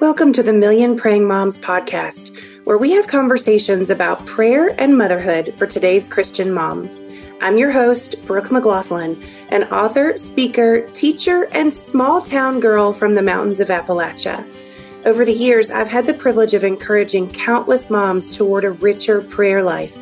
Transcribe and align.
Welcome 0.00 0.32
to 0.32 0.42
the 0.42 0.54
Million 0.54 0.96
Praying 0.96 1.28
Moms 1.28 1.58
podcast, 1.58 2.34
where 2.64 2.78
we 2.78 2.92
have 2.92 3.06
conversations 3.06 3.90
about 3.90 4.24
prayer 4.24 4.70
and 4.80 4.96
motherhood 4.96 5.52
for 5.58 5.66
today's 5.66 6.08
Christian 6.08 6.54
mom. 6.54 6.88
I'm 7.42 7.58
your 7.58 7.70
host, 7.70 8.14
Brooke 8.24 8.46
McGlothlin, 8.46 9.22
an 9.50 9.64
author, 9.64 10.16
speaker, 10.16 10.88
teacher, 10.94 11.48
and 11.52 11.70
small 11.70 12.22
town 12.22 12.60
girl 12.60 12.94
from 12.94 13.14
the 13.14 13.20
mountains 13.20 13.60
of 13.60 13.68
Appalachia. 13.68 14.42
Over 15.04 15.26
the 15.26 15.34
years, 15.34 15.70
I've 15.70 15.90
had 15.90 16.06
the 16.06 16.14
privilege 16.14 16.54
of 16.54 16.64
encouraging 16.64 17.28
countless 17.28 17.90
moms 17.90 18.34
toward 18.34 18.64
a 18.64 18.70
richer 18.70 19.20
prayer 19.20 19.62
life, 19.62 19.94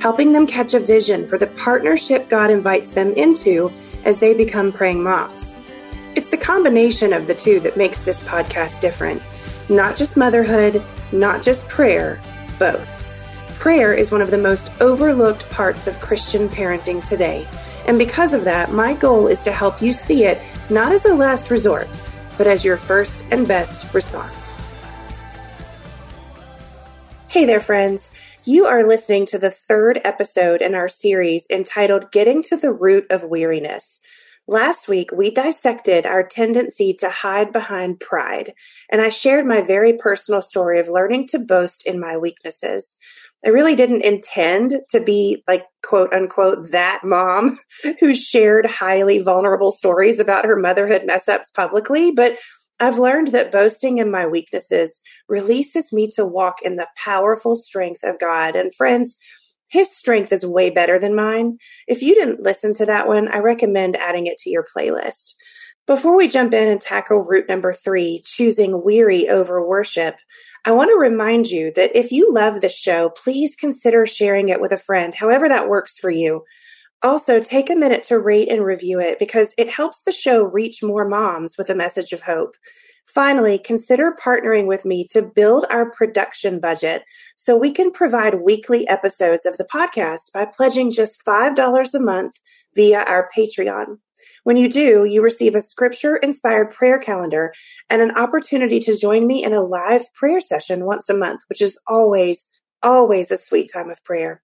helping 0.00 0.32
them 0.32 0.46
catch 0.46 0.74
a 0.74 0.80
vision 0.80 1.26
for 1.26 1.38
the 1.38 1.46
partnership 1.46 2.28
God 2.28 2.50
invites 2.50 2.90
them 2.90 3.10
into 3.14 3.72
as 4.04 4.18
they 4.18 4.34
become 4.34 4.70
praying 4.70 5.02
moms. 5.02 5.54
It's 6.14 6.28
the 6.28 6.36
combination 6.36 7.14
of 7.14 7.26
the 7.26 7.34
two 7.34 7.58
that 7.60 7.78
makes 7.78 8.02
this 8.02 8.22
podcast 8.24 8.82
different. 8.82 9.22
Not 9.68 9.96
just 9.96 10.16
motherhood, 10.16 10.82
not 11.10 11.42
just 11.42 11.66
prayer, 11.68 12.20
both. 12.58 12.88
Prayer 13.58 13.92
is 13.92 14.12
one 14.12 14.22
of 14.22 14.30
the 14.30 14.38
most 14.38 14.70
overlooked 14.80 15.48
parts 15.50 15.88
of 15.88 16.00
Christian 16.00 16.48
parenting 16.48 17.06
today. 17.08 17.46
And 17.86 17.98
because 17.98 18.32
of 18.32 18.44
that, 18.44 18.70
my 18.70 18.94
goal 18.94 19.26
is 19.26 19.42
to 19.42 19.52
help 19.52 19.82
you 19.82 19.92
see 19.92 20.24
it 20.24 20.40
not 20.70 20.92
as 20.92 21.04
a 21.04 21.14
last 21.14 21.50
resort, 21.50 21.88
but 22.38 22.46
as 22.46 22.64
your 22.64 22.76
first 22.76 23.24
and 23.30 23.48
best 23.48 23.92
response. 23.92 24.54
Hey 27.28 27.44
there, 27.44 27.60
friends. 27.60 28.10
You 28.44 28.66
are 28.66 28.86
listening 28.86 29.26
to 29.26 29.38
the 29.38 29.50
third 29.50 30.00
episode 30.04 30.62
in 30.62 30.76
our 30.76 30.86
series 30.86 31.46
entitled 31.50 32.12
Getting 32.12 32.44
to 32.44 32.56
the 32.56 32.72
Root 32.72 33.06
of 33.10 33.24
Weariness. 33.24 33.98
Last 34.48 34.86
week, 34.86 35.10
we 35.12 35.32
dissected 35.32 36.06
our 36.06 36.22
tendency 36.22 36.94
to 37.00 37.10
hide 37.10 37.52
behind 37.52 37.98
pride, 37.98 38.52
and 38.88 39.02
I 39.02 39.08
shared 39.08 39.44
my 39.44 39.60
very 39.60 39.94
personal 39.94 40.40
story 40.40 40.78
of 40.78 40.86
learning 40.86 41.26
to 41.28 41.40
boast 41.40 41.84
in 41.84 41.98
my 41.98 42.16
weaknesses. 42.16 42.96
I 43.44 43.48
really 43.48 43.74
didn't 43.74 44.04
intend 44.04 44.82
to 44.90 45.00
be 45.00 45.42
like, 45.48 45.64
quote 45.82 46.12
unquote, 46.12 46.70
that 46.70 47.00
mom 47.02 47.58
who 48.00 48.14
shared 48.14 48.66
highly 48.66 49.18
vulnerable 49.18 49.72
stories 49.72 50.20
about 50.20 50.46
her 50.46 50.56
motherhood 50.56 51.02
mess 51.04 51.28
ups 51.28 51.50
publicly, 51.50 52.12
but 52.12 52.38
I've 52.78 52.98
learned 52.98 53.28
that 53.28 53.50
boasting 53.50 53.98
in 53.98 54.12
my 54.12 54.26
weaknesses 54.26 55.00
releases 55.28 55.92
me 55.92 56.08
to 56.14 56.24
walk 56.24 56.62
in 56.62 56.76
the 56.76 56.88
powerful 56.96 57.56
strength 57.56 58.04
of 58.04 58.20
God. 58.20 58.54
And 58.54 58.72
friends, 58.74 59.16
his 59.68 59.94
strength 59.94 60.32
is 60.32 60.46
way 60.46 60.70
better 60.70 60.98
than 60.98 61.14
mine. 61.14 61.58
If 61.86 62.02
you 62.02 62.14
didn't 62.14 62.42
listen 62.42 62.74
to 62.74 62.86
that 62.86 63.08
one, 63.08 63.28
I 63.28 63.38
recommend 63.38 63.96
adding 63.96 64.26
it 64.26 64.38
to 64.38 64.50
your 64.50 64.64
playlist. 64.76 65.34
Before 65.86 66.16
we 66.16 66.26
jump 66.26 66.52
in 66.52 66.68
and 66.68 66.80
tackle 66.80 67.22
root 67.22 67.48
number 67.48 67.72
three, 67.72 68.20
choosing 68.24 68.82
weary 68.84 69.28
over 69.28 69.64
worship, 69.64 70.16
I 70.64 70.72
want 70.72 70.90
to 70.90 70.98
remind 70.98 71.46
you 71.46 71.72
that 71.76 71.94
if 71.94 72.10
you 72.10 72.32
love 72.32 72.60
the 72.60 72.68
show, 72.68 73.10
please 73.10 73.54
consider 73.54 74.04
sharing 74.04 74.48
it 74.48 74.60
with 74.60 74.72
a 74.72 74.78
friend, 74.78 75.14
however 75.14 75.48
that 75.48 75.68
works 75.68 75.96
for 75.96 76.10
you. 76.10 76.42
Also, 77.02 77.38
take 77.38 77.70
a 77.70 77.76
minute 77.76 78.02
to 78.04 78.18
rate 78.18 78.50
and 78.50 78.64
review 78.64 78.98
it 78.98 79.20
because 79.20 79.54
it 79.56 79.68
helps 79.68 80.02
the 80.02 80.10
show 80.10 80.42
reach 80.42 80.82
more 80.82 81.08
moms 81.08 81.56
with 81.56 81.70
a 81.70 81.74
message 81.74 82.12
of 82.12 82.22
hope. 82.22 82.56
Finally, 83.06 83.58
consider 83.58 84.14
partnering 84.22 84.66
with 84.66 84.84
me 84.84 85.04
to 85.04 85.22
build 85.22 85.64
our 85.70 85.90
production 85.90 86.60
budget 86.60 87.02
so 87.36 87.56
we 87.56 87.72
can 87.72 87.90
provide 87.90 88.42
weekly 88.42 88.86
episodes 88.88 89.46
of 89.46 89.56
the 89.56 89.64
podcast 89.64 90.32
by 90.32 90.44
pledging 90.44 90.90
just 90.90 91.24
$5 91.24 91.94
a 91.94 91.98
month 91.98 92.38
via 92.74 93.02
our 93.04 93.28
Patreon. 93.36 93.98
When 94.44 94.56
you 94.56 94.68
do, 94.68 95.04
you 95.04 95.22
receive 95.22 95.54
a 95.54 95.60
scripture 95.60 96.16
inspired 96.16 96.72
prayer 96.72 96.98
calendar 96.98 97.52
and 97.90 98.02
an 98.02 98.16
opportunity 98.16 98.80
to 98.80 98.96
join 98.96 99.26
me 99.26 99.42
in 99.42 99.52
a 99.52 99.62
live 99.62 100.02
prayer 100.14 100.40
session 100.40 100.84
once 100.84 101.08
a 101.08 101.16
month, 101.16 101.40
which 101.48 101.60
is 101.60 101.78
always, 101.86 102.48
always 102.82 103.30
a 103.30 103.36
sweet 103.36 103.70
time 103.72 103.90
of 103.90 104.02
prayer. 104.04 104.42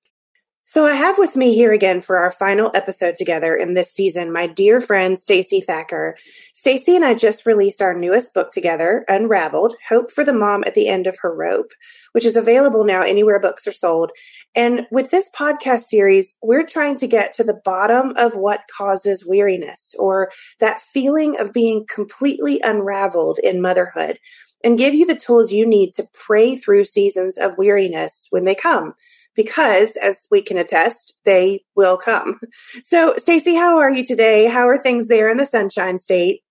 So 0.64 0.86
I 0.86 0.94
have 0.94 1.18
with 1.18 1.34
me 1.34 1.54
here 1.56 1.72
again 1.72 2.00
for 2.00 2.18
our 2.18 2.30
final 2.30 2.70
episode 2.72 3.16
together 3.16 3.56
in 3.56 3.74
this 3.74 3.90
season 3.90 4.32
my 4.32 4.46
dear 4.46 4.80
friend 4.80 5.18
Stacey 5.18 5.60
Thacker. 5.60 6.16
Stacey 6.54 6.94
and 6.94 7.04
I 7.04 7.14
just 7.14 7.46
released 7.46 7.82
our 7.82 7.94
newest 7.94 8.32
book 8.32 8.52
together, 8.52 9.04
Unraveled: 9.08 9.74
Hope 9.88 10.12
for 10.12 10.22
the 10.22 10.32
Mom 10.32 10.62
at 10.64 10.74
the 10.74 10.86
End 10.86 11.08
of 11.08 11.18
Her 11.20 11.34
Rope, 11.34 11.72
which 12.12 12.24
is 12.24 12.36
available 12.36 12.84
now 12.84 13.02
anywhere 13.02 13.40
books 13.40 13.66
are 13.66 13.72
sold. 13.72 14.12
And 14.54 14.86
with 14.92 15.10
this 15.10 15.28
podcast 15.36 15.86
series, 15.86 16.32
we're 16.44 16.64
trying 16.64 16.96
to 16.98 17.08
get 17.08 17.34
to 17.34 17.44
the 17.44 17.60
bottom 17.64 18.12
of 18.16 18.36
what 18.36 18.62
causes 18.74 19.26
weariness 19.26 19.96
or 19.98 20.30
that 20.60 20.80
feeling 20.80 21.40
of 21.40 21.52
being 21.52 21.86
completely 21.92 22.60
unraveled 22.62 23.40
in 23.40 23.60
motherhood 23.60 24.20
and 24.62 24.78
give 24.78 24.94
you 24.94 25.06
the 25.06 25.16
tools 25.16 25.52
you 25.52 25.66
need 25.66 25.92
to 25.94 26.06
pray 26.12 26.54
through 26.54 26.84
seasons 26.84 27.36
of 27.36 27.58
weariness 27.58 28.28
when 28.30 28.44
they 28.44 28.54
come 28.54 28.94
because 29.34 29.96
as 29.96 30.26
we 30.30 30.42
can 30.42 30.56
attest, 30.56 31.14
they 31.24 31.64
will 31.76 31.96
come. 31.96 32.40
So, 32.84 33.14
Stacey, 33.16 33.54
how 33.54 33.78
are 33.78 33.90
you 33.90 34.04
today? 34.04 34.46
How 34.46 34.68
are 34.68 34.78
things 34.78 35.08
there 35.08 35.28
in 35.28 35.36
the 35.36 35.46
Sunshine 35.46 35.98
State? 35.98 36.42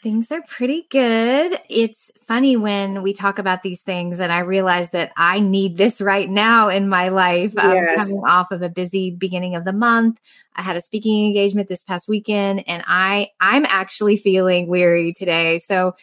Things 0.00 0.30
are 0.30 0.42
pretty 0.46 0.86
good. 0.90 1.58
It's 1.68 2.12
funny 2.28 2.56
when 2.56 3.02
we 3.02 3.12
talk 3.12 3.40
about 3.40 3.64
these 3.64 3.82
things 3.82 4.20
and 4.20 4.32
I 4.32 4.40
realize 4.40 4.90
that 4.90 5.10
I 5.16 5.40
need 5.40 5.76
this 5.76 6.00
right 6.00 6.30
now 6.30 6.68
in 6.68 6.88
my 6.88 7.08
life. 7.08 7.52
Yes. 7.56 7.96
coming 7.96 8.22
off 8.24 8.52
of 8.52 8.62
a 8.62 8.68
busy 8.68 9.10
beginning 9.10 9.56
of 9.56 9.64
the 9.64 9.72
month. 9.72 10.20
I 10.54 10.62
had 10.62 10.76
a 10.76 10.80
speaking 10.80 11.26
engagement 11.26 11.68
this 11.68 11.82
past 11.82 12.06
weekend 12.06 12.62
and 12.68 12.84
I 12.86 13.30
I'm 13.40 13.64
actually 13.66 14.16
feeling 14.16 14.68
weary 14.68 15.12
today. 15.12 15.58
So 15.58 15.96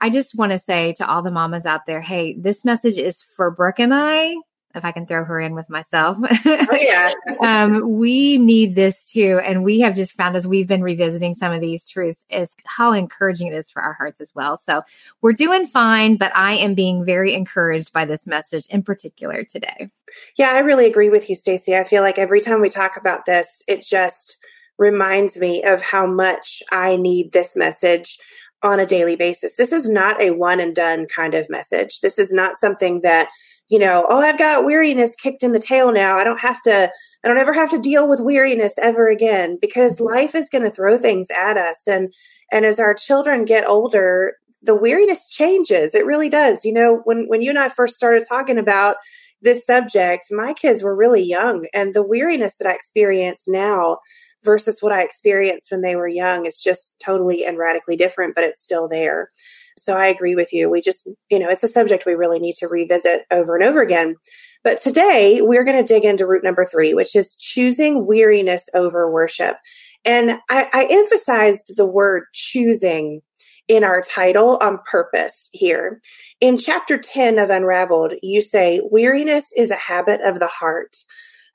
I 0.00 0.10
just 0.10 0.34
want 0.34 0.50
to 0.50 0.58
say 0.58 0.94
to 0.94 1.08
all 1.08 1.22
the 1.22 1.30
mamas 1.30 1.66
out 1.66 1.86
there, 1.86 2.00
hey, 2.00 2.34
this 2.36 2.64
message 2.64 2.98
is 2.98 3.22
for 3.22 3.52
Brooke 3.52 3.78
and 3.78 3.94
I 3.94 4.34
if 4.76 4.84
I 4.84 4.92
can 4.92 5.06
throw 5.06 5.24
her 5.24 5.40
in 5.40 5.54
with 5.54 5.68
myself. 5.68 6.18
Oh, 6.44 6.78
yeah. 6.80 7.12
um, 7.40 7.98
we 7.98 8.38
need 8.38 8.74
this 8.74 9.10
too. 9.10 9.40
And 9.44 9.64
we 9.64 9.80
have 9.80 9.94
just 9.94 10.12
found 10.12 10.36
as 10.36 10.46
we've 10.46 10.66
been 10.66 10.82
revisiting 10.82 11.34
some 11.34 11.52
of 11.52 11.60
these 11.60 11.88
truths 11.88 12.24
is 12.30 12.54
how 12.64 12.92
encouraging 12.92 13.48
it 13.48 13.54
is 13.54 13.70
for 13.70 13.82
our 13.82 13.92
hearts 13.94 14.20
as 14.20 14.34
well. 14.34 14.56
So 14.56 14.82
we're 15.22 15.32
doing 15.32 15.66
fine, 15.66 16.16
but 16.16 16.32
I 16.34 16.54
am 16.54 16.74
being 16.74 17.04
very 17.04 17.34
encouraged 17.34 17.92
by 17.92 18.04
this 18.04 18.26
message 18.26 18.66
in 18.66 18.82
particular 18.82 19.44
today. 19.44 19.90
Yeah, 20.36 20.50
I 20.52 20.58
really 20.60 20.86
agree 20.86 21.10
with 21.10 21.28
you, 21.28 21.34
Stacey. 21.34 21.76
I 21.76 21.84
feel 21.84 22.02
like 22.02 22.18
every 22.18 22.40
time 22.40 22.60
we 22.60 22.68
talk 22.68 22.96
about 22.96 23.26
this, 23.26 23.62
it 23.66 23.84
just 23.84 24.36
reminds 24.78 25.36
me 25.38 25.62
of 25.64 25.82
how 25.82 26.06
much 26.06 26.62
I 26.70 26.96
need 26.96 27.32
this 27.32 27.56
message 27.56 28.18
on 28.62 28.80
a 28.80 28.86
daily 28.86 29.16
basis. 29.16 29.56
This 29.56 29.72
is 29.72 29.88
not 29.88 30.20
a 30.20 30.30
one 30.30 30.60
and 30.60 30.74
done 30.74 31.06
kind 31.06 31.34
of 31.34 31.48
message. 31.50 32.00
This 32.00 32.18
is 32.18 32.32
not 32.32 32.58
something 32.58 33.02
that 33.02 33.28
you 33.68 33.78
know, 33.78 34.06
oh, 34.08 34.20
I've 34.20 34.38
got 34.38 34.64
weariness 34.64 35.14
kicked 35.16 35.42
in 35.42 35.52
the 35.52 35.58
tail 35.58 35.92
now. 35.92 36.16
I 36.16 36.24
don't 36.24 36.40
have 36.40 36.62
to, 36.62 36.90
I 37.24 37.28
don't 37.28 37.38
ever 37.38 37.52
have 37.52 37.70
to 37.70 37.80
deal 37.80 38.08
with 38.08 38.20
weariness 38.20 38.74
ever 38.80 39.08
again 39.08 39.58
because 39.60 39.96
mm-hmm. 39.96 40.04
life 40.04 40.34
is 40.34 40.48
going 40.48 40.64
to 40.64 40.70
throw 40.70 40.96
things 40.96 41.28
at 41.30 41.56
us. 41.56 41.80
And, 41.86 42.12
and 42.52 42.64
as 42.64 42.78
our 42.78 42.94
children 42.94 43.44
get 43.44 43.66
older, 43.66 44.34
the 44.62 44.74
weariness 44.74 45.26
changes. 45.28 45.94
It 45.94 46.06
really 46.06 46.28
does. 46.28 46.64
You 46.64 46.72
know, 46.72 47.00
when, 47.04 47.26
when 47.26 47.42
you 47.42 47.50
and 47.50 47.58
I 47.58 47.68
first 47.68 47.96
started 47.96 48.26
talking 48.28 48.58
about 48.58 48.96
this 49.42 49.64
subject, 49.64 50.26
my 50.30 50.52
kids 50.54 50.82
were 50.82 50.96
really 50.96 51.22
young 51.22 51.66
and 51.74 51.94
the 51.94 52.06
weariness 52.06 52.54
that 52.58 52.68
I 52.68 52.74
experience 52.74 53.44
now 53.46 53.98
versus 54.44 54.78
what 54.80 54.92
I 54.92 55.02
experienced 55.02 55.70
when 55.70 55.82
they 55.82 55.96
were 55.96 56.08
young 56.08 56.46
is 56.46 56.62
just 56.62 56.98
totally 57.00 57.44
and 57.44 57.58
radically 57.58 57.96
different, 57.96 58.34
but 58.34 58.44
it's 58.44 58.62
still 58.62 58.88
there. 58.88 59.30
So 59.78 59.94
I 59.94 60.06
agree 60.06 60.34
with 60.34 60.52
you. 60.52 60.70
We 60.70 60.80
just, 60.80 61.08
you 61.30 61.38
know, 61.38 61.50
it's 61.50 61.62
a 61.62 61.68
subject 61.68 62.06
we 62.06 62.14
really 62.14 62.38
need 62.38 62.54
to 62.56 62.68
revisit 62.68 63.22
over 63.30 63.56
and 63.56 63.64
over 63.64 63.80
again. 63.82 64.16
But 64.64 64.80
today 64.80 65.40
we're 65.42 65.64
going 65.64 65.84
to 65.84 65.94
dig 65.94 66.04
into 66.04 66.26
root 66.26 66.42
number 66.42 66.64
three, 66.64 66.94
which 66.94 67.14
is 67.14 67.34
choosing 67.36 68.06
weariness 68.06 68.68
over 68.74 69.10
worship. 69.10 69.56
And 70.04 70.38
I, 70.48 70.68
I 70.72 70.86
emphasized 70.90 71.76
the 71.76 71.86
word 71.86 72.24
choosing 72.32 73.20
in 73.68 73.84
our 73.84 74.00
title 74.00 74.58
on 74.62 74.78
purpose 74.90 75.48
here. 75.52 76.00
In 76.40 76.56
chapter 76.56 76.96
10 76.96 77.38
of 77.38 77.50
Unraveled, 77.50 78.14
you 78.22 78.40
say, 78.40 78.80
weariness 78.90 79.46
is 79.56 79.70
a 79.70 79.76
habit 79.76 80.20
of 80.22 80.38
the 80.38 80.46
heart. 80.46 80.96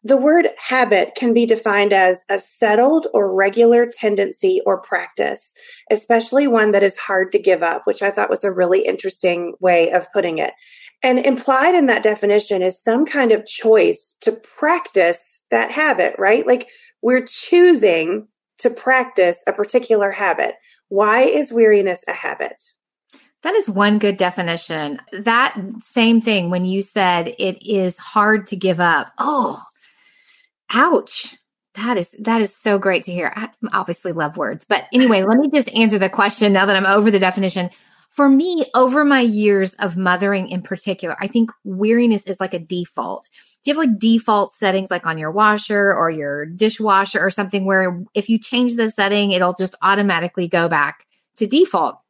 The 0.03 0.17
word 0.17 0.47
habit 0.57 1.13
can 1.15 1.31
be 1.33 1.45
defined 1.45 1.93
as 1.93 2.25
a 2.27 2.39
settled 2.39 3.05
or 3.13 3.33
regular 3.33 3.85
tendency 3.85 4.59
or 4.65 4.81
practice, 4.81 5.53
especially 5.91 6.47
one 6.47 6.71
that 6.71 6.81
is 6.81 6.97
hard 6.97 7.31
to 7.33 7.39
give 7.39 7.61
up, 7.61 7.83
which 7.85 8.01
I 8.01 8.09
thought 8.09 8.29
was 8.29 8.43
a 8.43 8.51
really 8.51 8.85
interesting 8.85 9.53
way 9.59 9.91
of 9.91 10.11
putting 10.11 10.39
it. 10.39 10.53
And 11.03 11.19
implied 11.19 11.75
in 11.75 11.85
that 11.85 12.01
definition 12.01 12.63
is 12.63 12.81
some 12.81 13.05
kind 13.05 13.31
of 13.31 13.45
choice 13.45 14.15
to 14.21 14.31
practice 14.31 15.41
that 15.51 15.71
habit, 15.71 16.15
right? 16.17 16.47
Like 16.47 16.67
we're 17.03 17.25
choosing 17.25 18.27
to 18.57 18.71
practice 18.71 19.37
a 19.47 19.53
particular 19.53 20.11
habit. 20.11 20.55
Why 20.89 21.21
is 21.21 21.51
weariness 21.51 22.03
a 22.07 22.13
habit? 22.13 22.63
That 23.43 23.55
is 23.55 23.67
one 23.69 23.97
good 23.97 24.17
definition. 24.17 24.99
That 25.13 25.59
same 25.83 26.21
thing 26.21 26.49
when 26.49 26.65
you 26.65 26.81
said 26.81 27.35
it 27.39 27.67
is 27.67 27.97
hard 27.97 28.47
to 28.47 28.55
give 28.55 28.79
up. 28.79 29.11
Oh, 29.17 29.61
Ouch. 30.71 31.35
That 31.75 31.97
is 31.97 32.13
that 32.19 32.41
is 32.41 32.55
so 32.55 32.77
great 32.77 33.03
to 33.03 33.13
hear. 33.13 33.31
I 33.35 33.49
obviously 33.71 34.11
love 34.11 34.35
words. 34.35 34.65
But 34.67 34.85
anyway, 34.93 35.23
let 35.23 35.37
me 35.37 35.49
just 35.49 35.73
answer 35.73 35.97
the 35.97 36.09
question 36.09 36.51
now 36.51 36.65
that 36.65 36.75
I'm 36.75 36.85
over 36.85 37.09
the 37.11 37.19
definition. 37.19 37.69
For 38.09 38.27
me, 38.27 38.65
over 38.75 39.05
my 39.05 39.21
years 39.21 39.73
of 39.75 39.95
mothering 39.95 40.49
in 40.49 40.61
particular, 40.63 41.15
I 41.21 41.27
think 41.27 41.49
weariness 41.63 42.23
is 42.23 42.41
like 42.41 42.53
a 42.53 42.59
default. 42.59 43.29
Do 43.63 43.71
you 43.71 43.77
have 43.77 43.87
like 43.87 43.99
default 43.99 44.53
settings 44.53 44.91
like 44.91 45.05
on 45.05 45.17
your 45.17 45.31
washer 45.31 45.93
or 45.93 46.09
your 46.09 46.45
dishwasher 46.45 47.21
or 47.21 47.29
something 47.29 47.63
where 47.63 48.03
if 48.13 48.27
you 48.27 48.37
change 48.37 48.75
the 48.75 48.89
setting, 48.89 49.31
it'll 49.31 49.53
just 49.53 49.75
automatically 49.81 50.49
go 50.49 50.67
back 50.67 51.05
to 51.37 51.47
default? 51.47 52.00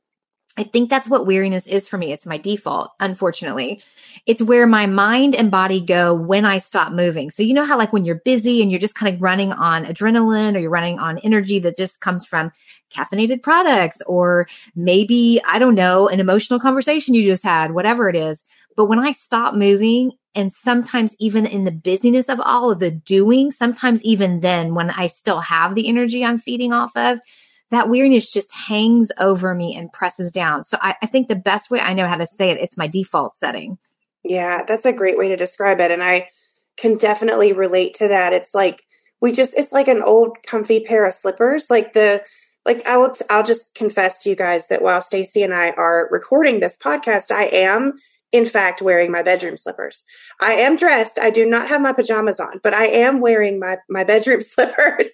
I 0.58 0.64
think 0.64 0.90
that's 0.90 1.08
what 1.08 1.26
weariness 1.26 1.66
is 1.66 1.88
for 1.88 1.98
me. 1.98 2.12
It's 2.12 2.26
my 2.26 2.38
default, 2.38 2.92
unfortunately. 3.00 3.82
It's 4.26 4.42
where 4.42 4.68
my 4.68 4.86
mind 4.86 5.34
and 5.34 5.50
body 5.50 5.80
go 5.80 6.14
when 6.14 6.46
I 6.46 6.58
stop 6.58 6.92
moving. 6.92 7.32
So, 7.32 7.42
you 7.42 7.54
know 7.54 7.64
how, 7.64 7.78
like, 7.78 7.94
when 7.94 8.04
you're 8.04 8.22
busy 8.26 8.62
and 8.62 8.70
you're 8.70 8.80
just 8.80 8.96
kind 8.96 9.16
of 9.16 9.22
running 9.22 9.54
on 9.54 9.86
adrenaline 9.86 10.56
or 10.56 10.60
you're 10.60 10.70
running 10.70 11.00
on 11.00 11.20
energy 11.20 11.60
that 11.60 11.78
just 11.78 12.02
comes 12.02 12.26
from 12.26 12.52
caffeinated 12.94 13.42
products 13.42 14.02
or 14.06 14.48
maybe, 14.76 15.42
I 15.46 15.58
don't 15.58 15.76
know, 15.76 16.10
an 16.10 16.20
emotional 16.20 16.60
conversation 16.60 17.14
you 17.14 17.24
just 17.24 17.44
had, 17.44 17.72
whatever 17.72 18.10
it 18.10 18.16
is. 18.18 18.44
But 18.76 18.86
when 18.86 19.00
I 19.00 19.14
stop 19.14 19.56
moving, 19.56 20.12
and 20.34 20.52
sometimes 20.52 21.16
even 21.20 21.46
in 21.46 21.66
the 21.66 21.72
busyness 21.72 22.30
of 22.30 22.40
all 22.40 22.72
of 22.72 22.80
the 22.80 22.92
doing, 22.92 23.52
sometimes 23.52 24.02
even 24.04 24.40
then, 24.40 24.76
when 24.76 24.90
I 24.90 25.08
still 25.08 25.42
have 25.42 25.76
the 25.76 25.88
energy 25.88 26.24
I'm 26.24 26.38
feeding 26.38 26.72
off 26.72 26.96
of, 26.96 27.20
that 27.72 27.90
weariness 27.90 28.32
just 28.32 28.54
hangs 28.54 29.12
over 29.18 29.56
me 29.56 29.76
and 29.76 29.92
presses 29.92 30.32
down. 30.32 30.64
So 30.64 30.78
I, 30.82 30.96
I, 31.02 31.08
think 31.08 31.28
the 31.30 31.36
best 31.36 31.72
way 31.72 31.80
I 31.80 31.94
know 31.94 32.06
how 32.06 32.18
to 32.18 32.28
say 32.28 32.50
it, 32.50 32.60
it's 32.60 32.78
my 32.78 32.88
default 32.88 33.38
setting. 33.38 33.78
Yeah, 34.24 34.64
that's 34.64 34.86
a 34.86 34.94
great 34.94 35.18
way 35.18 35.30
to 35.30 35.38
describe 35.38 35.80
it. 35.80 35.90
And 35.90 36.04
I 36.04 36.28
can 36.78 36.98
definitely 36.98 37.54
relate 37.54 37.96
to 37.96 38.10
that. 38.10 38.34
It's 38.34 38.54
like 38.54 38.84
we 39.22 39.32
just 39.32 39.56
it's 39.56 39.72
like 39.72 39.88
an 39.88 40.02
old 40.02 40.38
comfy 40.46 40.82
pair 40.82 41.06
of 41.06 41.14
slippers. 41.14 41.70
Like 41.70 41.94
the 41.94 42.24
like 42.66 42.86
I 42.88 42.98
will 42.98 43.16
I'll 43.30 43.44
just 43.44 43.74
confess 43.74 44.22
to 44.24 44.30
you 44.30 44.36
guys 44.36 44.68
that 44.68 44.82
while 44.82 45.02
Stacey 45.02 45.42
and 45.42 45.54
I 45.54 45.72
are 45.72 46.08
recording 46.12 46.60
this 46.60 46.78
podcast, 46.78 47.32
I 47.32 47.46
am 47.46 47.94
in 48.32 48.46
fact 48.46 48.82
wearing 48.82 49.12
my 49.12 49.24
bedroom 49.24 49.58
slippers. 49.58 50.04
I 50.40 50.54
am 50.54 50.76
dressed. 50.76 51.20
I 51.20 51.30
do 51.30 51.46
not 51.46 51.70
have 51.70 51.82
my 51.82 51.94
pajamas 51.94 52.40
on, 52.40 52.60
but 52.64 52.74
I 52.74 52.86
am 52.86 53.22
wearing 53.22 53.60
my 53.60 53.78
my 53.90 54.04
bedroom 54.04 54.42
slippers 54.42 55.10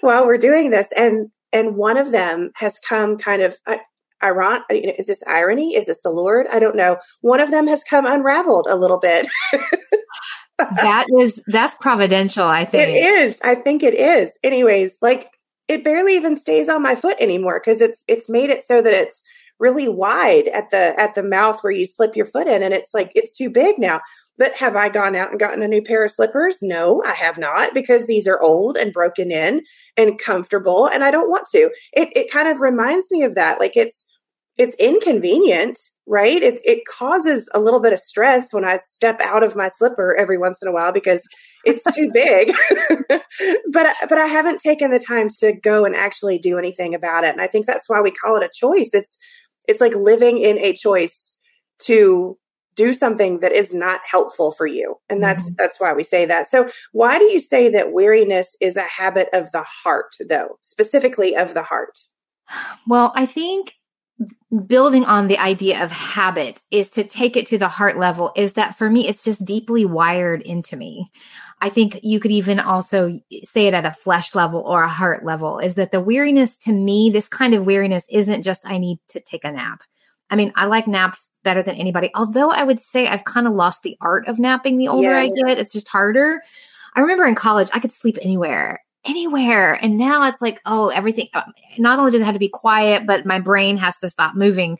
while 0.00 0.26
we're 0.26 0.38
doing 0.38 0.70
this. 0.70 0.88
And 0.96 1.30
and 1.52 1.76
one 1.76 1.96
of 1.96 2.12
them 2.12 2.50
has 2.54 2.78
come 2.78 3.16
kind 3.18 3.42
of 3.42 3.56
uh, 3.66 3.76
iron 4.22 4.60
is 4.70 5.06
this 5.06 5.22
irony? 5.26 5.74
Is 5.74 5.86
this 5.86 6.02
the 6.02 6.10
lord? 6.10 6.46
I 6.52 6.58
don't 6.58 6.76
know. 6.76 6.98
One 7.20 7.40
of 7.40 7.50
them 7.50 7.66
has 7.66 7.82
come 7.84 8.06
unraveled 8.06 8.66
a 8.68 8.76
little 8.76 8.98
bit. 8.98 9.26
That 10.76 11.06
is 11.18 11.40
that's 11.46 11.74
providential 11.76 12.44
i 12.44 12.66
think. 12.66 12.88
it 12.88 12.92
is. 12.92 13.38
I 13.42 13.54
think 13.54 13.82
it 13.82 13.94
is. 13.94 14.30
Anyways 14.42 14.94
like 15.00 15.30
it 15.68 15.84
barely 15.84 16.14
even 16.16 16.36
stays 16.36 16.68
on 16.68 16.82
my 16.82 16.94
foot 16.94 17.16
anymore 17.18 17.62
because 17.64 17.80
it's 17.80 18.04
it's 18.08 18.28
made 18.28 18.50
it 18.50 18.62
so 18.66 18.82
that 18.82 18.92
it's 18.92 19.22
really 19.58 19.88
wide 19.88 20.48
at 20.48 20.70
the 20.70 20.98
at 21.00 21.14
the 21.14 21.22
mouth 21.22 21.62
where 21.62 21.72
you 21.72 21.86
slip 21.86 22.16
your 22.16 22.26
foot 22.26 22.46
in 22.46 22.62
and 22.62 22.74
it's 22.74 22.92
like 22.92 23.12
it's 23.14 23.36
too 23.36 23.48
big 23.48 23.78
now 23.78 24.00
but 24.40 24.54
have 24.54 24.74
I 24.74 24.88
gone 24.88 25.14
out 25.14 25.30
and 25.30 25.38
gotten 25.38 25.62
a 25.62 25.68
new 25.68 25.82
pair 25.82 26.02
of 26.02 26.10
slippers? 26.10 26.58
No, 26.62 27.02
I 27.04 27.12
have 27.12 27.36
not 27.36 27.74
because 27.74 28.06
these 28.06 28.26
are 28.26 28.40
old 28.40 28.78
and 28.78 28.90
broken 28.90 29.30
in 29.30 29.62
and 29.98 30.18
comfortable 30.18 30.88
and 30.88 31.04
I 31.04 31.10
don't 31.10 31.28
want 31.28 31.46
to. 31.52 31.70
It 31.92 32.08
it 32.16 32.32
kind 32.32 32.48
of 32.48 32.62
reminds 32.62 33.10
me 33.10 33.22
of 33.22 33.34
that. 33.34 33.60
Like 33.60 33.76
it's 33.76 34.06
it's 34.56 34.74
inconvenient, 34.76 35.78
right? 36.06 36.42
It 36.42 36.58
it 36.64 36.86
causes 36.86 37.50
a 37.52 37.60
little 37.60 37.80
bit 37.80 37.92
of 37.92 37.98
stress 37.98 38.50
when 38.50 38.64
I 38.64 38.78
step 38.78 39.20
out 39.20 39.42
of 39.42 39.56
my 39.56 39.68
slipper 39.68 40.16
every 40.18 40.38
once 40.38 40.62
in 40.62 40.68
a 40.68 40.72
while 40.72 40.90
because 40.90 41.22
it's 41.66 41.84
too 41.94 42.10
big. 42.14 42.54
but 43.70 43.94
but 44.08 44.18
I 44.18 44.26
haven't 44.26 44.62
taken 44.62 44.90
the 44.90 44.98
time 44.98 45.28
to 45.40 45.52
go 45.52 45.84
and 45.84 45.94
actually 45.94 46.38
do 46.38 46.58
anything 46.58 46.94
about 46.94 47.24
it. 47.24 47.30
And 47.30 47.42
I 47.42 47.46
think 47.46 47.66
that's 47.66 47.90
why 47.90 48.00
we 48.00 48.10
call 48.10 48.38
it 48.38 48.42
a 48.42 48.50
choice. 48.54 48.88
It's 48.94 49.18
it's 49.68 49.82
like 49.82 49.94
living 49.94 50.38
in 50.38 50.58
a 50.58 50.72
choice 50.72 51.36
to 51.82 52.38
do 52.80 52.94
something 52.94 53.40
that 53.40 53.52
is 53.52 53.74
not 53.74 54.00
helpful 54.10 54.52
for 54.52 54.66
you. 54.66 54.96
And 55.10 55.22
that's 55.22 55.44
mm-hmm. 55.44 55.56
that's 55.58 55.78
why 55.78 55.92
we 55.92 56.02
say 56.02 56.24
that. 56.26 56.50
So 56.50 56.68
why 56.92 57.18
do 57.18 57.24
you 57.24 57.40
say 57.40 57.68
that 57.70 57.92
weariness 57.92 58.56
is 58.60 58.76
a 58.76 58.82
habit 58.82 59.28
of 59.34 59.52
the 59.52 59.62
heart 59.62 60.16
though? 60.26 60.58
Specifically 60.62 61.36
of 61.36 61.54
the 61.54 61.62
heart. 61.62 61.98
Well 62.86 63.12
i 63.14 63.26
think 63.26 63.74
building 64.66 65.04
on 65.04 65.28
the 65.28 65.38
idea 65.38 65.82
of 65.82 65.90
habit 65.90 66.62
is 66.70 66.90
to 66.90 67.04
take 67.04 67.36
it 67.36 67.46
to 67.46 67.56
the 67.56 67.68
heart 67.68 67.96
level 67.96 68.32
is 68.36 68.52
that 68.54 68.76
for 68.76 68.90
me 68.90 69.08
it's 69.08 69.24
just 69.24 69.44
deeply 69.44 69.84
wired 69.86 70.42
into 70.42 70.76
me. 70.76 71.10
I 71.62 71.68
think 71.68 72.00
you 72.02 72.20
could 72.20 72.32
even 72.32 72.58
also 72.58 73.20
say 73.44 73.66
it 73.66 73.74
at 73.74 73.86
a 73.86 73.92
flesh 73.92 74.34
level 74.34 74.60
or 74.60 74.82
a 74.82 74.88
heart 74.88 75.24
level 75.24 75.58
is 75.58 75.76
that 75.76 75.92
the 75.92 76.00
weariness 76.00 76.56
to 76.58 76.72
me 76.72 77.10
this 77.10 77.28
kind 77.28 77.54
of 77.54 77.64
weariness 77.64 78.04
isn't 78.10 78.42
just 78.42 78.66
i 78.66 78.78
need 78.78 78.98
to 79.08 79.20
take 79.20 79.44
a 79.44 79.52
nap. 79.52 79.80
I 80.30 80.36
mean, 80.36 80.52
I 80.54 80.66
like 80.66 80.86
naps 80.86 81.28
better 81.42 81.62
than 81.62 81.76
anybody. 81.76 82.10
Although 82.14 82.50
I 82.50 82.64
would 82.64 82.80
say 82.80 83.06
I've 83.06 83.24
kind 83.24 83.46
of 83.46 83.52
lost 83.52 83.82
the 83.82 83.96
art 84.00 84.28
of 84.28 84.38
napping 84.38 84.78
the 84.78 84.88
older 84.88 85.14
I 85.14 85.28
get. 85.28 85.58
It's 85.58 85.72
just 85.72 85.88
harder. 85.88 86.40
I 86.94 87.00
remember 87.00 87.24
in 87.24 87.34
college, 87.34 87.68
I 87.72 87.80
could 87.80 87.92
sleep 87.92 88.18
anywhere, 88.20 88.80
anywhere. 89.04 89.74
And 89.82 89.96
now 89.96 90.24
it's 90.24 90.40
like, 90.42 90.60
oh, 90.66 90.88
everything, 90.88 91.28
uh, 91.34 91.42
not 91.78 91.98
only 91.98 92.12
does 92.12 92.20
it 92.20 92.24
have 92.24 92.34
to 92.34 92.40
be 92.40 92.48
quiet, 92.48 93.06
but 93.06 93.26
my 93.26 93.38
brain 93.38 93.76
has 93.76 93.96
to 93.98 94.08
stop 94.08 94.34
moving, 94.34 94.78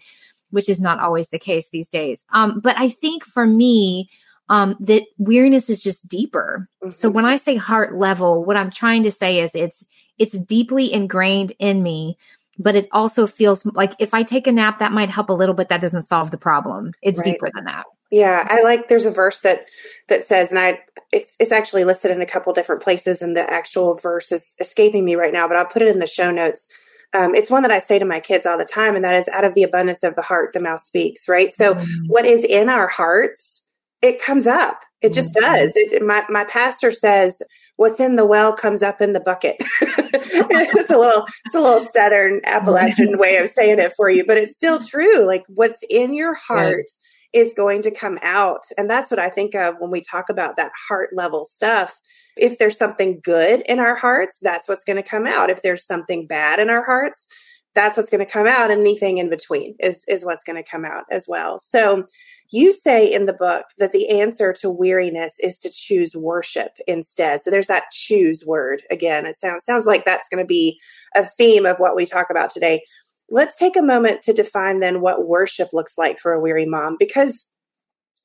which 0.50 0.68
is 0.68 0.80
not 0.80 1.00
always 1.00 1.28
the 1.28 1.38
case 1.38 1.68
these 1.68 1.88
days. 1.88 2.24
Um, 2.32 2.60
but 2.60 2.76
I 2.78 2.88
think 2.88 3.24
for 3.24 3.46
me, 3.46 4.10
um, 4.48 4.76
that 4.80 5.04
weariness 5.18 5.70
is 5.70 5.80
just 5.80 6.08
deeper. 6.08 6.68
Mm-hmm. 6.82 6.92
So 6.92 7.08
when 7.08 7.24
I 7.24 7.36
say 7.36 7.54
heart 7.54 7.96
level, 7.96 8.44
what 8.44 8.56
I'm 8.56 8.70
trying 8.70 9.04
to 9.04 9.12
say 9.12 9.38
is 9.38 9.54
it's, 9.54 9.84
it's 10.18 10.36
deeply 10.36 10.92
ingrained 10.92 11.52
in 11.60 11.82
me 11.84 12.18
but 12.58 12.76
it 12.76 12.88
also 12.92 13.26
feels 13.26 13.64
like 13.64 13.94
if 13.98 14.14
I 14.14 14.22
take 14.22 14.46
a 14.46 14.52
nap, 14.52 14.78
that 14.80 14.92
might 14.92 15.10
help 15.10 15.30
a 15.30 15.34
little, 15.34 15.54
but 15.54 15.68
that 15.68 15.80
doesn't 15.80 16.02
solve 16.02 16.30
the 16.30 16.38
problem. 16.38 16.92
It's 17.02 17.18
right. 17.18 17.32
deeper 17.32 17.50
than 17.54 17.64
that. 17.64 17.84
Yeah, 18.10 18.44
I 18.48 18.62
like. 18.62 18.88
There's 18.88 19.04
a 19.04 19.10
verse 19.10 19.40
that 19.40 19.66
that 20.08 20.24
says, 20.24 20.50
and 20.50 20.58
I 20.58 20.80
it's 21.12 21.36
it's 21.38 21.52
actually 21.52 21.84
listed 21.84 22.10
in 22.10 22.20
a 22.20 22.26
couple 22.26 22.52
different 22.52 22.82
places, 22.82 23.22
and 23.22 23.36
the 23.36 23.48
actual 23.48 23.96
verse 23.96 24.32
is 24.32 24.54
escaping 24.60 25.04
me 25.04 25.14
right 25.14 25.32
now, 25.32 25.46
but 25.46 25.56
I'll 25.56 25.66
put 25.66 25.82
it 25.82 25.88
in 25.88 26.00
the 26.00 26.06
show 26.06 26.30
notes. 26.30 26.66
Um, 27.12 27.34
it's 27.34 27.50
one 27.50 27.62
that 27.62 27.72
I 27.72 27.80
say 27.80 27.98
to 27.98 28.04
my 28.04 28.20
kids 28.20 28.46
all 28.46 28.58
the 28.58 28.64
time, 28.64 28.96
and 28.96 29.04
that 29.04 29.14
is, 29.14 29.28
"Out 29.28 29.44
of 29.44 29.54
the 29.54 29.62
abundance 29.62 30.02
of 30.02 30.16
the 30.16 30.22
heart, 30.22 30.52
the 30.52 30.60
mouth 30.60 30.82
speaks." 30.82 31.28
Right. 31.28 31.52
So, 31.52 31.74
mm-hmm. 31.74 32.06
what 32.06 32.24
is 32.24 32.44
in 32.44 32.68
our 32.68 32.88
hearts, 32.88 33.62
it 34.02 34.20
comes 34.20 34.46
up. 34.46 34.80
It 35.02 35.14
just 35.14 35.34
mm-hmm. 35.34 35.44
does. 35.44 35.72
It, 35.76 36.02
my 36.02 36.24
my 36.28 36.44
pastor 36.44 36.92
says, 36.92 37.42
"What's 37.76 38.00
in 38.00 38.16
the 38.16 38.26
well 38.26 38.52
comes 38.52 38.82
up 38.82 39.00
in 39.00 39.12
the 39.12 39.20
bucket." 39.20 39.56
it's 39.80 40.90
a 40.90 40.98
little 40.98 41.24
it's 41.46 41.54
a 41.54 41.60
little 41.60 41.80
southern 41.80 42.40
Appalachian 42.44 43.18
way 43.18 43.36
of 43.36 43.48
saying 43.48 43.78
it 43.78 43.94
for 43.96 44.10
you, 44.10 44.24
but 44.26 44.36
it's 44.36 44.56
still 44.56 44.78
true. 44.78 45.24
Like 45.24 45.44
what's 45.48 45.82
in 45.88 46.12
your 46.14 46.34
heart 46.34 46.86
is 47.32 47.54
going 47.56 47.82
to 47.82 47.90
come 47.90 48.18
out, 48.22 48.64
and 48.76 48.90
that's 48.90 49.10
what 49.10 49.20
I 49.20 49.30
think 49.30 49.54
of 49.54 49.76
when 49.78 49.90
we 49.90 50.02
talk 50.02 50.28
about 50.28 50.56
that 50.56 50.72
heart 50.88 51.10
level 51.14 51.46
stuff. 51.46 51.98
If 52.36 52.58
there's 52.58 52.76
something 52.76 53.20
good 53.22 53.62
in 53.62 53.78
our 53.78 53.96
hearts, 53.96 54.38
that's 54.40 54.68
what's 54.68 54.84
going 54.84 55.02
to 55.02 55.08
come 55.08 55.26
out. 55.26 55.50
If 55.50 55.62
there's 55.62 55.86
something 55.86 56.26
bad 56.26 56.58
in 56.58 56.70
our 56.70 56.84
hearts, 56.84 57.26
that's 57.74 57.96
what's 57.96 58.10
going 58.10 58.24
to 58.24 58.30
come 58.30 58.46
out 58.46 58.70
anything 58.70 59.18
in 59.18 59.30
between 59.30 59.74
is 59.80 60.04
is 60.08 60.24
what's 60.24 60.44
going 60.44 60.62
to 60.62 60.68
come 60.68 60.84
out 60.84 61.04
as 61.10 61.26
well. 61.28 61.58
So 61.58 62.04
you 62.50 62.72
say 62.72 63.10
in 63.12 63.26
the 63.26 63.32
book 63.32 63.66
that 63.78 63.92
the 63.92 64.08
answer 64.20 64.52
to 64.54 64.70
weariness 64.70 65.34
is 65.40 65.58
to 65.60 65.70
choose 65.70 66.16
worship 66.16 66.72
instead. 66.86 67.42
So 67.42 67.50
there's 67.50 67.68
that 67.68 67.90
choose 67.92 68.44
word 68.44 68.82
again. 68.90 69.26
It 69.26 69.40
sounds 69.40 69.64
sounds 69.64 69.86
like 69.86 70.04
that's 70.04 70.28
going 70.28 70.42
to 70.42 70.48
be 70.48 70.80
a 71.14 71.24
theme 71.24 71.66
of 71.66 71.78
what 71.78 71.96
we 71.96 72.06
talk 72.06 72.26
about 72.30 72.50
today. 72.50 72.82
Let's 73.28 73.56
take 73.56 73.76
a 73.76 73.82
moment 73.82 74.22
to 74.22 74.32
define 74.32 74.80
then 74.80 75.00
what 75.00 75.28
worship 75.28 75.68
looks 75.72 75.96
like 75.96 76.18
for 76.18 76.32
a 76.32 76.40
weary 76.40 76.66
mom 76.66 76.96
because 76.98 77.46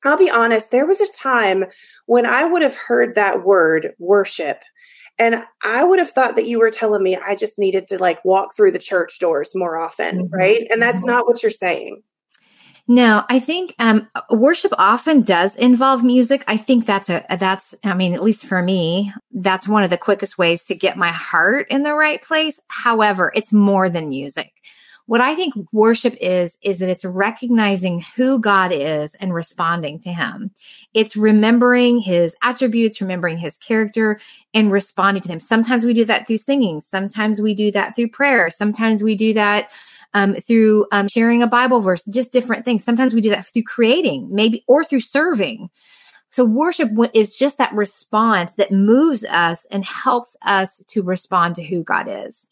I'll 0.04 0.16
be 0.16 0.30
honest, 0.30 0.70
there 0.70 0.86
was 0.86 1.00
a 1.00 1.12
time 1.12 1.64
when 2.06 2.26
I 2.26 2.44
would 2.44 2.62
have 2.62 2.76
heard 2.76 3.14
that 3.14 3.42
word 3.42 3.94
worship 3.98 4.62
and 5.18 5.42
I 5.64 5.82
would 5.82 5.98
have 5.98 6.10
thought 6.10 6.36
that 6.36 6.46
you 6.46 6.58
were 6.58 6.70
telling 6.70 7.02
me 7.02 7.16
I 7.16 7.34
just 7.34 7.58
needed 7.58 7.88
to 7.88 7.98
like 7.98 8.24
walk 8.24 8.54
through 8.54 8.72
the 8.72 8.78
church 8.78 9.18
doors 9.18 9.50
more 9.54 9.78
often, 9.78 10.24
mm-hmm. 10.24 10.34
right? 10.34 10.66
And 10.70 10.80
that's 10.80 10.98
mm-hmm. 10.98 11.08
not 11.08 11.26
what 11.26 11.42
you're 11.42 11.50
saying. 11.50 12.02
No, 12.88 13.24
I 13.28 13.40
think 13.40 13.74
um, 13.80 14.08
worship 14.30 14.72
often 14.78 15.22
does 15.22 15.56
involve 15.56 16.04
music. 16.04 16.44
I 16.46 16.56
think 16.56 16.86
that's 16.86 17.10
a 17.10 17.24
that's 17.40 17.74
I 17.82 17.94
mean, 17.94 18.14
at 18.14 18.22
least 18.22 18.46
for 18.46 18.62
me, 18.62 19.12
that's 19.32 19.66
one 19.66 19.82
of 19.82 19.90
the 19.90 19.98
quickest 19.98 20.38
ways 20.38 20.62
to 20.64 20.76
get 20.76 20.96
my 20.96 21.10
heart 21.10 21.66
in 21.68 21.82
the 21.82 21.94
right 21.94 22.22
place. 22.22 22.60
However, 22.68 23.32
it's 23.34 23.52
more 23.52 23.88
than 23.88 24.10
music. 24.10 24.52
What 25.06 25.20
I 25.20 25.34
think 25.34 25.54
worship 25.72 26.16
is, 26.20 26.58
is 26.62 26.78
that 26.78 26.88
it's 26.88 27.04
recognizing 27.04 28.04
who 28.16 28.40
God 28.40 28.72
is 28.72 29.14
and 29.14 29.32
responding 29.32 30.00
to 30.00 30.12
him. 30.12 30.50
It's 30.94 31.16
remembering 31.16 31.98
his 31.98 32.34
attributes, 32.42 33.00
remembering 33.00 33.38
his 33.38 33.56
character 33.56 34.18
and 34.52 34.72
responding 34.72 35.22
to 35.22 35.28
him. 35.28 35.40
Sometimes 35.40 35.84
we 35.84 35.94
do 35.94 36.04
that 36.06 36.26
through 36.26 36.38
singing. 36.38 36.80
Sometimes 36.80 37.40
we 37.40 37.54
do 37.54 37.70
that 37.70 37.94
through 37.94 38.10
prayer. 38.10 38.50
Sometimes 38.50 39.02
we 39.02 39.14
do 39.14 39.32
that 39.34 39.70
um, 40.14 40.34
through 40.34 40.86
um, 40.92 41.08
sharing 41.08 41.42
a 41.42 41.46
Bible 41.46 41.80
verse, 41.80 42.02
just 42.04 42.32
different 42.32 42.64
things. 42.64 42.82
Sometimes 42.82 43.14
we 43.14 43.20
do 43.20 43.30
that 43.30 43.46
through 43.46 43.64
creating, 43.64 44.28
maybe, 44.32 44.64
or 44.66 44.82
through 44.82 45.00
serving. 45.00 45.70
So 46.32 46.44
worship 46.44 46.90
is 47.14 47.34
just 47.34 47.58
that 47.58 47.72
response 47.72 48.54
that 48.54 48.72
moves 48.72 49.24
us 49.24 49.66
and 49.70 49.84
helps 49.84 50.36
us 50.44 50.84
to 50.88 51.02
respond 51.02 51.56
to 51.56 51.64
who 51.64 51.82
God 51.82 52.08
is. 52.08 52.46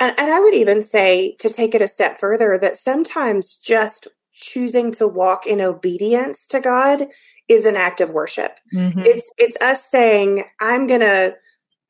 And, 0.00 0.18
and 0.18 0.30
I 0.30 0.40
would 0.40 0.54
even 0.54 0.82
say 0.82 1.36
to 1.38 1.48
take 1.48 1.74
it 1.74 1.82
a 1.82 1.88
step 1.88 2.18
further 2.18 2.58
that 2.60 2.78
sometimes 2.78 3.54
just 3.54 4.08
choosing 4.32 4.92
to 4.92 5.06
walk 5.06 5.46
in 5.46 5.60
obedience 5.60 6.46
to 6.48 6.60
God 6.60 7.08
is 7.48 7.64
an 7.64 7.76
act 7.76 8.00
of 8.00 8.10
worship. 8.10 8.58
Mm-hmm. 8.74 9.02
It's 9.04 9.30
it's 9.36 9.56
us 9.60 9.84
saying, 9.84 10.44
I'm 10.60 10.86
going 10.86 11.00
to 11.00 11.34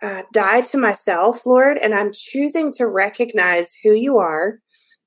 uh, 0.03 0.23
die 0.33 0.63
to 0.63 0.79
myself, 0.79 1.45
Lord, 1.45 1.77
and 1.79 1.95
I'm 1.95 2.13
choosing 2.13 2.73
to 2.75 2.87
recognize 2.87 3.75
who 3.83 3.93
you 3.93 4.19
are. 4.19 4.61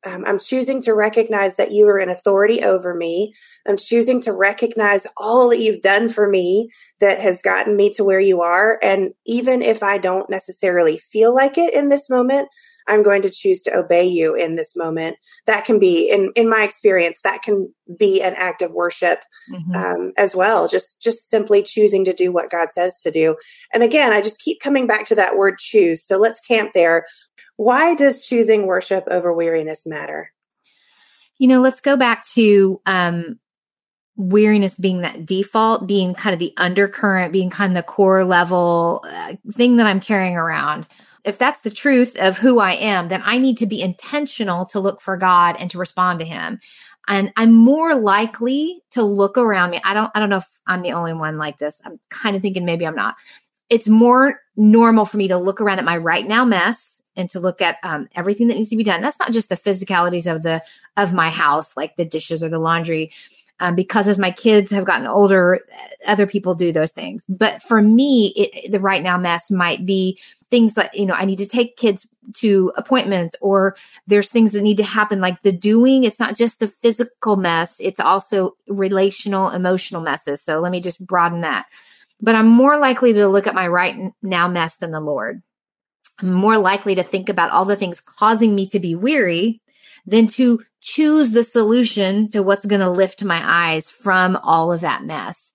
Um, 0.05 0.23
I'm 0.25 0.39
choosing 0.39 0.81
to 0.83 0.93
recognize 0.93 1.55
that 1.55 1.71
you 1.71 1.87
are 1.87 1.99
in 1.99 2.09
authority 2.09 2.63
over 2.63 2.95
me. 2.95 3.33
I'm 3.67 3.77
choosing 3.77 4.21
to 4.21 4.33
recognize 4.33 5.05
all 5.15 5.49
that 5.49 5.59
you've 5.59 5.81
done 5.81 6.09
for 6.09 6.27
me 6.27 6.69
that 6.99 7.19
has 7.19 7.41
gotten 7.41 7.75
me 7.75 7.91
to 7.93 8.03
where 8.03 8.19
you 8.19 8.41
are. 8.41 8.79
And 8.81 9.11
even 9.25 9.61
if 9.61 9.83
I 9.83 9.97
don't 9.97 10.29
necessarily 10.29 10.97
feel 10.97 11.35
like 11.35 11.57
it 11.57 11.73
in 11.73 11.89
this 11.89 12.09
moment, 12.09 12.49
I'm 12.87 13.03
going 13.03 13.21
to 13.21 13.29
choose 13.29 13.61
to 13.63 13.75
obey 13.75 14.05
you 14.05 14.35
in 14.35 14.55
this 14.55 14.75
moment. 14.75 15.17
That 15.45 15.65
can 15.65 15.79
be, 15.79 16.09
in 16.09 16.31
in 16.35 16.49
my 16.49 16.63
experience, 16.63 17.19
that 17.23 17.43
can 17.43 17.73
be 17.97 18.21
an 18.21 18.33
act 18.35 18.61
of 18.61 18.71
worship 18.71 19.19
mm-hmm. 19.51 19.75
um, 19.75 20.11
as 20.17 20.35
well. 20.35 20.67
Just 20.67 20.99
just 20.99 21.29
simply 21.29 21.63
choosing 21.63 22.05
to 22.05 22.13
do 22.13 22.31
what 22.31 22.49
God 22.49 22.69
says 22.73 22.99
to 23.03 23.11
do. 23.11 23.35
And 23.71 23.83
again, 23.83 24.13
I 24.13 24.21
just 24.21 24.39
keep 24.39 24.59
coming 24.61 24.87
back 24.87 25.05
to 25.07 25.15
that 25.15 25.35
word 25.35 25.57
choose. 25.59 26.05
So 26.05 26.17
let's 26.17 26.39
camp 26.39 26.71
there. 26.73 27.05
Why 27.61 27.93
does 27.93 28.25
choosing 28.25 28.65
worship 28.65 29.03
over 29.05 29.31
weariness 29.31 29.85
matter? 29.85 30.33
You 31.37 31.47
know, 31.47 31.61
let's 31.61 31.79
go 31.79 31.95
back 31.95 32.25
to 32.29 32.81
um, 32.87 33.39
weariness 34.15 34.75
being 34.77 35.01
that 35.01 35.27
default, 35.27 35.85
being 35.85 36.15
kind 36.15 36.33
of 36.33 36.39
the 36.39 36.55
undercurrent, 36.57 37.31
being 37.31 37.51
kind 37.51 37.71
of 37.71 37.75
the 37.75 37.87
core 37.87 38.25
level 38.25 39.05
uh, 39.07 39.35
thing 39.53 39.75
that 39.75 39.85
I'm 39.85 39.99
carrying 39.99 40.37
around. 40.37 40.87
If 41.23 41.37
that's 41.37 41.61
the 41.61 41.69
truth 41.69 42.17
of 42.17 42.35
who 42.35 42.57
I 42.57 42.71
am, 42.71 43.09
then 43.09 43.21
I 43.23 43.37
need 43.37 43.59
to 43.59 43.67
be 43.67 43.79
intentional 43.79 44.65
to 44.65 44.79
look 44.79 44.99
for 44.99 45.15
God 45.15 45.55
and 45.59 45.69
to 45.69 45.77
respond 45.77 46.17
to 46.17 46.25
him. 46.25 46.59
And 47.07 47.31
I'm 47.37 47.53
more 47.53 47.93
likely 47.93 48.81
to 48.93 49.03
look 49.03 49.37
around 49.37 49.69
me. 49.69 49.79
I 49.85 49.93
don't 49.93 50.09
I 50.15 50.19
don't 50.19 50.31
know 50.31 50.37
if 50.37 50.49
I'm 50.65 50.81
the 50.81 50.93
only 50.93 51.13
one 51.13 51.37
like 51.37 51.59
this. 51.59 51.79
I'm 51.85 51.99
kind 52.09 52.35
of 52.35 52.41
thinking 52.41 52.65
maybe 52.65 52.87
I'm 52.87 52.95
not. 52.95 53.17
It's 53.69 53.87
more 53.87 54.39
normal 54.55 55.05
for 55.05 55.17
me 55.17 55.27
to 55.27 55.37
look 55.37 55.61
around 55.61 55.77
at 55.77 55.85
my 55.85 55.97
right 55.97 56.27
now 56.27 56.43
mess 56.43 57.00
and 57.21 57.29
to 57.29 57.39
look 57.39 57.61
at 57.61 57.77
um, 57.83 58.09
everything 58.15 58.47
that 58.49 58.55
needs 58.55 58.69
to 58.69 58.75
be 58.75 58.83
done. 58.83 59.01
That's 59.01 59.19
not 59.19 59.31
just 59.31 59.49
the 59.49 59.57
physicalities 59.57 60.29
of 60.29 60.43
the 60.43 60.61
of 60.97 61.13
my 61.13 61.29
house, 61.29 61.71
like 61.77 61.95
the 61.95 62.03
dishes 62.03 62.43
or 62.43 62.49
the 62.49 62.59
laundry, 62.59 63.11
um, 63.61 63.75
because 63.75 64.07
as 64.07 64.17
my 64.17 64.31
kids 64.31 64.71
have 64.71 64.85
gotten 64.85 65.05
older, 65.05 65.59
other 66.05 66.25
people 66.25 66.55
do 66.55 66.71
those 66.71 66.91
things. 66.91 67.23
But 67.29 67.61
for 67.61 67.79
me, 67.81 68.33
it, 68.35 68.71
the 68.71 68.79
right 68.79 69.03
now 69.03 69.17
mess 69.17 69.51
might 69.51 69.85
be 69.85 70.19
things 70.49 70.73
that 70.73 70.93
you 70.95 71.05
know 71.05 71.13
I 71.13 71.25
need 71.25 71.37
to 71.37 71.45
take 71.45 71.77
kids 71.77 72.07
to 72.37 72.73
appointments, 72.75 73.35
or 73.39 73.75
there's 74.07 74.31
things 74.31 74.53
that 74.53 74.63
need 74.63 74.77
to 74.77 74.83
happen, 74.83 75.21
like 75.21 75.43
the 75.43 75.51
doing. 75.51 76.03
It's 76.03 76.19
not 76.19 76.35
just 76.35 76.59
the 76.59 76.67
physical 76.67 77.35
mess; 77.35 77.75
it's 77.79 77.99
also 77.99 78.57
relational, 78.67 79.49
emotional 79.49 80.01
messes. 80.01 80.41
So 80.41 80.59
let 80.59 80.71
me 80.71 80.81
just 80.81 81.05
broaden 81.05 81.41
that. 81.41 81.67
But 82.19 82.35
I'm 82.35 82.47
more 82.47 82.79
likely 82.79 83.13
to 83.13 83.27
look 83.27 83.45
at 83.45 83.55
my 83.55 83.67
right 83.67 84.11
now 84.23 84.47
mess 84.47 84.75
than 84.75 84.91
the 84.91 84.99
Lord. 84.99 85.41
I'm 86.21 86.33
more 86.33 86.57
likely 86.57 86.95
to 86.95 87.03
think 87.03 87.29
about 87.29 87.51
all 87.51 87.65
the 87.65 87.75
things 87.75 87.99
causing 88.01 88.55
me 88.55 88.67
to 88.67 88.79
be 88.79 88.95
weary 88.95 89.61
than 90.05 90.27
to 90.27 90.61
choose 90.81 91.31
the 91.31 91.43
solution 91.43 92.29
to 92.31 92.41
what's 92.41 92.65
going 92.65 92.81
to 92.81 92.89
lift 92.89 93.23
my 93.23 93.41
eyes 93.43 93.89
from 93.89 94.35
all 94.37 94.71
of 94.71 94.81
that 94.81 95.03
mess. 95.03 95.53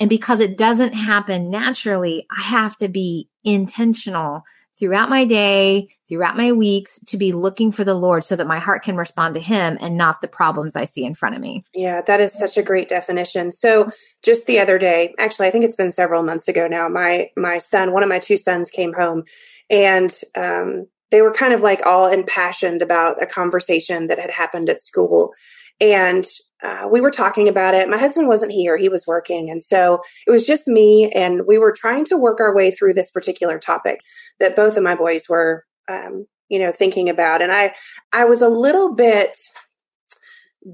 And 0.00 0.08
because 0.08 0.40
it 0.40 0.56
doesn't 0.56 0.92
happen 0.92 1.50
naturally, 1.50 2.26
I 2.36 2.42
have 2.42 2.76
to 2.78 2.88
be 2.88 3.28
intentional 3.42 4.44
throughout 4.78 5.10
my 5.10 5.24
day, 5.24 5.88
throughout 6.08 6.36
my 6.36 6.52
weeks 6.52 6.98
to 7.06 7.16
be 7.16 7.32
looking 7.32 7.72
for 7.72 7.82
the 7.82 7.94
Lord 7.94 8.22
so 8.22 8.36
that 8.36 8.46
my 8.46 8.60
heart 8.60 8.84
can 8.84 8.96
respond 8.96 9.34
to 9.34 9.40
Him 9.40 9.76
and 9.80 9.96
not 9.96 10.20
the 10.20 10.28
problems 10.28 10.76
I 10.76 10.84
see 10.84 11.04
in 11.04 11.14
front 11.14 11.34
of 11.34 11.40
me. 11.40 11.64
Yeah, 11.74 12.00
that 12.02 12.20
is 12.20 12.32
such 12.32 12.56
a 12.56 12.62
great 12.62 12.88
definition. 12.88 13.50
So 13.50 13.90
just 14.22 14.46
the 14.46 14.60
other 14.60 14.78
day, 14.78 15.14
actually, 15.18 15.48
I 15.48 15.50
think 15.50 15.64
it's 15.64 15.76
been 15.76 15.90
several 15.90 16.22
months 16.22 16.46
ago 16.46 16.68
now, 16.68 16.88
my, 16.88 17.30
my 17.36 17.58
son, 17.58 17.92
one 17.92 18.04
of 18.04 18.08
my 18.08 18.20
two 18.20 18.38
sons 18.38 18.70
came 18.70 18.92
home 18.92 19.24
and 19.70 20.14
um, 20.36 20.86
they 21.10 21.22
were 21.22 21.32
kind 21.32 21.52
of 21.52 21.60
like 21.60 21.84
all 21.86 22.10
impassioned 22.10 22.82
about 22.82 23.22
a 23.22 23.26
conversation 23.26 24.08
that 24.08 24.18
had 24.18 24.30
happened 24.30 24.68
at 24.68 24.84
school. 24.84 25.32
And 25.80 26.26
uh, 26.62 26.88
we 26.90 27.00
were 27.00 27.10
talking 27.10 27.48
about 27.48 27.74
it. 27.74 27.88
My 27.88 27.98
husband 27.98 28.28
wasn't 28.28 28.52
here, 28.52 28.76
he 28.76 28.88
was 28.88 29.06
working. 29.06 29.48
And 29.48 29.62
so 29.62 30.00
it 30.26 30.30
was 30.30 30.46
just 30.46 30.66
me, 30.66 31.10
and 31.12 31.42
we 31.46 31.58
were 31.58 31.72
trying 31.72 32.04
to 32.06 32.16
work 32.16 32.40
our 32.40 32.54
way 32.54 32.70
through 32.70 32.94
this 32.94 33.10
particular 33.10 33.58
topic 33.58 34.00
that 34.40 34.56
both 34.56 34.76
of 34.76 34.82
my 34.82 34.96
boys 34.96 35.28
were, 35.28 35.64
um, 35.88 36.26
you 36.48 36.58
know, 36.58 36.72
thinking 36.72 37.08
about. 37.08 37.42
And 37.42 37.52
I, 37.52 37.74
I 38.12 38.24
was 38.24 38.42
a 38.42 38.48
little 38.48 38.94
bit 38.94 39.38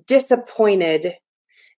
disappointed 0.07 1.15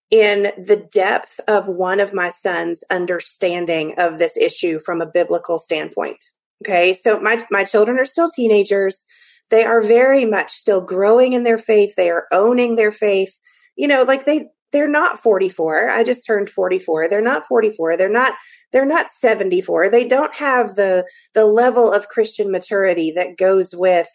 in 0.09 0.53
the 0.57 0.77
depth 0.77 1.41
of 1.49 1.67
one 1.67 1.99
of 1.99 2.13
my 2.13 2.29
son's 2.29 2.83
understanding 2.89 3.95
of 3.97 4.19
this 4.19 4.37
issue 4.37 4.79
from 4.79 5.01
a 5.01 5.05
biblical 5.11 5.59
standpoint. 5.59 6.23
Okay. 6.65 6.93
So 6.93 7.19
my, 7.19 7.45
my 7.51 7.63
children 7.63 7.99
are 7.99 8.05
still 8.05 8.31
teenagers. 8.31 9.05
They 9.49 9.63
are 9.63 9.81
very 9.81 10.25
much 10.25 10.51
still 10.51 10.81
growing 10.81 11.33
in 11.33 11.43
their 11.43 11.57
faith. 11.57 11.93
They 11.95 12.09
are 12.09 12.27
owning 12.31 12.75
their 12.75 12.91
faith. 12.91 13.37
You 13.75 13.87
know, 13.87 14.03
like 14.03 14.25
they, 14.25 14.47
they're 14.73 14.89
not 14.89 15.19
44. 15.19 15.89
I 15.89 16.03
just 16.03 16.25
turned 16.25 16.49
44. 16.49 17.07
They're 17.07 17.21
not 17.21 17.47
44. 17.47 17.95
They're 17.95 18.09
not, 18.09 18.33
they're 18.73 18.85
not 18.85 19.07
74. 19.19 19.89
They 19.89 20.05
don't 20.05 20.33
have 20.33 20.75
the, 20.75 21.07
the 21.33 21.45
level 21.45 21.91
of 21.93 22.09
Christian 22.09 22.51
maturity 22.51 23.11
that 23.15 23.37
goes 23.37 23.73
with, 23.73 24.07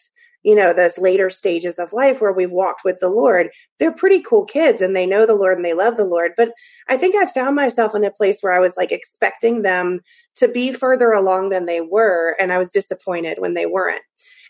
you 0.43 0.55
know, 0.55 0.73
those 0.73 0.97
later 0.97 1.29
stages 1.29 1.79
of 1.79 1.93
life 1.93 2.21
where 2.21 2.33
we've 2.33 2.51
walked 2.51 2.83
with 2.83 2.99
the 2.99 3.09
Lord. 3.09 3.49
They're 3.79 3.93
pretty 3.93 4.21
cool 4.21 4.45
kids 4.45 4.81
and 4.81 4.95
they 4.95 5.05
know 5.05 5.25
the 5.25 5.35
Lord 5.35 5.57
and 5.57 5.65
they 5.65 5.73
love 5.73 5.95
the 5.95 6.03
Lord. 6.03 6.33
But 6.35 6.51
I 6.89 6.97
think 6.97 7.15
I 7.15 7.25
found 7.31 7.55
myself 7.55 7.95
in 7.95 8.03
a 8.03 8.11
place 8.11 8.39
where 8.41 8.53
I 8.53 8.59
was 8.59 8.75
like 8.77 8.91
expecting 8.91 9.61
them 9.61 10.01
to 10.35 10.47
be 10.47 10.73
further 10.73 11.11
along 11.11 11.49
than 11.49 11.65
they 11.65 11.81
were. 11.81 12.35
And 12.39 12.51
I 12.51 12.57
was 12.57 12.69
disappointed 12.69 13.39
when 13.39 13.53
they 13.53 13.65
weren't. 13.65 14.03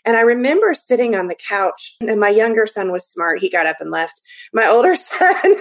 And 0.04 0.16
I 0.16 0.20
remember 0.20 0.74
sitting 0.74 1.14
on 1.14 1.28
the 1.28 1.34
couch 1.34 1.96
and 2.00 2.20
my 2.20 2.28
younger 2.28 2.66
son 2.66 2.92
was 2.92 3.06
smart. 3.06 3.40
He 3.40 3.48
got 3.48 3.66
up 3.66 3.80
and 3.80 3.90
left. 3.90 4.20
My 4.52 4.66
older 4.66 4.94
son 4.94 5.56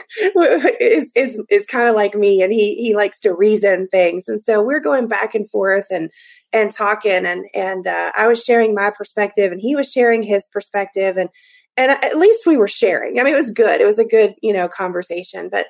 is, 0.79 1.12
is, 1.15 1.41
is 1.50 1.65
kind 1.65 1.88
of 1.88 1.95
like 1.95 2.15
me 2.15 2.41
and 2.41 2.51
he, 2.51 2.75
he 2.75 2.95
likes 2.95 3.19
to 3.21 3.33
reason 3.33 3.88
things. 3.89 4.27
And 4.27 4.41
so 4.41 4.62
we're 4.62 4.79
going 4.79 5.07
back 5.07 5.33
and 5.33 5.50
forth 5.50 5.88
and, 5.89 6.12
and 6.51 6.73
talking 6.73 7.25
and, 7.25 7.45
and, 7.53 7.88
uh, 7.88 8.12
I 8.15 8.27
was 8.27 8.43
sharing 8.43 8.75
my 8.75 8.89
perspective 8.89 9.51
and 9.51 9.62
he 9.62 9.75
was 9.75 9.91
sharing 9.91 10.23
his 10.23 10.47
perspective 10.51 11.17
and, 11.17 11.29
and 11.77 11.91
at 11.91 12.17
least 12.17 12.45
we 12.45 12.57
were 12.57 12.67
sharing. 12.67 13.19
I 13.19 13.23
mean, 13.23 13.33
it 13.33 13.38
was 13.38 13.51
good. 13.51 13.81
It 13.81 13.85
was 13.85 14.00
a 14.00 14.05
good, 14.05 14.35
you 14.43 14.53
know, 14.53 14.67
conversation, 14.67 15.50
but 15.50 15.67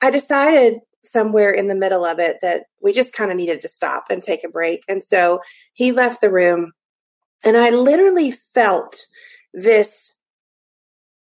I 0.00 0.10
decided 0.10 0.74
somewhere 1.04 1.50
in 1.50 1.66
the 1.66 1.74
middle 1.74 2.04
of 2.04 2.18
it 2.18 2.36
that 2.42 2.64
we 2.80 2.92
just 2.92 3.12
kind 3.12 3.30
of 3.30 3.36
needed 3.36 3.62
to 3.62 3.68
stop 3.68 4.04
and 4.10 4.22
take 4.22 4.44
a 4.44 4.48
break. 4.48 4.84
And 4.88 5.02
so 5.02 5.40
he 5.72 5.92
left 5.92 6.20
the 6.20 6.30
room 6.30 6.72
and 7.44 7.56
I 7.56 7.70
literally 7.70 8.32
felt 8.54 9.06
this 9.52 10.14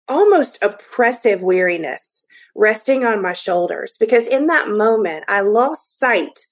almost 0.08 0.58
oppressive 0.62 1.42
weariness 1.42 2.22
resting 2.56 3.04
on 3.04 3.22
my 3.22 3.32
shoulders 3.32 3.96
because 4.00 4.26
in 4.26 4.46
that 4.46 4.68
moment 4.68 5.24
I 5.28 5.42
lost 5.42 5.98
sight 5.98 6.46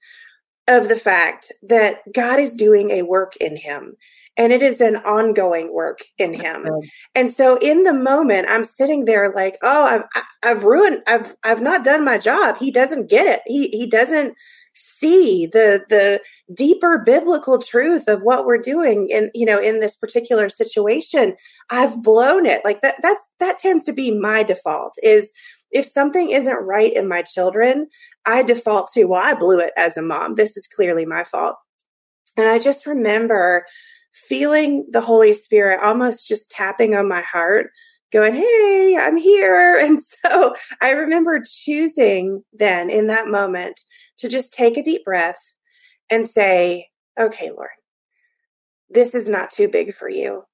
of 0.68 0.88
the 0.88 0.96
fact 0.96 1.52
that 1.62 2.00
God 2.12 2.38
is 2.38 2.52
doing 2.52 2.90
a 2.90 3.02
work 3.02 3.36
in 3.36 3.56
him 3.56 3.96
and 4.36 4.52
it 4.52 4.62
is 4.62 4.80
an 4.80 4.96
ongoing 4.96 5.72
work 5.72 6.00
in 6.18 6.34
him. 6.34 6.66
And 7.14 7.30
so 7.30 7.56
in 7.58 7.84
the 7.84 7.94
moment 7.94 8.48
I'm 8.50 8.64
sitting 8.64 9.04
there 9.04 9.32
like, 9.34 9.58
oh, 9.62 9.84
I've 9.84 10.22
I've 10.42 10.64
ruined 10.64 11.02
I've 11.06 11.34
I've 11.44 11.62
not 11.62 11.84
done 11.84 12.04
my 12.04 12.18
job. 12.18 12.58
He 12.58 12.70
doesn't 12.70 13.08
get 13.08 13.26
it. 13.26 13.40
He 13.46 13.68
he 13.68 13.86
doesn't 13.86 14.34
see 14.76 15.46
the 15.46 15.82
the 15.88 16.20
deeper 16.54 16.98
biblical 16.98 17.58
truth 17.58 18.08
of 18.08 18.20
what 18.22 18.44
we're 18.44 18.58
doing 18.58 19.08
in 19.08 19.30
you 19.34 19.46
know 19.46 19.58
in 19.58 19.80
this 19.80 19.96
particular 19.96 20.48
situation 20.48 21.34
i've 21.70 22.02
blown 22.02 22.44
it. 22.46 22.60
Like 22.64 22.82
that 22.82 22.96
that's 23.02 23.30
that 23.40 23.58
tends 23.58 23.84
to 23.86 23.92
be 23.92 24.18
my 24.18 24.42
default 24.42 24.92
is 25.02 25.32
if 25.70 25.86
something 25.86 26.30
isn't 26.30 26.64
right 26.66 26.94
in 26.94 27.08
my 27.08 27.22
children 27.22 27.88
i 28.26 28.42
default 28.42 28.92
to 28.92 29.04
well 29.04 29.22
i 29.22 29.34
blew 29.34 29.58
it 29.58 29.72
as 29.76 29.96
a 29.96 30.02
mom. 30.02 30.34
This 30.34 30.56
is 30.56 30.66
clearly 30.66 31.06
my 31.06 31.24
fault. 31.24 31.56
And 32.36 32.46
i 32.46 32.58
just 32.58 32.86
remember 32.86 33.64
feeling 34.12 34.86
the 34.90 35.00
holy 35.00 35.34
spirit 35.34 35.80
almost 35.82 36.26
just 36.26 36.50
tapping 36.50 36.94
on 36.94 37.08
my 37.08 37.22
heart 37.22 37.70
going, 38.12 38.34
Hey, 38.34 38.96
I'm 39.00 39.16
here. 39.16 39.76
And 39.86 40.00
so 40.00 40.54
I 40.80 40.90
remember 40.90 41.42
choosing 41.44 42.42
then 42.52 42.90
in 42.90 43.06
that 43.08 43.28
moment 43.28 43.80
to 44.18 44.28
just 44.28 44.52
take 44.52 44.76
a 44.76 44.82
deep 44.82 45.04
breath 45.04 45.38
and 46.10 46.26
say, 46.26 46.88
okay, 47.18 47.50
Lord, 47.50 47.70
this 48.90 49.14
is 49.14 49.28
not 49.28 49.50
too 49.50 49.68
big 49.68 49.94
for 49.94 50.08
you. 50.08 50.44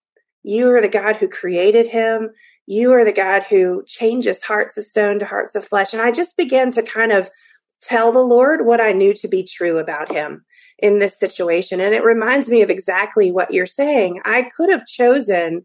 You 0.42 0.73
are 0.73 0.80
the 0.80 0.88
God 0.88 1.16
who 1.16 1.28
created 1.28 1.88
him. 1.88 2.30
You 2.66 2.92
are 2.92 3.04
the 3.04 3.12
God 3.12 3.44
who 3.49 3.85
changes 3.87 4.42
hearts 4.42 4.76
of 4.76 4.85
stone 4.85 5.18
to 5.21 5.26
hearts 5.26 5.54
of 5.54 5.64
flesh. 5.64 5.92
And 5.92 6.02
I 6.02 6.11
just 6.11 6.37
began 6.37 6.73
to 6.73 6.82
kind 6.82 7.12
of 7.12 7.30
tell 7.82 8.12
the 8.12 8.21
Lord 8.21 8.64
what 8.64 8.80
I 8.80 8.92
knew 8.92 9.12
to 9.14 9.28
be 9.28 9.44
true 9.44 9.78
about 9.78 10.11
him 10.11 10.44
in 10.78 10.99
this 10.99 11.18
situation. 11.18 11.80
And 11.80 11.94
it 11.94 12.04
reminds 12.04 12.49
me 12.49 12.62
of 12.62 12.71
exactly 12.71 13.30
what 13.30 13.52
you're 13.52 13.66
saying. 13.66 14.21
I 14.25 14.49
could 14.56 14.71
have 14.71 14.87
chosen 14.87 15.64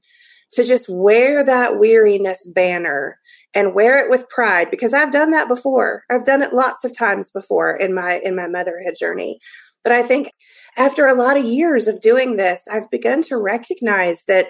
to 0.53 0.63
just 0.63 0.87
wear 0.89 1.43
that 1.43 1.77
weariness 1.77 2.45
banner 2.53 3.19
and 3.53 3.73
wear 3.73 3.97
it 3.97 4.09
with 4.09 4.29
pride 4.29 4.69
because 4.71 4.93
I've 4.93 5.11
done 5.11 5.31
that 5.31 5.47
before. 5.47 6.03
I've 6.09 6.25
done 6.25 6.41
it 6.41 6.53
lots 6.53 6.83
of 6.83 6.95
times 6.95 7.29
before 7.29 7.75
in 7.75 7.93
my 7.93 8.19
in 8.19 8.35
my 8.35 8.47
motherhood 8.47 8.95
journey. 8.99 9.39
But 9.83 9.93
I 9.93 10.03
think 10.03 10.31
after 10.77 11.05
a 11.05 11.13
lot 11.13 11.37
of 11.37 11.45
years 11.45 11.87
of 11.87 12.01
doing 12.01 12.35
this, 12.35 12.61
I've 12.69 12.89
begun 12.91 13.21
to 13.23 13.37
recognize 13.37 14.25
that 14.25 14.47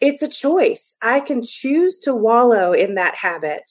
it's 0.00 0.22
a 0.22 0.28
choice. 0.28 0.94
I 1.02 1.20
can 1.20 1.42
choose 1.44 1.98
to 2.00 2.14
wallow 2.14 2.72
in 2.72 2.94
that 2.94 3.14
habit 3.14 3.70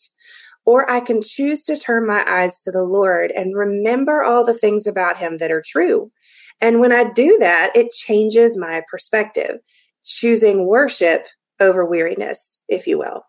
or 0.65 0.89
I 0.89 0.99
can 0.99 1.21
choose 1.21 1.63
to 1.63 1.77
turn 1.77 2.05
my 2.05 2.25
eyes 2.27 2.59
to 2.59 2.71
the 2.71 2.83
Lord 2.83 3.31
and 3.31 3.55
remember 3.55 4.21
all 4.21 4.45
the 4.45 4.53
things 4.53 4.85
about 4.85 5.17
him 5.17 5.37
that 5.37 5.51
are 5.51 5.63
true. 5.65 6.11
And 6.59 6.81
when 6.81 6.91
I 6.91 7.05
do 7.05 7.37
that, 7.39 7.71
it 7.75 7.91
changes 7.91 8.57
my 8.57 8.83
perspective, 8.91 9.59
choosing 10.03 10.67
worship 10.67 11.25
over 11.59 11.85
weariness, 11.85 12.59
if 12.67 12.87
you 12.87 12.97
will. 12.97 13.23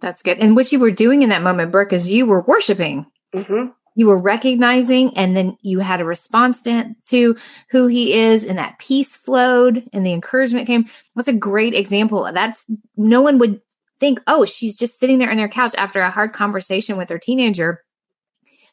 That's 0.00 0.22
good. 0.22 0.38
And 0.38 0.54
what 0.54 0.70
you 0.70 0.78
were 0.78 0.90
doing 0.90 1.22
in 1.22 1.30
that 1.30 1.42
moment, 1.42 1.72
Brooke, 1.72 1.92
is 1.92 2.10
you 2.10 2.26
were 2.26 2.42
worshiping. 2.42 3.06
Mm-hmm. 3.34 3.70
You 3.94 4.06
were 4.06 4.18
recognizing, 4.18 5.16
and 5.16 5.36
then 5.36 5.56
you 5.60 5.80
had 5.80 6.00
a 6.00 6.04
response 6.04 6.62
to, 6.62 6.94
to 7.06 7.36
who 7.70 7.88
he 7.88 8.14
is, 8.14 8.44
and 8.44 8.58
that 8.58 8.78
peace 8.78 9.16
flowed, 9.16 9.88
and 9.92 10.06
the 10.06 10.12
encouragement 10.12 10.68
came. 10.68 10.88
That's 11.16 11.26
a 11.26 11.32
great 11.32 11.74
example. 11.74 12.30
That's 12.32 12.64
no 12.96 13.22
one 13.22 13.38
would 13.38 13.60
think, 13.98 14.20
oh, 14.28 14.44
she's 14.44 14.76
just 14.76 15.00
sitting 15.00 15.18
there 15.18 15.30
on 15.30 15.36
their 15.36 15.48
couch 15.48 15.74
after 15.76 16.00
a 16.00 16.10
hard 16.10 16.32
conversation 16.32 16.96
with 16.96 17.08
her 17.08 17.18
teenager 17.18 17.82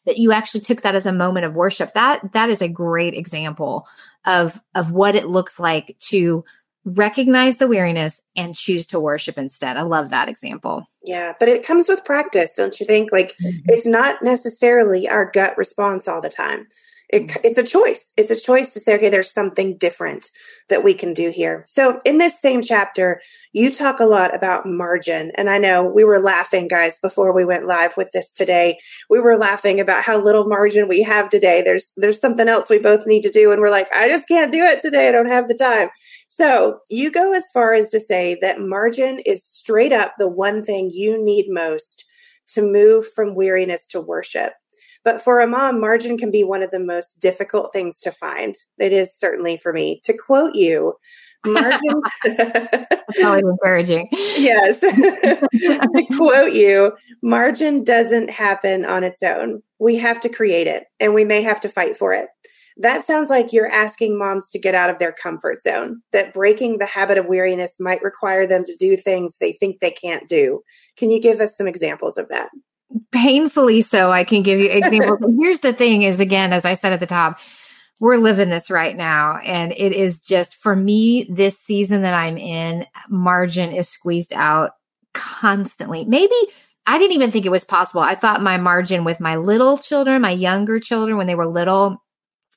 that 0.04 0.18
you 0.18 0.32
actually 0.32 0.60
took 0.60 0.82
that 0.82 0.94
as 0.94 1.06
a 1.06 1.12
moment 1.12 1.44
of 1.44 1.54
worship. 1.54 1.92
That 1.94 2.32
that 2.32 2.48
is 2.48 2.62
a 2.62 2.68
great 2.68 3.14
example 3.14 3.86
of 4.24 4.58
of 4.74 4.92
what 4.92 5.16
it 5.16 5.26
looks 5.26 5.58
like 5.58 5.96
to 6.08 6.44
recognize 6.86 7.56
the 7.56 7.66
weariness 7.66 8.22
and 8.36 8.54
choose 8.54 8.86
to 8.86 9.00
worship 9.00 9.36
instead. 9.36 9.76
I 9.76 9.82
love 9.82 10.10
that 10.10 10.28
example. 10.28 10.88
Yeah, 11.02 11.32
but 11.38 11.48
it 11.48 11.66
comes 11.66 11.88
with 11.88 12.04
practice, 12.04 12.52
don't 12.56 12.78
you 12.78 12.86
think? 12.86 13.10
Like 13.10 13.34
mm-hmm. 13.44 13.58
it's 13.66 13.86
not 13.86 14.22
necessarily 14.22 15.08
our 15.08 15.28
gut 15.30 15.58
response 15.58 16.06
all 16.06 16.22
the 16.22 16.28
time. 16.28 16.68
It, 17.08 17.36
it's 17.44 17.58
a 17.58 17.62
choice. 17.62 18.12
It's 18.16 18.32
a 18.32 18.36
choice 18.36 18.70
to 18.70 18.80
say, 18.80 18.96
okay, 18.96 19.10
there's 19.10 19.32
something 19.32 19.78
different 19.78 20.30
that 20.68 20.82
we 20.82 20.92
can 20.92 21.14
do 21.14 21.30
here. 21.30 21.64
So 21.68 22.00
in 22.04 22.18
this 22.18 22.40
same 22.40 22.62
chapter, 22.62 23.20
you 23.52 23.72
talk 23.72 24.00
a 24.00 24.06
lot 24.06 24.34
about 24.34 24.66
margin. 24.66 25.30
And 25.36 25.48
I 25.48 25.58
know 25.58 25.84
we 25.84 26.02
were 26.02 26.18
laughing, 26.18 26.66
guys, 26.66 26.98
before 26.98 27.32
we 27.32 27.44
went 27.44 27.66
live 27.66 27.96
with 27.96 28.10
this 28.10 28.32
today. 28.32 28.78
We 29.08 29.20
were 29.20 29.38
laughing 29.38 29.78
about 29.78 30.02
how 30.02 30.20
little 30.20 30.48
margin 30.48 30.88
we 30.88 31.02
have 31.02 31.28
today. 31.28 31.62
There's, 31.62 31.92
there's 31.96 32.20
something 32.20 32.48
else 32.48 32.68
we 32.68 32.80
both 32.80 33.06
need 33.06 33.22
to 33.22 33.30
do. 33.30 33.52
And 33.52 33.60
we're 33.60 33.70
like, 33.70 33.86
I 33.94 34.08
just 34.08 34.26
can't 34.26 34.50
do 34.50 34.64
it 34.64 34.80
today. 34.80 35.08
I 35.08 35.12
don't 35.12 35.26
have 35.26 35.46
the 35.46 35.54
time. 35.54 35.90
So 36.36 36.80
you 36.90 37.10
go 37.10 37.32
as 37.32 37.44
far 37.54 37.72
as 37.72 37.88
to 37.90 37.98
say 37.98 38.36
that 38.42 38.60
margin 38.60 39.20
is 39.20 39.42
straight 39.42 39.90
up 39.90 40.12
the 40.18 40.28
one 40.28 40.62
thing 40.62 40.90
you 40.92 41.16
need 41.16 41.46
most 41.48 42.04
to 42.48 42.60
move 42.60 43.10
from 43.14 43.34
weariness 43.34 43.86
to 43.86 44.02
worship. 44.02 44.52
But 45.02 45.22
for 45.22 45.40
a 45.40 45.46
mom, 45.46 45.80
margin 45.80 46.18
can 46.18 46.30
be 46.30 46.44
one 46.44 46.62
of 46.62 46.70
the 46.70 46.78
most 46.78 47.20
difficult 47.20 47.72
things 47.72 48.00
to 48.00 48.12
find. 48.12 48.54
It 48.78 48.92
is 48.92 49.18
certainly 49.18 49.56
for 49.56 49.72
me. 49.72 50.02
To 50.04 50.12
quote 50.12 50.54
you, 50.54 50.92
margin. 51.46 52.02
That's 52.26 53.24
always 53.24 53.42
encouraging. 53.42 54.06
yes. 54.12 54.80
to 54.80 56.06
quote 56.18 56.52
you, 56.52 56.92
margin 57.22 57.82
doesn't 57.82 58.28
happen 58.28 58.84
on 58.84 59.04
its 59.04 59.22
own. 59.22 59.62
We 59.78 59.96
have 59.96 60.20
to 60.20 60.28
create 60.28 60.66
it 60.66 60.84
and 61.00 61.14
we 61.14 61.24
may 61.24 61.40
have 61.40 61.62
to 61.62 61.70
fight 61.70 61.96
for 61.96 62.12
it. 62.12 62.26
That 62.78 63.06
sounds 63.06 63.30
like 63.30 63.52
you're 63.52 63.70
asking 63.70 64.18
moms 64.18 64.50
to 64.50 64.58
get 64.58 64.74
out 64.74 64.90
of 64.90 64.98
their 64.98 65.12
comfort 65.12 65.62
zone, 65.62 66.02
that 66.12 66.34
breaking 66.34 66.78
the 66.78 66.86
habit 66.86 67.16
of 67.16 67.26
weariness 67.26 67.76
might 67.80 68.02
require 68.02 68.46
them 68.46 68.64
to 68.64 68.76
do 68.76 68.96
things 68.96 69.36
they 69.40 69.52
think 69.52 69.80
they 69.80 69.90
can't 69.90 70.28
do. 70.28 70.60
Can 70.98 71.10
you 71.10 71.20
give 71.20 71.40
us 71.40 71.56
some 71.56 71.66
examples 71.66 72.18
of 72.18 72.28
that? 72.28 72.50
painfully 73.10 73.82
so 73.82 74.12
i 74.12 74.24
can 74.24 74.42
give 74.42 74.60
you 74.60 74.68
examples 74.70 75.34
here's 75.40 75.58
the 75.60 75.72
thing 75.72 76.02
is 76.02 76.20
again 76.20 76.52
as 76.52 76.64
i 76.64 76.74
said 76.74 76.92
at 76.92 77.00
the 77.00 77.06
top 77.06 77.40
we're 77.98 78.16
living 78.16 78.48
this 78.48 78.70
right 78.70 78.96
now 78.96 79.38
and 79.38 79.72
it 79.72 79.92
is 79.92 80.20
just 80.20 80.54
for 80.56 80.76
me 80.76 81.26
this 81.28 81.58
season 81.58 82.02
that 82.02 82.14
i'm 82.14 82.38
in 82.38 82.86
margin 83.08 83.72
is 83.72 83.88
squeezed 83.88 84.32
out 84.32 84.72
constantly 85.14 86.04
maybe 86.04 86.36
i 86.86 86.96
didn't 86.96 87.14
even 87.14 87.30
think 87.30 87.44
it 87.44 87.50
was 87.50 87.64
possible 87.64 88.00
i 88.00 88.14
thought 88.14 88.40
my 88.40 88.56
margin 88.56 89.02
with 89.02 89.18
my 89.18 89.34
little 89.34 89.78
children 89.78 90.22
my 90.22 90.30
younger 90.30 90.78
children 90.78 91.16
when 91.16 91.26
they 91.26 91.34
were 91.34 91.46
little 91.46 92.00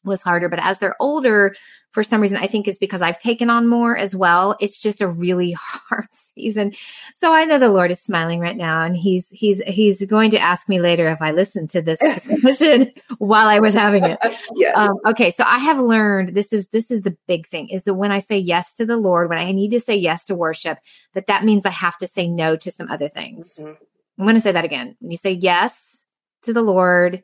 was 0.04 0.22
harder 0.22 0.50
but 0.50 0.64
as 0.64 0.80
they're 0.80 0.96
older 1.00 1.54
for 1.92 2.04
some 2.04 2.22
reason, 2.22 2.38
I 2.38 2.46
think 2.46 2.68
it's 2.68 2.78
because 2.78 3.02
I've 3.02 3.18
taken 3.18 3.50
on 3.50 3.68
more 3.68 3.98
as 3.98 4.16
well. 4.16 4.56
It's 4.60 4.80
just 4.80 5.02
a 5.02 5.08
really 5.08 5.52
hard 5.60 6.08
season. 6.12 6.74
So 7.16 7.34
I 7.34 7.46
know 7.46 7.58
the 7.58 7.70
Lord 7.70 7.90
is 7.90 8.00
smiling 8.00 8.40
right 8.40 8.56
now 8.56 8.84
and 8.84 8.96
he's, 8.96 9.28
he's, 9.30 9.60
he's 9.64 10.06
going 10.06 10.30
to 10.32 10.40
ask 10.40 10.70
me 10.70 10.80
later 10.80 11.10
if 11.10 11.22
I 11.22 11.32
listened 11.32 11.72
to 11.72 11.82
this 11.82 12.00
discussion 12.28 12.92
while 13.18 13.48
I 13.48 13.60
was 13.60 13.74
having 13.74 14.04
it. 14.04 14.20
Yes. 14.56 14.76
Um, 14.76 14.98
okay. 15.06 15.32
So 15.32 15.44
I 15.46 15.58
have 15.60 15.80
learned 15.80 16.36
this 16.36 16.52
is, 16.52 16.68
this 16.70 16.92
is 16.92 17.04
the 17.04 17.16
big 17.28 17.48
thing 17.48 17.70
is 17.70 17.84
that 17.84 17.94
when 17.94 18.12
I 18.12 18.20
say 18.20 18.38
yes 18.38 18.74
to 18.74 18.86
the 18.86 18.98
Lord, 18.98 19.30
when 19.30 19.38
I 19.38 19.52
need 19.52 19.70
to 19.72 19.80
say 19.80 19.96
yes 19.96 20.26
to 20.26 20.36
worship, 20.36 20.80
that 21.14 21.28
that 21.28 21.46
means 21.46 21.66
I 21.66 21.70
have 21.70 21.98
to 22.00 22.08
say 22.08 22.28
no 22.28 22.56
to 22.58 22.72
some 22.72 22.90
other 22.90 23.08
things. 23.10 23.56
Mm-hmm. 23.58 23.84
I'm 24.18 24.26
going 24.26 24.36
to 24.36 24.42
say 24.42 24.52
that 24.52 24.66
again. 24.66 24.98
When 25.00 25.12
you 25.12 25.18
say 25.18 25.32
yes 25.32 26.04
to 26.44 26.54
the 26.54 26.62
Lord, 26.62 27.24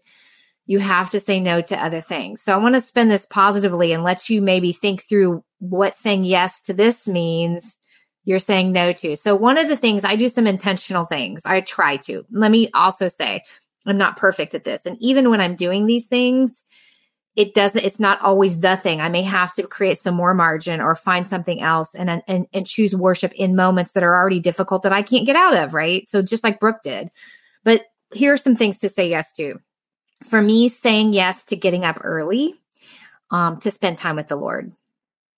you 0.65 0.79
have 0.79 1.09
to 1.11 1.19
say 1.19 1.39
no 1.39 1.61
to 1.61 1.83
other 1.83 2.01
things. 2.01 2.41
So 2.41 2.53
I 2.53 2.57
want 2.57 2.75
to 2.75 2.81
spin 2.81 3.07
this 3.07 3.25
positively 3.25 3.91
and 3.91 4.03
let 4.03 4.29
you 4.29 4.41
maybe 4.41 4.71
think 4.71 5.03
through 5.03 5.43
what 5.59 5.95
saying 5.95 6.23
yes 6.23 6.61
to 6.63 6.73
this 6.73 7.07
means 7.07 7.75
you're 8.23 8.39
saying 8.39 8.71
no 8.71 8.91
to. 8.91 9.15
So 9.15 9.35
one 9.35 9.57
of 9.57 9.67
the 9.67 9.77
things 9.77 10.03
I 10.03 10.15
do 10.15 10.27
some 10.27 10.47
intentional 10.47 11.05
things. 11.05 11.41
I 11.45 11.61
try 11.61 11.97
to. 11.97 12.25
Let 12.31 12.51
me 12.51 12.69
also 12.73 13.07
say 13.07 13.43
I'm 13.85 13.97
not 13.97 14.17
perfect 14.17 14.55
at 14.55 14.63
this. 14.63 14.85
And 14.85 14.97
even 14.99 15.29
when 15.29 15.41
I'm 15.41 15.55
doing 15.55 15.85
these 15.85 16.07
things, 16.07 16.63
it 17.35 17.53
doesn't 17.53 17.83
it's 17.83 17.99
not 17.99 18.21
always 18.21 18.61
the 18.61 18.77
thing. 18.77 19.01
I 19.01 19.09
may 19.09 19.21
have 19.21 19.53
to 19.53 19.67
create 19.67 19.99
some 19.99 20.15
more 20.15 20.33
margin 20.33 20.81
or 20.81 20.95
find 20.95 21.29
something 21.29 21.61
else 21.61 21.93
and 21.93 22.23
and 22.27 22.47
and 22.51 22.65
choose 22.65 22.95
worship 22.95 23.33
in 23.33 23.55
moments 23.55 23.91
that 23.91 24.03
are 24.03 24.15
already 24.15 24.39
difficult 24.39 24.83
that 24.83 24.93
I 24.93 25.03
can't 25.03 25.25
get 25.25 25.35
out 25.35 25.55
of, 25.55 25.73
right? 25.73 26.09
So 26.09 26.21
just 26.21 26.43
like 26.43 26.59
Brooke 26.59 26.81
did. 26.83 27.09
But 27.63 27.83
here 28.13 28.33
are 28.33 28.37
some 28.37 28.55
things 28.55 28.79
to 28.79 28.89
say 28.89 29.09
yes 29.09 29.33
to 29.33 29.59
for 30.25 30.41
me, 30.41 30.69
saying 30.69 31.13
yes 31.13 31.45
to 31.45 31.55
getting 31.55 31.85
up 31.85 31.99
early 32.03 32.59
um, 33.31 33.59
to 33.61 33.71
spend 33.71 33.97
time 33.97 34.15
with 34.15 34.27
the 34.27 34.35
Lord 34.35 34.71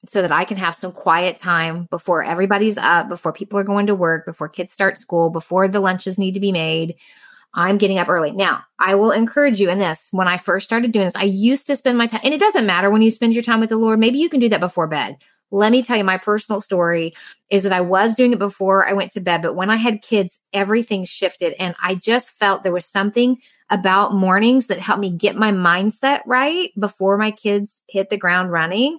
so 0.08 0.22
that 0.22 0.32
I 0.32 0.46
can 0.46 0.58
have 0.58 0.76
some 0.76 0.92
quiet 0.92 1.40
time 1.40 1.88
before 1.90 2.24
everybody's 2.24 2.78
up, 2.78 3.10
before 3.10 3.34
people 3.34 3.60
are 3.60 3.64
going 3.64 3.88
to 3.88 3.96
work, 3.96 4.26
before 4.26 4.48
kids 4.48 4.74
start 4.74 4.98
school, 4.98 5.30
before 5.30 5.68
the 5.68 5.80
lunches 5.80 6.18
need 6.18 6.34
to 6.34 6.40
be 6.40 6.52
made. 6.52 6.96
I'm 7.54 7.78
getting 7.78 7.98
up 7.98 8.10
early. 8.10 8.32
Now, 8.32 8.64
I 8.80 8.96
will 8.96 9.12
encourage 9.12 9.60
you 9.60 9.70
in 9.70 9.80
this. 9.80 10.10
When 10.12 10.28
I 10.28 10.38
first 10.38 10.66
started 10.66 10.92
doing 10.92 11.06
this, 11.06 11.16
I 11.16 11.24
used 11.24 11.68
to 11.68 11.76
spend 11.76 11.98
my 11.98 12.08
time, 12.08 12.22
and 12.24 12.34
it 12.34 12.40
doesn't 12.40 12.66
matter 12.66 12.92
when 12.92 13.02
you 13.02 13.10
spend 13.10 13.34
your 13.34 13.44
time 13.44 13.60
with 13.60 13.70
the 13.70 13.78
Lord. 13.78 14.00
Maybe 14.00 14.20
you 14.20 14.30
can 14.30 14.40
do 14.40 14.50
that 14.50 14.60
before 14.60 14.88
bed. 14.88 15.18
Let 15.50 15.72
me 15.72 15.82
tell 15.82 15.98
you, 15.98 16.04
my 16.04 16.18
personal 16.18 16.62
story 16.62 17.16
is 17.50 17.64
that 17.64 17.72
I 17.72 17.82
was 17.82 18.16
doing 18.16 18.34
it 18.34 18.40
before 18.40 18.88
I 18.88 18.94
went 18.94 19.12
to 19.14 19.22
bed, 19.22 19.42
but 19.42 19.56
when 19.56 19.70
I 19.70 19.78
had 19.78 20.02
kids, 20.02 20.40
everything 20.54 21.06
shifted. 21.06 21.56
And 21.58 21.74
I 21.82 21.96
just 21.96 22.30
felt 22.32 22.64
there 22.64 22.74
was 22.74 22.86
something 22.86 23.38
about 23.70 24.14
mornings 24.14 24.68
that 24.68 24.80
help 24.80 25.00
me 25.00 25.12
get 25.12 25.36
my 25.36 25.52
mindset 25.52 26.22
right 26.26 26.72
before 26.80 27.18
my 27.18 27.32
kids 27.32 27.82
hit 27.88 28.10
the 28.10 28.18
ground 28.18 28.52
running. 28.52 28.98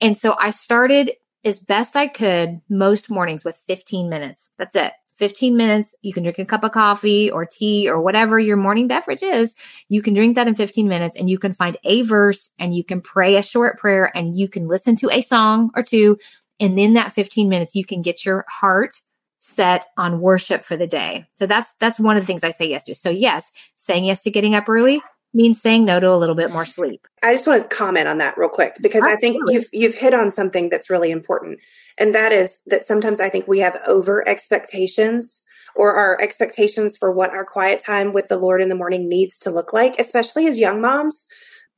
And 0.00 0.18
so 0.18 0.34
I 0.38 0.50
started 0.50 1.12
as 1.44 1.60
best 1.60 1.94
I 1.94 2.08
could 2.08 2.60
most 2.68 3.10
mornings 3.10 3.44
with 3.44 3.56
15 3.66 4.08
minutes. 4.08 4.48
That's 4.58 4.74
it. 4.76 4.92
15 5.16 5.56
minutes. 5.56 5.94
You 6.02 6.12
can 6.12 6.24
drink 6.24 6.38
a 6.38 6.44
cup 6.44 6.64
of 6.64 6.72
coffee 6.72 7.30
or 7.30 7.46
tea 7.46 7.88
or 7.88 8.00
whatever 8.00 8.38
your 8.38 8.56
morning 8.56 8.88
beverage 8.88 9.22
is. 9.22 9.54
You 9.88 10.02
can 10.02 10.14
drink 10.14 10.34
that 10.34 10.48
in 10.48 10.54
15 10.54 10.88
minutes 10.88 11.16
and 11.16 11.30
you 11.30 11.38
can 11.38 11.54
find 11.54 11.76
a 11.84 12.02
verse 12.02 12.50
and 12.58 12.74
you 12.74 12.82
can 12.82 13.00
pray 13.00 13.36
a 13.36 13.42
short 13.42 13.78
prayer 13.78 14.10
and 14.16 14.36
you 14.36 14.48
can 14.48 14.66
listen 14.66 14.96
to 14.96 15.10
a 15.10 15.22
song 15.22 15.70
or 15.76 15.82
two. 15.82 16.18
And 16.58 16.76
then 16.76 16.94
that 16.94 17.12
15 17.12 17.48
minutes, 17.48 17.74
you 17.74 17.84
can 17.84 18.02
get 18.02 18.24
your 18.24 18.44
heart 18.48 19.00
set 19.44 19.84
on 19.98 20.20
worship 20.20 20.64
for 20.64 20.74
the 20.74 20.86
day. 20.86 21.26
So 21.34 21.46
that's 21.46 21.70
that's 21.78 22.00
one 22.00 22.16
of 22.16 22.22
the 22.22 22.26
things 22.26 22.44
I 22.44 22.50
say 22.50 22.66
yes 22.66 22.84
to. 22.84 22.94
So 22.94 23.10
yes, 23.10 23.50
saying 23.76 24.04
yes 24.04 24.22
to 24.22 24.30
getting 24.30 24.54
up 24.54 24.68
early 24.68 25.02
means 25.34 25.60
saying 25.60 25.84
no 25.84 26.00
to 26.00 26.10
a 26.10 26.16
little 26.16 26.34
bit 26.34 26.50
more 26.50 26.64
sleep. 26.64 27.06
I 27.22 27.34
just 27.34 27.46
want 27.46 27.62
to 27.62 27.68
comment 27.76 28.08
on 28.08 28.18
that 28.18 28.38
real 28.38 28.48
quick 28.48 28.76
because 28.80 29.02
Absolutely. 29.02 29.16
I 29.16 29.20
think 29.20 29.50
you've 29.50 29.68
you've 29.72 29.94
hit 29.94 30.14
on 30.14 30.30
something 30.30 30.70
that's 30.70 30.88
really 30.88 31.10
important. 31.10 31.58
And 31.98 32.14
that 32.14 32.32
is 32.32 32.62
that 32.66 32.84
sometimes 32.84 33.20
I 33.20 33.28
think 33.28 33.46
we 33.46 33.58
have 33.58 33.76
over 33.86 34.26
expectations 34.26 35.42
or 35.76 35.94
our 35.94 36.18
expectations 36.22 36.96
for 36.96 37.12
what 37.12 37.30
our 37.30 37.44
quiet 37.44 37.80
time 37.80 38.14
with 38.14 38.28
the 38.28 38.38
Lord 38.38 38.62
in 38.62 38.70
the 38.70 38.74
morning 38.74 39.08
needs 39.10 39.38
to 39.40 39.50
look 39.50 39.74
like, 39.74 39.98
especially 39.98 40.46
as 40.46 40.58
young 40.58 40.80
moms 40.80 41.26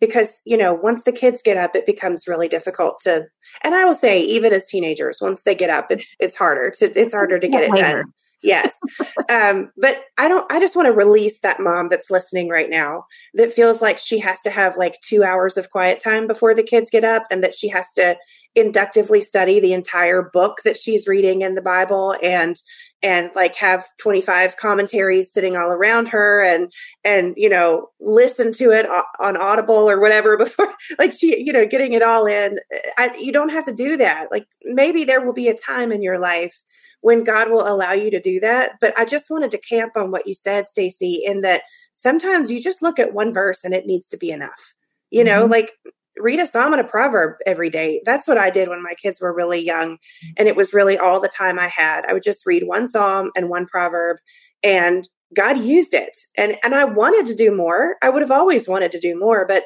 because 0.01 0.41
you 0.45 0.57
know 0.57 0.75
once 0.75 1.05
the 1.05 1.13
kids 1.13 1.43
get 1.43 1.57
up 1.57 1.75
it 1.75 1.87
becomes 1.87 2.29
really 2.29 2.49
difficult 2.49 3.01
to 3.01 3.27
and 3.63 3.75
i 3.75 3.85
will 3.85 3.95
say 3.95 4.21
even 4.21 4.53
as 4.53 4.67
teenagers 4.67 5.19
once 5.21 5.43
they 5.43 5.55
get 5.55 5.71
up 5.71 5.91
it's 5.91 6.09
it's 6.21 6.37
harder 6.37 6.71
to 6.71 6.99
it's 6.99 7.15
harder 7.15 7.39
to 7.39 7.49
get 7.49 7.65
it 7.65 7.73
done 7.73 8.05
Yes. 8.43 8.79
um, 9.29 9.73
but 9.77 10.05
I 10.19 10.29
don't, 10.29 10.51
I 10.53 10.61
just 10.61 10.77
want 10.77 10.87
to 10.87 10.93
release 10.93 11.41
that 11.41 11.59
mom 11.59 11.89
that's 11.89 12.11
listening 12.11 12.49
right 12.49 12.71
now 12.71 13.05
that 13.35 13.53
feels 13.53 13.81
like 13.81 13.99
she 13.99 14.19
has 14.21 14.41
to 14.43 14.51
have 14.51 14.77
like 14.77 15.01
two 15.03 15.25
hours 15.25 15.57
of 15.57 15.71
quiet 15.71 16.01
time 16.01 16.27
before 16.27 16.55
the 16.55 16.63
kids 16.63 16.91
get 16.91 17.05
up 17.05 17.25
and 17.31 17.43
that 17.43 17.55
she 17.55 17.69
has 17.69 17.93
to 17.95 18.17
inductively 18.55 19.21
study 19.21 19.59
the 19.59 19.73
entire 19.73 20.31
book 20.33 20.59
that 20.65 20.77
she's 20.77 21.09
reading 21.09 21.43
in 21.43 21.55
the 21.55 21.63
Bible 21.63 22.15
and 22.23 22.61
and 23.03 23.31
like 23.35 23.55
have 23.57 23.87
25 23.99 24.57
commentaries 24.57 25.33
sitting 25.33 25.57
all 25.57 25.71
around 25.71 26.09
her 26.09 26.43
and 26.43 26.73
and 27.05 27.35
you 27.37 27.49
know 27.49 27.89
listen 28.01 28.53
to 28.53 28.71
it 28.71 28.87
on 29.21 29.37
audible 29.37 29.89
or 29.89 30.01
whatever 30.01 30.37
before 30.39 30.73
like 30.99 31.13
she 31.13 31.43
you 31.43 31.53
know 31.53 31.67
getting 31.67 31.93
it 31.93 32.03
all 32.03 32.27
in. 32.27 32.59
I, 32.97 33.15
you 33.19 33.33
don't 33.33 33.51
have 33.51 33.65
to 33.65 33.73
do 33.73 33.97
that. 33.99 34.29
Like 34.31 34.47
maybe 34.65 35.05
there 35.05 35.25
will 35.25 35.35
be 35.35 35.49
a 35.49 35.55
time 35.55 35.93
in 35.93 36.03
your 36.03 36.19
life 36.19 36.61
when 37.03 37.23
god 37.23 37.51
will 37.51 37.69
allow 37.69 37.93
you 37.93 38.11
to 38.11 38.19
do 38.19 38.41
that 38.41 38.73
but 38.81 38.99
i 38.99 39.05
just 39.05 39.29
wanted 39.29 39.51
to 39.51 39.59
camp 39.59 39.93
on 39.97 40.11
what 40.11 40.27
you 40.27 40.33
said 40.33 40.67
stacey 40.67 41.23
in 41.25 41.43
that 41.43 41.61
sometimes 41.97 42.51
you 42.51 42.63
just 42.63 42.83
look 42.83 42.99
at 43.01 43.15
one 43.15 43.35
verse 43.35 43.65
and 43.65 43.75
it 43.75 43.87
needs 43.87 44.09
to 44.09 44.17
be 44.17 44.31
enough. 44.31 44.75
You 45.11 45.25
know 45.25 45.43
mm-hmm. 45.43 45.53
like 45.53 45.73
read 46.19 46.41
a 46.41 46.47
psalm 46.47 46.73
and 46.73 46.81
a 46.81 46.85
proverb 46.85 47.37
every 47.47 47.71
day. 47.71 48.03
That's 48.05 48.27
what 48.27 48.39
I 48.39 48.51
did 48.51 48.69
when 48.69 48.83
my 48.83 48.95
kids 48.95 49.21
were 49.21 49.35
really 49.35 49.61
young. 49.61 49.99
And 50.37 50.49
it 50.49 50.57
was 50.57 50.73
really 50.73 50.99
all 50.99 51.21
the 51.21 51.29
time 51.29 51.59
I 51.59 51.69
had. 51.69 52.05
I 52.07 52.13
would 52.13 52.23
just 52.23 52.47
read 52.47 52.65
one 52.67 52.89
psalm 52.89 53.31
and 53.37 53.49
one 53.49 53.67
proverb 53.67 54.19
and 54.63 55.09
God 55.35 55.59
used 55.59 55.95
it. 55.95 56.17
And 56.37 56.57
and 56.63 56.75
I 56.75 56.85
wanted 56.85 57.27
to 57.27 57.35
do 57.35 57.55
more. 57.55 57.97
I 58.03 58.11
would 58.11 58.23
have 58.23 58.31
always 58.31 58.69
wanted 58.69 58.93
to 58.93 59.01
do 59.01 59.19
more, 59.19 59.47
but 59.47 59.65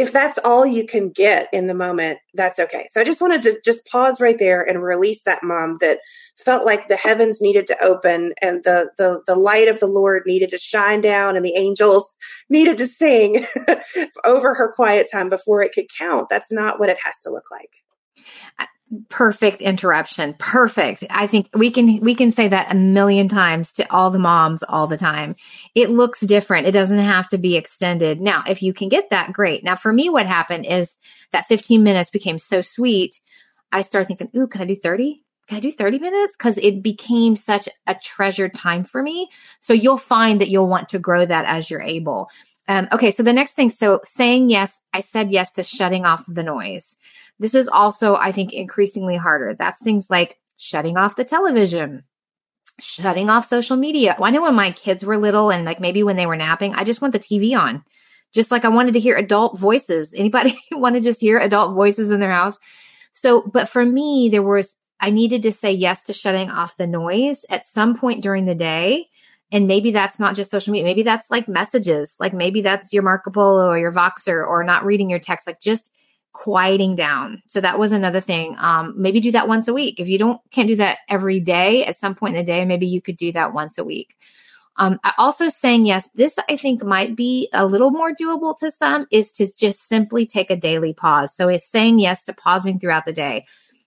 if 0.00 0.12
that's 0.12 0.38
all 0.46 0.64
you 0.64 0.86
can 0.86 1.10
get 1.10 1.48
in 1.52 1.66
the 1.66 1.74
moment, 1.74 2.20
that's 2.32 2.58
okay. 2.58 2.88
So 2.90 3.02
I 3.02 3.04
just 3.04 3.20
wanted 3.20 3.42
to 3.42 3.60
just 3.62 3.84
pause 3.84 4.18
right 4.18 4.38
there 4.38 4.62
and 4.62 4.82
release 4.82 5.24
that 5.24 5.42
mom 5.42 5.76
that 5.82 5.98
felt 6.38 6.64
like 6.64 6.88
the 6.88 6.96
heavens 6.96 7.42
needed 7.42 7.66
to 7.66 7.84
open 7.84 8.32
and 8.40 8.64
the 8.64 8.90
the 8.96 9.20
the 9.26 9.36
light 9.36 9.68
of 9.68 9.78
the 9.78 9.86
Lord 9.86 10.22
needed 10.24 10.48
to 10.50 10.58
shine 10.58 11.02
down 11.02 11.36
and 11.36 11.44
the 11.44 11.54
angels 11.54 12.16
needed 12.48 12.78
to 12.78 12.86
sing 12.86 13.44
over 14.24 14.54
her 14.54 14.72
quiet 14.72 15.06
time 15.12 15.28
before 15.28 15.62
it 15.62 15.72
could 15.72 15.86
count. 15.98 16.30
That's 16.30 16.50
not 16.50 16.80
what 16.80 16.88
it 16.88 16.98
has 17.04 17.18
to 17.24 17.30
look 17.30 17.50
like 17.50 17.70
perfect 19.08 19.62
interruption. 19.62 20.34
Perfect. 20.38 21.04
I 21.10 21.26
think 21.26 21.48
we 21.54 21.70
can 21.70 22.00
we 22.00 22.14
can 22.14 22.30
say 22.32 22.48
that 22.48 22.72
a 22.72 22.74
million 22.74 23.28
times 23.28 23.72
to 23.74 23.90
all 23.92 24.10
the 24.10 24.18
moms 24.18 24.62
all 24.62 24.86
the 24.86 24.96
time. 24.96 25.36
It 25.74 25.90
looks 25.90 26.20
different. 26.20 26.66
It 26.66 26.72
doesn't 26.72 26.98
have 26.98 27.28
to 27.28 27.38
be 27.38 27.56
extended. 27.56 28.20
Now 28.20 28.42
if 28.48 28.62
you 28.62 28.72
can 28.72 28.88
get 28.88 29.10
that 29.10 29.32
great. 29.32 29.62
Now 29.62 29.76
for 29.76 29.92
me 29.92 30.08
what 30.08 30.26
happened 30.26 30.66
is 30.66 30.96
that 31.32 31.46
15 31.46 31.82
minutes 31.82 32.10
became 32.10 32.38
so 32.38 32.60
sweet 32.60 33.20
i 33.72 33.82
started 33.82 34.08
thinking 34.08 34.30
ooh 34.36 34.48
can 34.48 34.62
i 34.62 34.64
do 34.64 34.74
30 34.74 35.22
can 35.46 35.56
i 35.56 35.60
do 35.60 35.72
30 35.72 35.98
minutes? 35.98 36.36
Because 36.36 36.58
it 36.58 36.80
became 36.80 37.34
such 37.34 37.68
a 37.88 37.96
treasured 37.96 38.54
time 38.54 38.84
for 38.84 39.02
me. 39.02 39.28
So 39.58 39.72
you'll 39.72 39.98
find 39.98 40.40
that 40.40 40.48
you'll 40.48 40.68
want 40.68 40.90
to 40.90 41.00
grow 41.00 41.26
that 41.26 41.44
as 41.44 41.68
you're 41.68 41.82
able. 41.82 42.28
Um, 42.68 42.86
okay 42.92 43.10
so 43.10 43.24
the 43.24 43.32
next 43.32 43.54
thing 43.54 43.68
so 43.68 44.00
saying 44.04 44.48
yes 44.48 44.78
i 44.94 45.00
said 45.00 45.32
yes 45.32 45.50
to 45.52 45.64
shutting 45.64 46.04
off 46.04 46.24
the 46.28 46.44
noise 46.44 46.94
this 47.40 47.54
is 47.54 47.68
also, 47.68 48.16
I 48.16 48.32
think, 48.32 48.52
increasingly 48.52 49.16
harder. 49.16 49.54
That's 49.54 49.80
things 49.80 50.08
like 50.10 50.38
shutting 50.58 50.98
off 50.98 51.16
the 51.16 51.24
television, 51.24 52.04
shutting 52.78 53.30
off 53.30 53.48
social 53.48 53.76
media. 53.76 54.14
I 54.20 54.30
know 54.30 54.42
when 54.42 54.54
my 54.54 54.72
kids 54.72 55.04
were 55.04 55.16
little 55.16 55.50
and 55.50 55.64
like 55.64 55.80
maybe 55.80 56.02
when 56.02 56.16
they 56.16 56.26
were 56.26 56.36
napping, 56.36 56.74
I 56.74 56.84
just 56.84 57.00
want 57.00 57.14
the 57.14 57.18
TV 57.18 57.58
on. 57.58 57.82
Just 58.32 58.50
like 58.50 58.64
I 58.66 58.68
wanted 58.68 58.92
to 58.92 59.00
hear 59.00 59.16
adult 59.16 59.58
voices. 59.58 60.12
Anybody 60.16 60.56
want 60.70 60.94
to 60.96 61.00
just 61.00 61.18
hear 61.18 61.38
adult 61.38 61.74
voices 61.74 62.10
in 62.10 62.20
their 62.20 62.30
house? 62.30 62.58
So, 63.14 63.40
but 63.42 63.70
for 63.70 63.84
me, 63.84 64.28
there 64.30 64.42
was, 64.42 64.76
I 65.00 65.10
needed 65.10 65.42
to 65.42 65.52
say 65.52 65.72
yes 65.72 66.02
to 66.02 66.12
shutting 66.12 66.50
off 66.50 66.76
the 66.76 66.86
noise 66.86 67.46
at 67.48 67.66
some 67.66 67.96
point 67.96 68.22
during 68.22 68.44
the 68.44 68.54
day. 68.54 69.06
And 69.50 69.66
maybe 69.66 69.90
that's 69.90 70.20
not 70.20 70.36
just 70.36 70.50
social 70.50 70.72
media. 70.72 70.84
Maybe 70.84 71.02
that's 71.02 71.28
like 71.30 71.48
messages. 71.48 72.14
Like 72.20 72.34
maybe 72.34 72.60
that's 72.60 72.92
your 72.92 73.02
Marco 73.02 73.30
Polo 73.30 73.66
or 73.66 73.78
your 73.78 73.92
Voxer 73.92 74.46
or 74.46 74.62
not 74.62 74.84
reading 74.84 75.10
your 75.10 75.18
text. 75.18 75.46
Like 75.46 75.60
just 75.60 75.90
quieting 76.32 76.96
down. 76.96 77.42
So 77.46 77.60
that 77.60 77.78
was 77.78 77.92
another 77.92 78.20
thing. 78.20 78.56
Um, 78.58 78.94
maybe 78.96 79.20
do 79.20 79.32
that 79.32 79.48
once 79.48 79.68
a 79.68 79.72
week. 79.72 79.98
If 79.98 80.08
you 80.08 80.18
don't 80.18 80.40
can't 80.50 80.68
do 80.68 80.76
that 80.76 80.98
every 81.08 81.40
day, 81.40 81.84
at 81.84 81.96
some 81.96 82.14
point 82.14 82.36
in 82.36 82.44
the 82.44 82.52
day, 82.52 82.64
maybe 82.64 82.86
you 82.86 83.02
could 83.02 83.16
do 83.16 83.32
that 83.32 83.52
once 83.52 83.78
a 83.78 83.84
week. 83.84 84.16
Um, 84.76 84.98
also 85.18 85.48
saying 85.48 85.86
yes. 85.86 86.08
This 86.14 86.38
I 86.48 86.56
think 86.56 86.82
might 86.82 87.14
be 87.14 87.48
a 87.52 87.66
little 87.66 87.90
more 87.90 88.14
doable 88.14 88.56
to 88.58 88.70
some 88.70 89.06
is 89.10 89.30
to 89.32 89.48
just 89.54 89.88
simply 89.88 90.26
take 90.26 90.50
a 90.50 90.56
daily 90.56 90.94
pause. 90.94 91.34
So 91.34 91.48
it's 91.48 91.68
saying 91.68 91.98
yes 91.98 92.22
to 92.24 92.32
pausing 92.32 92.78
throughout 92.78 93.04
the 93.04 93.12
day, 93.12 93.44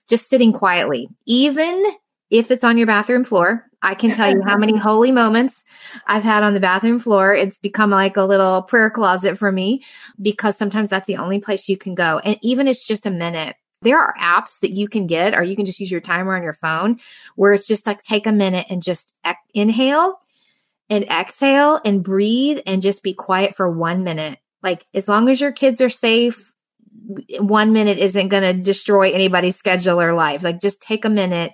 just 0.08 0.29
sitting 0.29 0.53
quietly, 0.53 1.10
even 1.25 1.84
if 2.29 2.51
it's 2.51 2.63
on 2.63 2.77
your 2.77 2.88
bathroom 2.88 3.23
floor. 3.23 3.69
I 3.83 3.95
can 3.95 4.11
tell 4.11 4.31
you 4.31 4.41
how 4.41 4.57
many 4.57 4.77
holy 4.77 5.11
moments 5.11 5.63
I've 6.07 6.23
had 6.23 6.41
on 6.41 6.53
the 6.53 6.59
bathroom 6.59 6.99
floor. 6.99 7.35
It's 7.35 7.57
become 7.57 7.89
like 7.91 8.17
a 8.17 8.23
little 8.23 8.63
prayer 8.63 8.89
closet 8.89 9.37
for 9.37 9.51
me 9.51 9.83
because 10.21 10.57
sometimes 10.57 10.89
that's 10.89 11.05
the 11.05 11.17
only 11.17 11.39
place 11.39 11.67
you 11.67 11.77
can 11.77 11.93
go. 11.93 12.19
And 12.19 12.39
even 12.41 12.67
it's 12.67 12.85
just 12.85 13.05
a 13.05 13.11
minute. 13.11 13.57
There 13.81 13.99
are 13.99 14.15
apps 14.17 14.61
that 14.61 14.71
you 14.71 14.87
can 14.87 15.07
get, 15.07 15.33
or 15.35 15.43
you 15.43 15.57
can 15.57 15.65
just 15.65 15.81
use 15.81 15.91
your 15.91 15.99
timer 15.99 16.35
on 16.35 16.43
your 16.43 16.53
phone 16.53 16.99
where 17.35 17.51
it's 17.51 17.67
just 17.67 17.85
like 17.85 18.01
take 18.01 18.25
a 18.25 18.31
minute 18.31 18.67
and 18.69 18.81
just 18.81 19.11
inhale 19.53 20.21
and 20.89 21.03
exhale 21.05 21.81
and 21.83 22.01
breathe 22.01 22.59
and 22.65 22.81
just 22.81 23.03
be 23.03 23.13
quiet 23.13 23.55
for 23.55 23.69
one 23.69 24.05
minute. 24.05 24.39
Like 24.61 24.85
as 24.93 25.09
long 25.09 25.27
as 25.27 25.41
your 25.41 25.51
kids 25.51 25.81
are 25.81 25.89
safe, 25.89 26.53
one 27.39 27.73
minute 27.73 27.97
isn't 27.97 28.29
going 28.29 28.43
to 28.43 28.53
destroy 28.53 29.11
anybody's 29.11 29.57
schedule 29.57 29.99
or 29.99 30.13
life. 30.13 30.43
Like 30.43 30.61
just 30.61 30.81
take 30.81 31.03
a 31.03 31.09
minute 31.09 31.51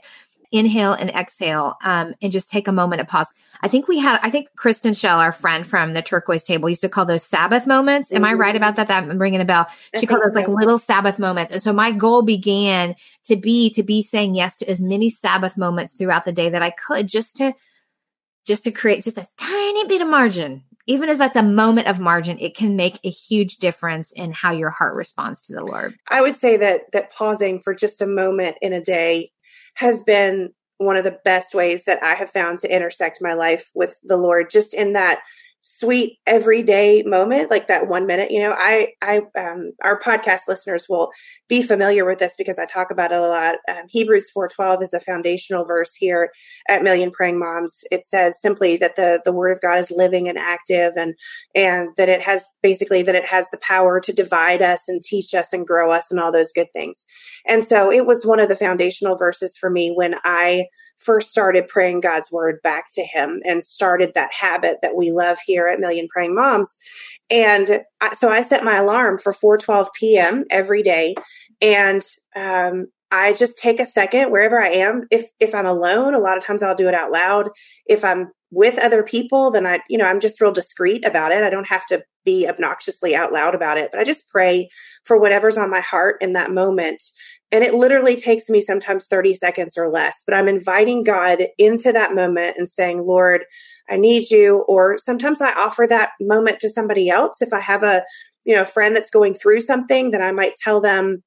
inhale 0.52 0.94
and 0.94 1.10
exhale 1.12 1.76
um, 1.84 2.14
and 2.22 2.32
just 2.32 2.50
take 2.50 2.68
a 2.68 2.72
moment 2.72 3.00
to 3.00 3.06
pause. 3.06 3.28
I 3.62 3.68
think 3.68 3.88
we 3.88 4.00
had, 4.00 4.20
I 4.24 4.30
think 4.30 4.50
Kristin 4.58 4.98
Schell, 4.98 5.20
our 5.20 5.32
friend 5.32 5.66
from 5.66 5.94
the 5.94 6.02
turquoise 6.02 6.44
table, 6.44 6.70
used 6.70 6.82
to 6.82 6.90
call 6.90 7.06
those 7.06 7.24
Sabbath 7.24 7.68
moments. 7.68 8.12
Am 8.12 8.18
mm-hmm. 8.18 8.26
I 8.26 8.34
right 8.34 8.56
about 8.56 8.76
that? 8.78 8.88
That 8.88 9.04
I'm 9.04 9.20
ringing 9.20 9.42
a 9.42 9.46
bell. 9.46 9.68
She 10.00 10.06
called 10.06 10.24
those 10.24 10.34
so. 10.34 10.40
like 10.40 10.48
little 10.48 10.80
Sabbath 10.80 11.20
moments. 11.20 11.52
And 11.52 11.62
so 11.62 11.74
my 11.74 11.92
goal 11.92 12.22
began 12.22 12.96
to 13.26 13.36
be, 13.36 13.70
to 13.72 13.84
be 13.84 14.02
saying 14.02 14.36
yes 14.36 14.56
to 14.58 14.70
as 14.70 14.82
many 14.82 15.10
Sabbath 15.10 15.58
moments 15.58 15.94
throughout 15.94 16.26
the 16.26 16.32
day 16.32 16.50
that 16.50 16.64
I 16.64 16.72
could 16.72 17.08
just 17.08 17.38
to, 17.38 17.54
just 18.46 18.64
to 18.64 18.72
create 18.72 19.04
just 19.04 19.18
a 19.18 19.28
tiny 19.38 19.88
bit 19.88 20.02
of 20.02 20.08
margin. 20.08 20.64
Even 20.88 21.10
if 21.10 21.20
that's 21.20 21.36
a 21.36 21.44
moment 21.44 21.88
of 21.88 22.00
margin, 22.00 22.40
it 22.40 22.56
can 22.56 22.76
make 22.76 23.00
a 23.04 23.12
huge 23.12 23.58
difference 23.58 24.12
in 24.12 24.32
how 24.32 24.52
your 24.52 24.72
heart 24.72 24.96
responds 24.96 25.40
to 25.42 25.54
the 25.54 25.64
Lord. 25.64 25.96
I 26.10 26.22
would 26.22 26.36
say 26.36 26.58
that 26.58 26.92
that 26.94 27.14
pausing 27.14 27.62
for 27.62 27.76
just 27.76 28.02
a 28.02 28.08
moment 28.08 28.56
in 28.60 28.74
a 28.74 28.82
day 28.82 29.32
has 29.80 30.04
been 30.04 30.50
one 30.78 30.98
of 30.98 31.06
the 31.06 31.18
best 31.24 31.54
ways 31.54 31.86
that 31.86 32.04
I 32.04 32.16
have 32.16 32.30
found 32.30 32.60
to 32.60 32.74
intersect 32.74 33.20
my 33.22 33.34
life 33.34 33.70
with 33.74 33.96
the 34.04 34.18
Lord, 34.18 34.50
just 34.50 34.74
in 34.74 34.94
that 34.94 35.20
sweet 35.62 36.18
everyday 36.26 37.04
moment 37.04 37.50
like 37.50 37.68
that 37.68 37.88
one 37.88 38.08
minute 38.08 38.32
you 38.32 38.40
know 38.40 38.56
i 38.58 38.88
i 39.02 39.22
um 39.38 39.72
our 39.84 40.00
podcast 40.00 40.42
listeners 40.48 40.86
will 40.90 41.12
be 41.48 41.62
familiar 41.62 42.06
with 42.06 42.20
this 42.20 42.34
because 42.38 42.58
i 42.58 42.66
talk 42.66 42.92
about 42.92 43.12
it 43.12 43.18
a 43.18 43.22
lot. 43.22 43.56
Um, 43.68 43.84
hebrews 43.90 44.30
412 44.32 44.84
is 44.84 44.94
a 44.94 45.00
foundational 45.00 45.66
verse 45.66 45.94
here 45.96 46.32
at 46.68 46.84
million 46.84 47.12
praying 47.12 47.40
moms. 47.40 47.84
It 47.92 48.06
says 48.06 48.40
simply 48.42 48.78
that 48.78 48.96
the 48.96 49.22
the 49.26 49.34
word 49.34 49.52
of 49.52 49.62
god 49.62 49.80
is 49.80 49.92
living 49.92 50.28
and 50.28 50.38
active 50.38 50.94
and 50.96 51.16
and 51.56 51.90
that 51.98 52.10
it 52.10 52.22
has 52.22 52.46
basically 52.62 53.04
that 53.04 53.16
it 53.16 53.26
has 53.26 53.50
the 53.50 53.58
power 53.58 54.00
to 54.00 54.14
divide 54.14 54.62
us 54.62 54.84
and 54.88 55.04
teach 55.04 55.34
us 55.34 55.54
and 55.54 55.68
grow 55.68 55.92
us 55.92 56.06
and 56.10 56.20
all 56.20 56.32
those 56.32 56.52
good 56.52 56.68
things. 56.74 57.04
And 57.48 57.66
so 57.66 57.92
it 57.92 58.06
was 58.06 58.26
one 58.26 58.40
of 58.40 58.50
the 58.50 58.56
foundational 58.56 59.18
verses 59.18 59.58
for 59.58 59.70
me 59.70 59.92
when 59.96 60.16
i 60.24 60.66
first 61.00 61.30
started 61.30 61.68
praying 61.68 62.02
God's 62.02 62.32
word 62.32 62.60
back 62.62 62.86
to 62.94 63.04
him 63.04 63.42
and 63.46 63.66
started 63.66 64.12
that 64.16 64.34
habit 64.34 64.78
that 64.82 64.96
we 64.96 65.12
love 65.12 65.38
here 65.46 65.68
at 65.68 65.80
Million 65.80 66.08
Praying 66.10 66.36
Moms. 66.36 66.78
And 67.30 67.82
I, 68.02 68.14
so 68.16 68.30
I 68.30 68.42
set 68.42 68.64
my 68.64 68.78
alarm 68.78 69.20
for 69.20 69.34
4:12 69.34 69.88
p.m. 69.98 70.46
every 70.50 70.84
day, 70.84 71.16
and 71.62 72.06
um, 72.36 72.88
I 73.12 73.34
just 73.34 73.58
take 73.58 73.80
a 73.80 73.86
second 73.86 74.32
wherever 74.32 74.62
I 74.62 74.70
am. 74.70 75.08
If 75.12 75.28
if 75.40 75.56
I'm 75.56 75.66
alone, 75.66 76.14
a 76.14 76.20
lot 76.20 76.38
of 76.38 76.44
times 76.44 76.64
I'll 76.64 76.76
do 76.76 76.88
it 76.88 76.94
out 76.94 77.12
loud. 77.12 77.50
If 77.86 78.04
I'm 78.04 78.32
with 78.52 78.80
other 78.80 79.04
people, 79.04 79.52
then 79.52 79.68
I, 79.68 79.80
you 79.90 79.98
know, 79.98 80.06
I'm 80.06 80.20
just 80.20 80.42
real 80.42 80.52
discreet 80.52 81.06
about 81.06 81.32
it. 81.32 81.44
I 81.44 81.50
don't 81.50 81.68
have 81.68 81.86
to 81.88 82.02
be 82.26 82.48
obnoxiously 82.48 83.16
out 83.16 83.32
loud 83.32 83.56
about 83.56 83.78
it, 83.78 83.90
but 83.92 84.00
I 84.00 84.04
just 84.04 84.28
pray 84.30 84.70
for 85.04 85.20
whatever's 85.20 85.58
on 85.58 85.70
my 85.70 85.82
heart 85.82 86.18
in 86.20 86.34
that 86.34 86.52
moment 86.52 87.04
and 87.52 87.64
it 87.64 87.74
literally 87.74 88.16
takes 88.16 88.50
me 88.50 88.62
sometimes 88.62 89.06
30 89.06 89.34
seconds 89.34 89.78
or 89.78 89.90
less, 89.90 90.24
but 90.26 90.36
I'm 90.36 90.48
inviting 90.48 91.04
God 91.04 91.40
into 91.58 91.92
that 91.92 92.14
moment 92.14 92.56
and 92.58 92.70
saying, 92.70 93.00
Lord, 93.00 93.44
I 93.90 93.98
need 93.98 94.30
you. 94.30 94.64
Or 94.68 94.98
sometimes 95.00 95.42
I 95.42 95.54
offer 95.54 95.88
that 95.90 96.12
moment 96.22 96.60
to 96.60 96.70
somebody 96.70 97.10
else. 97.10 97.42
If 97.42 97.54
I 97.54 97.60
have 97.60 97.84
a, 97.84 98.04
you 98.46 98.56
know, 98.56 98.66
friend 98.66 98.96
that's 98.96 99.10
going 99.10 99.34
through 99.34 99.62
something, 99.62 100.12
then 100.12 100.22
I 100.22 100.32
might 100.32 100.58
tell 100.58 100.80
them, 100.80 101.24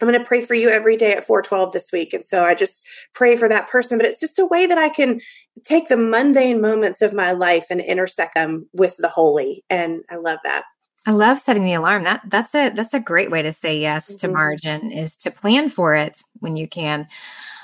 I'm 0.00 0.08
going 0.08 0.18
to 0.18 0.26
pray 0.26 0.42
for 0.42 0.54
you 0.54 0.68
every 0.68 0.96
day 0.96 1.12
at 1.12 1.24
412 1.24 1.72
this 1.72 1.88
week. 1.92 2.12
And 2.12 2.24
so 2.24 2.44
I 2.44 2.54
just 2.54 2.82
pray 3.14 3.36
for 3.36 3.48
that 3.48 3.68
person. 3.68 3.98
But 3.98 4.06
it's 4.06 4.20
just 4.20 4.38
a 4.38 4.46
way 4.46 4.66
that 4.66 4.78
I 4.78 4.90
can 4.90 5.20
take 5.64 5.88
the 5.88 5.96
mundane 5.96 6.60
moments 6.60 7.00
of 7.00 7.14
my 7.14 7.32
life 7.32 7.66
and 7.70 7.80
intersect 7.80 8.34
them 8.34 8.68
with 8.72 8.94
the 8.98 9.08
holy. 9.08 9.64
And 9.70 10.02
I 10.10 10.16
love 10.16 10.38
that. 10.44 10.64
I 11.06 11.12
love 11.12 11.40
setting 11.40 11.64
the 11.64 11.74
alarm. 11.74 12.02
That 12.02 12.22
that's 12.26 12.54
a 12.54 12.70
that's 12.70 12.92
a 12.92 13.00
great 13.00 13.30
way 13.30 13.42
to 13.42 13.52
say 13.52 13.78
yes 13.78 14.08
mm-hmm. 14.08 14.26
to 14.26 14.28
margin 14.32 14.90
is 14.90 15.16
to 15.18 15.30
plan 15.30 15.70
for 15.70 15.94
it 15.94 16.20
when 16.40 16.56
you 16.56 16.66
can. 16.66 17.06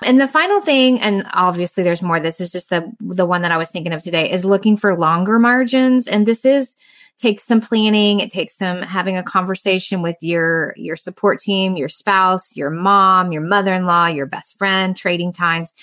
And 0.04 0.20
the 0.20 0.28
final 0.28 0.60
thing, 0.60 1.00
and 1.00 1.26
obviously 1.32 1.82
there's 1.82 2.02
more. 2.02 2.20
This 2.20 2.40
is 2.40 2.52
just 2.52 2.70
the 2.70 2.90
the 3.00 3.26
one 3.26 3.42
that 3.42 3.52
I 3.52 3.56
was 3.56 3.70
thinking 3.70 3.92
of 3.92 4.02
today 4.02 4.30
is 4.30 4.44
looking 4.44 4.76
for 4.76 4.96
longer 4.96 5.40
margins. 5.40 6.06
And 6.06 6.24
this 6.24 6.44
is 6.44 6.74
takes 7.18 7.44
some 7.44 7.60
planning. 7.60 8.20
It 8.20 8.30
takes 8.32 8.56
some 8.56 8.80
having 8.82 9.16
a 9.16 9.22
conversation 9.24 10.02
with 10.02 10.16
your 10.20 10.72
your 10.76 10.96
support 10.96 11.40
team, 11.40 11.76
your 11.76 11.88
spouse, 11.88 12.56
your 12.56 12.70
mom, 12.70 13.32
your 13.32 13.42
mother-in-law, 13.42 14.06
your 14.06 14.26
best 14.26 14.56
friend, 14.56 14.96
trading 14.96 15.32
times, 15.32 15.74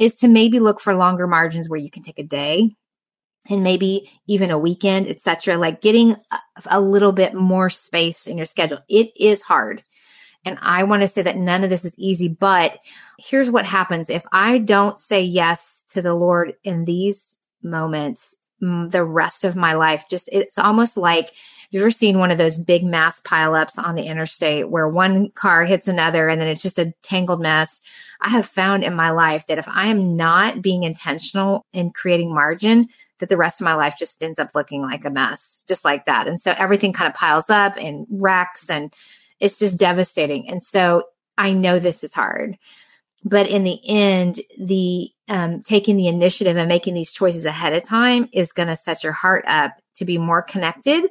is 0.00 0.16
to 0.16 0.28
maybe 0.28 0.58
look 0.58 0.80
for 0.80 0.96
longer 0.96 1.28
margins 1.28 1.68
where 1.68 1.80
you 1.80 1.90
can 1.90 2.02
take 2.02 2.18
a 2.18 2.24
day 2.24 2.74
and 3.48 3.62
maybe 3.62 4.10
even 4.26 4.50
a 4.50 4.58
weekend, 4.58 5.06
etc. 5.06 5.56
Like 5.56 5.80
getting 5.80 6.16
a, 6.66 6.80
little 6.80 7.12
bit 7.12 7.34
more 7.34 7.70
space 7.70 8.26
in 8.26 8.36
your 8.36 8.46
schedule. 8.46 8.78
It 8.88 9.12
is 9.16 9.42
hard. 9.42 9.82
And 10.44 10.58
I 10.60 10.84
want 10.84 11.02
to 11.02 11.08
say 11.08 11.22
that 11.22 11.36
none 11.36 11.64
of 11.64 11.70
this 11.70 11.84
is 11.84 11.98
easy, 11.98 12.28
but 12.28 12.78
here's 13.18 13.50
what 13.50 13.64
happens. 13.64 14.10
If 14.10 14.24
I 14.32 14.58
don't 14.58 14.98
say 15.00 15.22
yes 15.22 15.84
to 15.88 16.02
the 16.02 16.14
Lord 16.14 16.54
in 16.64 16.84
these 16.84 17.36
moments, 17.62 18.36
mm, 18.62 18.90
the 18.90 19.04
rest 19.04 19.44
of 19.44 19.56
my 19.56 19.72
life, 19.74 20.04
just 20.10 20.28
it's 20.30 20.58
almost 20.58 20.96
like 20.96 21.32
you've 21.70 21.82
ever 21.82 21.90
seen 21.90 22.18
one 22.18 22.30
of 22.30 22.38
those 22.38 22.58
big 22.58 22.84
mass 22.84 23.20
pileups 23.20 23.78
on 23.78 23.94
the 23.94 24.04
interstate 24.04 24.68
where 24.68 24.88
one 24.88 25.30
car 25.30 25.64
hits 25.64 25.88
another 25.88 26.28
and 26.28 26.40
then 26.40 26.48
it's 26.48 26.62
just 26.62 26.78
a 26.78 26.92
tangled 27.02 27.40
mess. 27.40 27.80
I 28.20 28.28
have 28.28 28.46
found 28.46 28.84
in 28.84 28.94
my 28.94 29.10
life 29.10 29.46
that 29.46 29.58
if 29.58 29.68
I 29.68 29.86
am 29.86 30.16
not 30.16 30.62
being 30.62 30.82
intentional 30.82 31.64
in 31.72 31.90
creating 31.90 32.34
margin, 32.34 32.88
that 33.24 33.30
the 33.30 33.38
rest 33.38 33.58
of 33.58 33.64
my 33.64 33.72
life 33.72 33.94
just 33.98 34.22
ends 34.22 34.38
up 34.38 34.50
looking 34.54 34.82
like 34.82 35.06
a 35.06 35.10
mess, 35.10 35.62
just 35.66 35.82
like 35.82 36.04
that. 36.04 36.28
And 36.28 36.38
so 36.38 36.54
everything 36.58 36.92
kind 36.92 37.08
of 37.08 37.14
piles 37.14 37.48
up 37.48 37.74
and 37.78 38.06
wrecks 38.10 38.68
and 38.68 38.92
it's 39.40 39.58
just 39.58 39.78
devastating. 39.78 40.46
And 40.50 40.62
so 40.62 41.04
I 41.38 41.52
know 41.52 41.78
this 41.78 42.04
is 42.04 42.12
hard. 42.12 42.58
But 43.24 43.48
in 43.48 43.64
the 43.64 43.80
end, 43.88 44.40
the 44.58 45.10
um, 45.28 45.62
taking 45.62 45.96
the 45.96 46.08
initiative 46.08 46.56
and 46.56 46.68
making 46.68 46.92
these 46.92 47.10
choices 47.10 47.46
ahead 47.46 47.72
of 47.72 47.82
time 47.82 48.28
is 48.32 48.52
going 48.52 48.68
to 48.68 48.76
set 48.76 49.02
your 49.02 49.14
heart 49.14 49.44
up 49.48 49.72
to 49.94 50.04
be 50.04 50.18
more 50.18 50.42
connected 50.42 51.08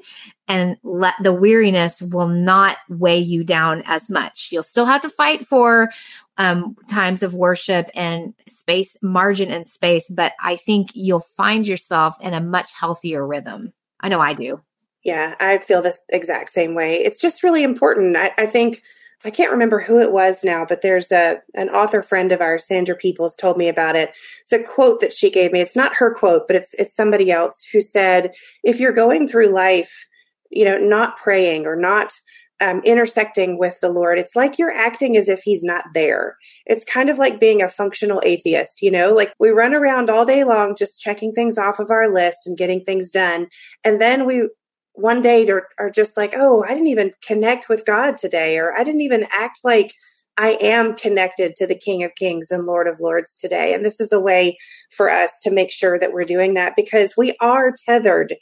and 0.48 0.78
let 0.84 1.16
the 1.24 1.34
weariness 1.34 2.02
will 2.02 2.28
not 2.28 2.78
weigh 2.90 3.20
you 3.20 3.44
down 3.44 3.82
as 3.86 4.10
much. 4.10 4.50
You'll 4.52 4.62
still 4.62 4.86
have 4.86 5.02
to 5.02 5.10
fight 5.10 5.48
for 5.48 5.90
um, 6.38 6.76
times 6.90 7.24
of 7.24 7.34
worship 7.34 7.90
and 7.96 8.34
space, 8.48 8.96
margin 9.02 9.50
and 9.50 9.66
space, 9.66 10.08
but 10.10 10.34
I 10.40 10.58
think 10.58 10.92
you'll 10.94 11.22
find 11.22 11.66
yourself 11.66 12.16
in 12.22 12.34
a 12.34 12.42
much 12.42 12.74
healthier 12.74 13.26
rhythm. 13.26 13.74
I 14.00 14.10
know 14.10 14.20
I 14.20 14.34
do. 14.34 14.62
Yeah, 15.04 15.36
I 15.40 15.58
feel 15.58 15.82
the 15.82 15.96
exact 16.10 16.52
same 16.52 16.76
way. 16.76 16.96
It's 16.96 17.20
just 17.20 17.44
really 17.44 17.64
important. 17.64 18.16
I, 18.16 18.32
I 18.38 18.46
think 18.46 18.84
I 19.26 19.30
can't 19.30 19.52
remember 19.52 19.80
who 19.80 20.02
it 20.02 20.12
was 20.12 20.44
now, 20.44 20.66
but 20.68 20.82
there's 20.82 21.12
a 21.12 21.38
an 21.56 21.70
author 21.70 22.02
friend 22.02 22.32
of 22.32 22.42
ours, 22.42 22.68
Sandra 22.68 22.96
Peoples, 22.96 23.36
told 23.36 23.58
me 23.58 23.70
about 23.70 23.96
it. 23.96 24.12
It's 24.42 24.52
a 24.52 24.60
quote 24.60 25.00
that 25.02 25.14
she 25.14 25.30
gave 25.30 25.52
me. 25.52 25.62
It's 25.62 25.76
not 25.76 25.96
her 25.96 26.14
quote, 26.14 26.44
but 26.48 26.56
it's 26.56 26.74
it's 26.76 26.96
somebody 26.96 27.32
else 27.32 27.66
who 27.72 27.80
said, 27.80 28.34
"If 28.64 28.80
you're 28.80 28.92
going 28.94 29.28
through 29.28 29.54
life, 29.54 30.06
you 30.50 30.66
know, 30.66 30.78
not 30.78 31.18
praying 31.18 31.66
or 31.66 31.76
not 31.76 32.14
um, 32.62 32.82
intersecting 32.84 33.58
with 33.58 33.80
the 33.82 33.90
Lord, 33.90 34.20
it's 34.20 34.36
like 34.36 34.60
you're 34.60 34.72
acting 34.72 35.16
as 35.18 35.30
if 35.30 35.42
He's 35.44 35.64
not 35.64 35.86
there. 35.94 36.38
It's 36.66 36.86
kind 36.86 37.10
of 37.10 37.18
like 37.18 37.40
being 37.40 37.62
a 37.62 37.70
functional 37.70 38.22
atheist, 38.26 38.82
you 38.82 38.92
know, 38.92 39.14
like 39.14 39.34
we 39.40 39.50
run 39.50 39.74
around 39.74 40.10
all 40.10 40.26
day 40.26 40.44
long 40.44 40.76
just 40.78 41.02
checking 41.02 41.32
things 41.32 41.58
off 41.58 41.80
of 41.80 41.92
our 41.92 42.14
list 42.14 42.40
and 42.46 42.58
getting 42.58 42.84
things 42.84 43.10
done. 43.10 43.48
And 43.86 44.02
then 44.02 44.26
we 44.26 44.50
one 44.94 45.22
day 45.22 45.48
are, 45.50 45.68
are 45.80 45.90
just 45.90 46.18
like, 46.18 46.34
oh, 46.36 46.64
I 46.64 46.70
didn't 46.70 46.88
even 46.88 47.14
connect 47.26 47.70
with 47.70 47.86
God 47.86 48.18
today, 48.18 48.58
or 48.58 48.74
I 48.74 48.84
didn't 48.84 49.02
even 49.02 49.28
act 49.32 49.60
like 49.64 49.94
I 50.38 50.58
am 50.62 50.96
connected 50.96 51.56
to 51.58 51.68
the 51.68 51.78
King 51.78 52.04
of 52.04 52.16
Kings 52.16 52.50
and 52.50 52.64
Lord 52.64 52.88
of 52.88 53.00
Lords 53.00 53.40
today. 53.40 53.74
And 53.74 53.86
this 53.86 54.00
is 54.00 54.12
a 54.12 54.20
way 54.20 54.58
for 54.92 55.12
us 55.12 55.38
to 55.44 55.52
make 55.52 55.72
sure 55.72 56.00
that 56.00 56.12
we're 56.12 56.26
doing 56.26 56.56
that 56.56 56.76
because 56.76 57.14
we 57.16 57.36
are 57.40 57.74
tethered 57.86 58.36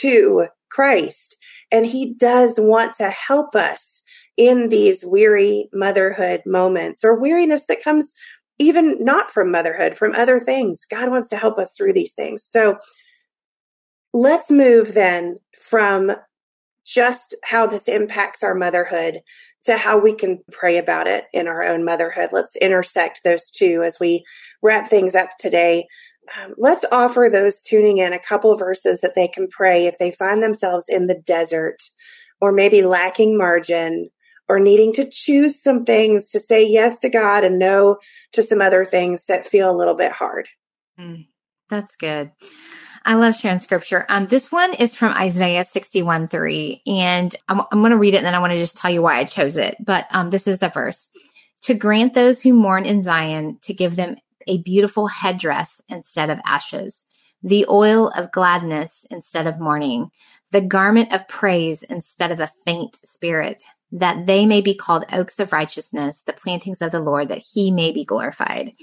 to 0.00 0.48
Christ. 0.70 1.36
And 1.70 1.86
He 1.86 2.14
does 2.14 2.58
want 2.58 2.94
to 2.96 3.10
help 3.10 3.54
us 3.54 4.02
in 4.36 4.68
these 4.68 5.04
weary 5.04 5.68
motherhood 5.72 6.42
moments 6.44 7.02
or 7.02 7.18
weariness 7.18 7.64
that 7.66 7.82
comes 7.82 8.12
even 8.58 9.02
not 9.02 9.30
from 9.30 9.50
motherhood, 9.50 9.94
from 9.94 10.14
other 10.14 10.40
things. 10.40 10.84
God 10.90 11.10
wants 11.10 11.28
to 11.30 11.36
help 11.36 11.58
us 11.58 11.72
through 11.72 11.92
these 11.92 12.12
things. 12.12 12.44
So 12.44 12.76
let's 14.12 14.50
move 14.50 14.94
then 14.94 15.38
from 15.60 16.12
just 16.84 17.34
how 17.44 17.66
this 17.66 17.88
impacts 17.88 18.42
our 18.42 18.54
motherhood 18.54 19.20
to 19.64 19.76
how 19.76 19.98
we 19.98 20.14
can 20.14 20.42
pray 20.50 20.78
about 20.78 21.06
it 21.06 21.24
in 21.32 21.46
our 21.46 21.62
own 21.62 21.84
motherhood. 21.84 22.30
Let's 22.32 22.56
intersect 22.56 23.22
those 23.22 23.50
two 23.50 23.82
as 23.84 24.00
we 24.00 24.24
wrap 24.62 24.88
things 24.88 25.14
up 25.14 25.30
today. 25.38 25.86
Um, 26.38 26.54
let's 26.56 26.84
offer 26.90 27.28
those 27.30 27.60
tuning 27.62 27.98
in 27.98 28.12
a 28.12 28.18
couple 28.18 28.56
verses 28.56 29.00
that 29.00 29.14
they 29.14 29.28
can 29.28 29.48
pray 29.48 29.86
if 29.86 29.98
they 29.98 30.10
find 30.10 30.42
themselves 30.42 30.88
in 30.88 31.06
the 31.06 31.20
desert 31.26 31.82
or 32.40 32.52
maybe 32.52 32.82
lacking 32.82 33.36
margin 33.36 34.08
or 34.48 34.58
needing 34.58 34.92
to 34.94 35.08
choose 35.08 35.62
some 35.62 35.84
things 35.84 36.30
to 36.30 36.40
say 36.40 36.66
yes 36.66 36.98
to 37.00 37.10
God 37.10 37.44
and 37.44 37.58
no 37.58 37.98
to 38.32 38.42
some 38.42 38.62
other 38.62 38.84
things 38.84 39.26
that 39.26 39.46
feel 39.46 39.70
a 39.70 39.76
little 39.76 39.94
bit 39.94 40.12
hard. 40.12 40.48
Mm, 40.98 41.26
that's 41.68 41.96
good. 41.96 42.30
I 43.08 43.14
love 43.14 43.34
sharing 43.34 43.58
scripture. 43.58 44.04
Um, 44.10 44.26
this 44.26 44.52
one 44.52 44.74
is 44.74 44.94
from 44.94 45.14
Isaiah 45.14 45.64
61 45.64 46.28
3, 46.28 46.82
and 46.86 47.34
I'm, 47.48 47.62
I'm 47.72 47.80
going 47.80 47.92
to 47.92 47.96
read 47.96 48.12
it 48.12 48.18
and 48.18 48.26
then 48.26 48.34
I 48.34 48.38
want 48.38 48.52
to 48.52 48.58
just 48.58 48.76
tell 48.76 48.90
you 48.90 49.00
why 49.00 49.18
I 49.18 49.24
chose 49.24 49.56
it. 49.56 49.76
But 49.82 50.04
um, 50.10 50.28
this 50.28 50.46
is 50.46 50.58
the 50.58 50.68
verse 50.68 51.08
to 51.62 51.72
grant 51.72 52.12
those 52.12 52.42
who 52.42 52.52
mourn 52.52 52.84
in 52.84 53.00
Zion, 53.00 53.60
to 53.62 53.72
give 53.72 53.96
them 53.96 54.16
a 54.46 54.58
beautiful 54.58 55.06
headdress 55.06 55.80
instead 55.88 56.28
of 56.28 56.38
ashes, 56.44 57.06
the 57.42 57.64
oil 57.70 58.08
of 58.10 58.30
gladness 58.30 59.06
instead 59.10 59.46
of 59.46 59.58
mourning, 59.58 60.10
the 60.50 60.60
garment 60.60 61.10
of 61.14 61.26
praise 61.28 61.82
instead 61.84 62.30
of 62.30 62.40
a 62.40 62.52
faint 62.66 62.98
spirit, 63.04 63.64
that 63.90 64.26
they 64.26 64.44
may 64.44 64.60
be 64.60 64.74
called 64.74 65.06
oaks 65.12 65.40
of 65.40 65.50
righteousness, 65.52 66.22
the 66.26 66.34
plantings 66.34 66.82
of 66.82 66.92
the 66.92 67.00
Lord, 67.00 67.28
that 67.28 67.42
he 67.54 67.70
may 67.70 67.90
be 67.90 68.04
glorified. 68.04 68.74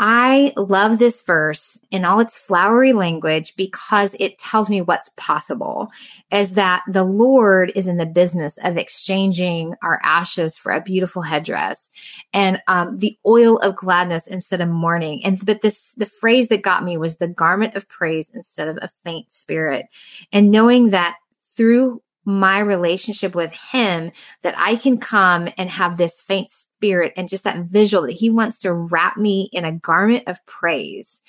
I 0.00 0.52
love 0.56 0.98
this 0.98 1.22
verse 1.22 1.76
in 1.90 2.04
all 2.04 2.20
its 2.20 2.38
flowery 2.38 2.92
language 2.92 3.54
because 3.56 4.14
it 4.20 4.38
tells 4.38 4.70
me 4.70 4.80
what's 4.80 5.10
possible 5.16 5.90
is 6.30 6.52
that 6.52 6.84
the 6.86 7.02
Lord 7.02 7.72
is 7.74 7.88
in 7.88 7.96
the 7.96 8.06
business 8.06 8.58
of 8.62 8.78
exchanging 8.78 9.74
our 9.82 10.00
ashes 10.04 10.56
for 10.56 10.70
a 10.70 10.80
beautiful 10.80 11.22
headdress 11.22 11.90
and 12.32 12.62
um, 12.68 12.98
the 12.98 13.18
oil 13.26 13.58
of 13.58 13.74
gladness 13.74 14.28
instead 14.28 14.60
of 14.60 14.68
mourning. 14.68 15.24
And 15.24 15.44
but 15.44 15.62
this 15.62 15.92
the 15.96 16.06
phrase 16.06 16.46
that 16.48 16.62
got 16.62 16.84
me 16.84 16.96
was 16.96 17.16
the 17.16 17.26
garment 17.26 17.74
of 17.74 17.88
praise 17.88 18.30
instead 18.32 18.68
of 18.68 18.78
a 18.80 18.90
faint 19.02 19.32
spirit. 19.32 19.86
And 20.32 20.52
knowing 20.52 20.90
that 20.90 21.16
through 21.56 22.02
my 22.28 22.58
relationship 22.58 23.34
with 23.34 23.50
him 23.52 24.12
that 24.42 24.54
I 24.58 24.76
can 24.76 24.98
come 24.98 25.48
and 25.56 25.70
have 25.70 25.96
this 25.96 26.20
faint 26.20 26.50
spirit 26.50 27.14
and 27.16 27.26
just 27.26 27.44
that 27.44 27.64
visual 27.64 28.02
that 28.02 28.12
he 28.12 28.28
wants 28.28 28.58
to 28.60 28.72
wrap 28.74 29.16
me 29.16 29.48
in 29.50 29.64
a 29.64 29.72
garment 29.72 30.24
of 30.26 30.44
praise. 30.44 31.22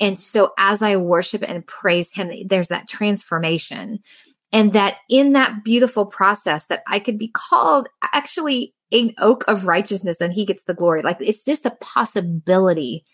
And 0.00 0.18
so 0.18 0.52
as 0.58 0.82
I 0.82 0.96
worship 0.96 1.44
and 1.46 1.64
praise 1.64 2.12
him, 2.12 2.32
there's 2.48 2.66
that 2.68 2.88
transformation. 2.88 4.00
And 4.52 4.72
that 4.72 4.96
in 5.08 5.34
that 5.34 5.62
beautiful 5.62 6.04
process 6.04 6.66
that 6.66 6.82
I 6.88 6.98
could 6.98 7.16
be 7.16 7.28
called 7.28 7.86
actually 8.12 8.74
an 8.90 9.14
oak 9.18 9.44
of 9.46 9.68
righteousness 9.68 10.16
and 10.20 10.32
he 10.32 10.44
gets 10.44 10.64
the 10.64 10.74
glory. 10.74 11.02
Like 11.02 11.18
it's 11.20 11.44
just 11.44 11.64
a 11.64 11.76
possibility 11.80 13.04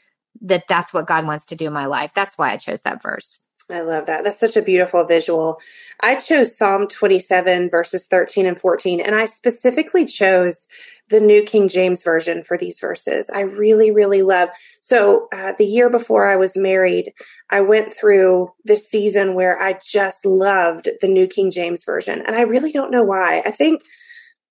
that 0.40 0.64
that's 0.70 0.94
what 0.94 1.06
God 1.06 1.26
wants 1.26 1.44
to 1.46 1.54
do 1.54 1.66
in 1.66 1.74
my 1.74 1.84
life. 1.84 2.12
That's 2.14 2.38
why 2.38 2.52
I 2.52 2.56
chose 2.56 2.80
that 2.82 3.02
verse. 3.02 3.38
I 3.68 3.82
love 3.82 4.06
that. 4.06 4.22
That's 4.22 4.38
such 4.38 4.56
a 4.56 4.62
beautiful 4.62 5.02
visual. 5.04 5.58
I 6.00 6.14
chose 6.16 6.56
Psalm 6.56 6.86
27, 6.86 7.68
verses 7.68 8.06
13 8.06 8.46
and 8.46 8.60
14, 8.60 9.00
and 9.00 9.14
I 9.14 9.24
specifically 9.24 10.04
chose 10.04 10.68
the 11.08 11.20
New 11.20 11.42
King 11.42 11.68
James 11.68 12.02
Version 12.02 12.44
for 12.44 12.56
these 12.56 12.78
verses. 12.78 13.28
I 13.30 13.40
really, 13.40 13.90
really 13.90 14.22
love. 14.22 14.50
So, 14.80 15.28
uh, 15.32 15.52
the 15.58 15.66
year 15.66 15.90
before 15.90 16.28
I 16.28 16.36
was 16.36 16.56
married, 16.56 17.12
I 17.50 17.60
went 17.60 17.92
through 17.92 18.52
this 18.64 18.88
season 18.88 19.34
where 19.34 19.60
I 19.60 19.78
just 19.84 20.24
loved 20.24 20.88
the 21.00 21.08
New 21.08 21.26
King 21.26 21.50
James 21.50 21.84
Version, 21.84 22.22
and 22.24 22.36
I 22.36 22.42
really 22.42 22.72
don't 22.72 22.92
know 22.92 23.04
why. 23.04 23.42
I 23.44 23.50
think 23.50 23.82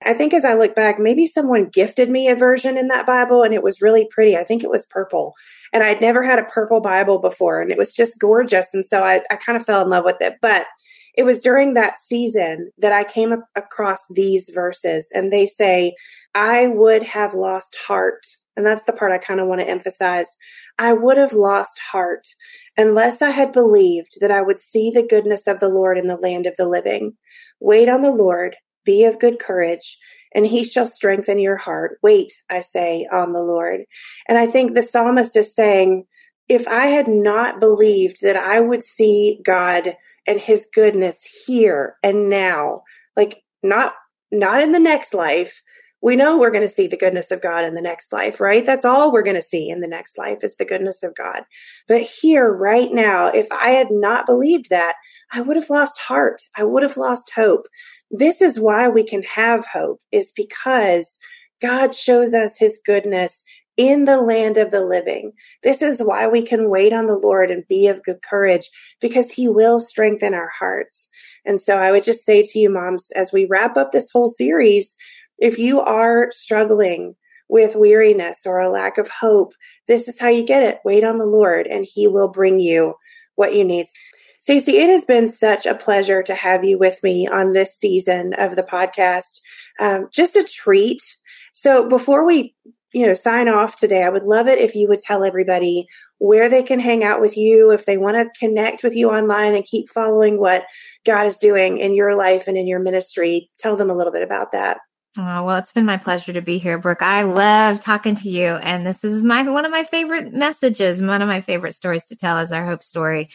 I 0.06 0.14
think 0.14 0.34
as 0.34 0.46
I 0.46 0.54
look 0.54 0.76
back, 0.76 1.00
maybe 1.00 1.26
someone 1.26 1.70
gifted 1.70 2.12
me 2.12 2.30
a 2.30 2.36
version 2.36 2.78
in 2.78 2.90
that 2.90 3.08
Bible 3.08 3.42
and 3.44 3.54
it 3.54 3.64
was 3.64 3.82
really 3.82 4.08
pretty. 4.12 4.38
I 4.38 4.44
think 4.44 4.64
it 4.64 4.70
was 4.70 4.86
purple. 4.86 5.34
And 5.74 5.84
I'd 5.84 6.02
never 6.02 6.22
had 6.22 6.40
a 6.40 6.44
purple 6.44 6.80
Bible 6.80 7.20
before 7.20 7.62
and 7.62 7.72
it 7.72 7.78
was 7.78 7.94
just 7.94 8.20
gorgeous. 8.20 8.68
And 8.74 8.86
so 8.86 9.04
I, 9.04 9.22
I 9.32 9.36
kind 9.36 9.58
of 9.58 9.66
fell 9.66 9.82
in 9.82 9.90
love 9.90 10.06
with 10.06 10.18
it. 10.22 10.36
But 10.42 10.68
it 11.18 11.24
was 11.24 11.40
during 11.40 11.74
that 11.74 12.00
season 12.00 12.72
that 12.78 12.92
I 12.92 13.04
came 13.04 13.34
across 13.56 14.00
these 14.10 14.50
verses 14.54 15.08
and 15.14 15.32
they 15.32 15.46
say, 15.46 15.96
I 16.34 16.68
would 16.68 17.04
have 17.04 17.34
lost 17.34 17.78
heart. 17.88 18.26
And 18.58 18.66
that's 18.66 18.86
the 18.86 18.94
part 18.94 19.12
I 19.12 19.18
kind 19.18 19.40
of 19.40 19.48
want 19.48 19.62
to 19.62 19.70
emphasize. 19.70 20.28
I 20.78 20.94
would 20.94 21.18
have 21.18 21.34
lost 21.34 21.80
heart 21.92 22.28
unless 22.78 23.22
I 23.22 23.32
had 23.32 23.52
believed 23.52 24.18
that 24.22 24.32
I 24.32 24.42
would 24.42 24.60
see 24.60 24.92
the 24.92 25.08
goodness 25.08 25.48
of 25.48 25.60
the 25.60 25.70
Lord 25.70 25.98
in 25.98 26.08
the 26.08 26.18
land 26.18 26.46
of 26.46 26.56
the 26.58 26.68
living. 26.68 27.14
Wait 27.60 27.90
on 27.90 28.02
the 28.02 28.12
Lord, 28.12 28.56
be 28.86 29.06
of 29.06 29.20
good 29.20 29.40
courage, 29.40 29.98
and 30.34 30.46
he 30.46 30.64
shall 30.64 30.86
strengthen 30.86 31.40
your 31.40 31.58
heart. 31.58 31.98
Wait, 32.04 32.34
I 32.50 32.62
say, 32.62 33.08
on 33.12 33.34
the 33.34 33.44
Lord. 33.44 33.82
And 34.28 34.38
I 34.38 34.48
think 34.48 34.74
the 34.74 34.82
psalmist 34.82 35.36
is 35.36 35.56
saying, 35.56 36.06
if 36.48 36.68
I 36.68 36.88
had 36.88 37.08
not 37.08 37.60
believed 37.60 38.18
that 38.22 38.36
I 38.36 38.60
would 38.60 38.84
see 38.84 39.40
God 39.44 39.96
and 40.28 40.40
his 40.40 40.68
goodness 40.74 41.28
here 41.46 41.96
and 42.04 42.30
now, 42.30 42.84
like 43.16 43.42
not, 43.64 43.94
not 44.32 44.62
in 44.62 44.72
the 44.72 44.80
next 44.80 45.14
life, 45.14 45.62
we 46.02 46.16
know 46.16 46.38
we're 46.38 46.52
going 46.52 46.68
to 46.68 46.74
see 46.74 46.88
the 46.88 46.98
goodness 46.98 47.32
of 47.32 47.42
God 47.42 47.66
in 47.66 47.74
the 47.74 47.82
next 47.82 48.14
life, 48.14 48.40
right? 48.40 48.66
That's 48.66 48.86
all 48.86 49.12
we're 49.12 49.24
going 49.24 49.36
to 49.36 49.42
see 49.42 49.70
in 49.70 49.82
the 49.82 49.88
next 49.88 50.18
life 50.18 50.40
is 50.44 50.58
the 50.58 50.66
goodness 50.66 51.04
of 51.04 51.16
God. 51.16 51.42
But 51.88 52.02
here, 52.02 52.54
right 52.54 52.92
now, 52.92 53.28
if 53.28 53.48
I 53.52 53.70
had 53.70 53.88
not 53.90 54.26
believed 54.26 54.70
that, 54.70 54.96
I 55.32 55.42
would 55.42 55.56
have 55.56 55.70
lost 55.70 56.00
heart. 56.00 56.42
I 56.56 56.64
would 56.64 56.84
have 56.84 56.98
lost 56.98 57.32
hope. 57.36 57.68
This 58.12 58.42
is 58.42 58.60
why 58.60 58.88
we 58.88 59.04
can 59.04 59.24
have 59.24 59.66
hope 59.66 60.00
is 60.12 60.32
because 60.36 61.18
God 61.62 61.96
shows 61.96 62.34
us 62.34 62.58
his 62.58 62.80
goodness 62.86 63.44
in 63.78 64.06
the 64.06 64.22
land 64.22 64.58
of 64.58 64.72
the 64.72 64.86
living. 64.86 65.34
This 65.64 65.82
is 65.82 66.02
why 66.02 66.28
we 66.28 66.42
can 66.42 66.70
wait 66.70 66.94
on 66.94 67.08
the 67.08 67.18
Lord 67.18 67.52
and 67.52 67.68
be 67.68 67.88
of 67.88 68.04
good 68.04 68.22
courage 68.28 68.70
because 69.02 69.32
he 69.32 69.50
will 69.50 69.80
strengthen 69.80 70.34
our 70.34 70.50
hearts. 70.58 71.10
And 71.46 71.60
so 71.60 71.78
I 71.78 71.92
would 71.92 72.04
just 72.04 72.26
say 72.26 72.44
to 72.44 72.60
you, 72.60 72.70
moms, 72.70 73.12
as 73.12 73.34
we 73.34 73.46
wrap 73.46 73.76
up 73.76 73.92
this 73.92 74.10
whole 74.12 74.30
series, 74.30 74.96
if 75.38 75.58
you 75.58 75.82
are 75.82 76.32
struggling 76.32 77.16
with 77.48 77.76
weariness 77.76 78.42
or 78.46 78.60
a 78.60 78.70
lack 78.70 78.98
of 78.98 79.08
hope, 79.08 79.54
this 79.88 80.08
is 80.08 80.20
how 80.20 80.30
you 80.30 80.46
get 80.46 80.64
it. 80.64 80.80
Wait 80.84 81.04
on 81.04 81.18
the 81.18 81.26
Lord 81.26 81.68
and 81.68 81.86
he 81.86 82.08
will 82.08 82.30
bring 82.30 82.60
you 82.60 82.96
what 83.36 83.54
you 83.54 83.64
need. 83.64 83.88
Stacey, 84.40 84.78
it 84.78 84.90
has 84.90 85.06
been 85.06 85.28
such 85.28 85.66
a 85.66 85.76
pleasure 85.76 86.22
to 86.24 86.36
have 86.36 86.64
you 86.64 86.78
with 86.78 87.02
me 87.04 87.28
on 87.28 87.54
this 87.54 87.76
season 87.76 88.34
of 88.36 88.56
the 88.56 88.64
podcast. 88.64 89.42
Um, 89.80 90.08
just 90.14 90.36
a 90.36 90.44
treat. 90.44 91.02
So 91.54 91.88
before 91.88 92.26
we 92.26 92.56
you 92.96 93.06
know, 93.06 93.14
sign 93.14 93.50
off 93.50 93.76
today, 93.76 94.04
I 94.04 94.10
would 94.10 94.24
love 94.24 94.48
it 94.48 94.58
if 94.58 94.74
you 94.74 94.88
would 94.88 95.02
tell 95.02 95.26
everybody 95.26 95.86
where 96.20 96.48
they 96.48 96.64
can 96.64 96.80
hang 96.80 97.04
out 97.04 97.20
with 97.20 97.36
you, 97.36 97.72
if 97.72 97.86
they 97.86 97.98
want 97.98 98.16
to 98.16 98.40
connect 98.40 98.84
with 98.84 98.96
you 98.96 99.10
online 99.10 99.54
and 99.54 99.66
keep 99.66 99.90
following 99.90 100.40
what 100.40 100.64
God 101.06 101.28
is 101.28 101.36
doing 101.36 101.78
in 101.78 101.94
your 101.94 102.16
life 102.16 102.48
and 102.48 102.56
in 102.56 102.68
your 102.68 102.80
ministry. 102.80 103.50
Tell 103.60 103.76
them 103.76 103.90
a 103.90 103.94
little 103.94 104.14
bit 104.14 104.24
about 104.24 104.54
that. 104.54 104.78
Oh, 105.18 105.44
well, 105.44 105.58
it's 105.58 105.72
been 105.72 105.86
my 105.86 105.98
pleasure 105.98 106.34
to 106.34 106.42
be 106.42 106.58
here, 106.58 106.78
Brooke. 106.78 107.02
I 107.02 107.22
love 107.24 107.82
talking 107.82 108.16
to 108.16 108.30
you. 108.30 108.56
And 108.56 108.86
this 108.86 109.04
is 109.04 109.24
my 109.24 109.44
one 109.50 109.66
of 109.66 109.72
my 109.72 109.86
favorite 109.86 110.34
messages, 110.34 111.02
one 111.02 111.22
of 111.22 111.28
my 111.28 111.42
favorite 111.42 111.74
stories 111.74 112.06
to 112.06 112.16
tell 112.16 112.40
is 112.40 112.52
our 112.52 112.66
hope 112.66 112.84
story. 112.84 113.30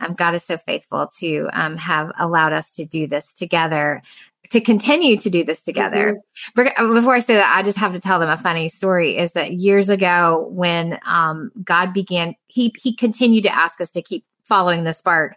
Um, 0.00 0.14
God 0.14 0.34
is 0.34 0.44
so 0.44 0.56
faithful 0.56 1.10
to 1.18 1.48
um, 1.52 1.76
have 1.76 2.12
allowed 2.18 2.52
us 2.52 2.74
to 2.76 2.86
do 2.86 3.06
this 3.06 3.32
together 3.32 4.02
to 4.50 4.60
continue 4.60 5.16
to 5.18 5.30
do 5.30 5.44
this 5.44 5.62
together. 5.62 6.18
Mm-hmm. 6.56 6.94
Before 6.94 7.14
I 7.14 7.18
say 7.18 7.34
that, 7.34 7.54
I 7.56 7.62
just 7.62 7.78
have 7.78 7.92
to 7.92 8.00
tell 8.00 8.20
them 8.20 8.30
a 8.30 8.36
funny 8.36 8.68
story 8.68 9.18
is 9.18 9.32
that 9.32 9.52
years 9.52 9.88
ago 9.88 10.46
when 10.50 10.98
um, 11.04 11.50
God 11.62 11.92
began, 11.92 12.34
he, 12.46 12.72
he 12.78 12.94
continued 12.94 13.44
to 13.44 13.54
ask 13.54 13.80
us 13.80 13.90
to 13.90 14.02
keep 14.02 14.24
following 14.44 14.84
the 14.84 14.92
spark. 14.92 15.36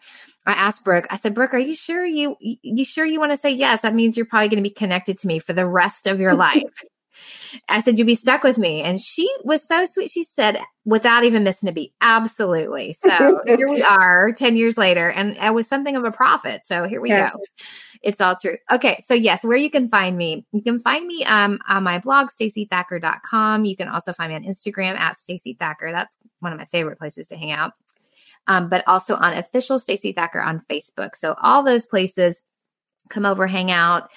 I 0.50 0.54
asked 0.54 0.84
Brooke, 0.84 1.08
I 1.10 1.18
said, 1.18 1.34
Brooke, 1.34 1.54
are 1.54 1.60
you 1.60 1.76
sure 1.76 2.06
you, 2.06 2.36
you 2.40 2.86
sure 2.86 3.06
you 3.06 3.20
want 3.20 3.32
to 3.32 3.38
say 3.38 3.52
yes? 3.52 3.82
That 3.82 3.96
means 3.96 4.18
you're 4.18 4.26
probably 4.26 4.50
going 4.50 4.64
to 4.64 4.70
be 4.70 4.74
connected 4.74 5.18
to 5.20 5.28
me 5.28 5.40
for 5.40 5.54
the 5.54 5.68
rest 5.68 6.08
of 6.08 6.20
your 6.20 6.34
life. 6.36 6.64
I 7.68 7.82
said, 7.82 7.98
you'll 7.98 8.08
be 8.08 8.16
stuck 8.16 8.44
with 8.44 8.58
me. 8.58 8.82
And 8.82 9.00
she 9.00 9.30
was 9.44 9.68
so 9.68 9.86
sweet. 9.86 10.10
She 10.10 10.24
said, 10.24 10.62
without 10.86 11.24
even 11.24 11.44
missing 11.44 11.68
a 11.68 11.72
beat, 11.72 11.94
absolutely. 12.00 12.96
So 13.04 13.42
here 13.46 13.68
we 13.68 13.82
are 13.90 14.32
10 14.32 14.56
years 14.56 14.78
later. 14.78 15.10
And 15.10 15.38
I 15.38 15.52
was 15.52 15.68
something 15.68 15.96
of 15.96 16.06
a 16.06 16.12
prophet. 16.12 16.62
So 16.66 16.86
here 16.86 17.02
we 17.02 17.10
yes. 17.10 17.34
go 17.34 17.40
it's 18.02 18.22
all 18.22 18.36
true. 18.36 18.58
Okay. 18.72 19.04
So 19.08 19.14
yes, 19.14 19.44
where 19.44 19.58
you 19.58 19.70
can 19.70 19.90
find 19.90 20.18
me, 20.18 20.46
you 20.52 20.62
can 20.62 20.80
find 20.80 21.06
me 21.06 21.24
um, 21.26 21.60
on 21.68 21.84
my 21.84 22.00
blog, 22.00 22.30
staceythacker.com. 22.30 23.66
You 23.66 23.76
can 23.76 23.90
also 23.90 24.14
find 24.14 24.32
me 24.32 24.36
on 24.36 24.44
Instagram 24.44 24.98
at 24.98 25.20
Stacey 25.20 25.56
Thacker. 25.60 25.92
That's 25.92 26.16
one 26.40 26.54
of 26.54 26.60
my 26.60 26.66
favorite 26.66 26.98
places 26.98 27.28
to 27.30 27.38
hang 27.38 27.52
out. 27.52 27.74
Um, 28.50 28.68
but 28.68 28.84
also 28.88 29.16
on 29.16 29.34
official 29.34 29.80
Stacey 29.80 30.12
Thacker 30.12 30.42
on 30.42 30.62
Facebook. 30.70 31.16
So 31.16 31.36
all 31.42 31.64
those 31.64 31.86
places, 31.86 32.42
come 33.10 33.26
over, 33.26 33.48
hang 33.48 33.72
out 33.72 34.10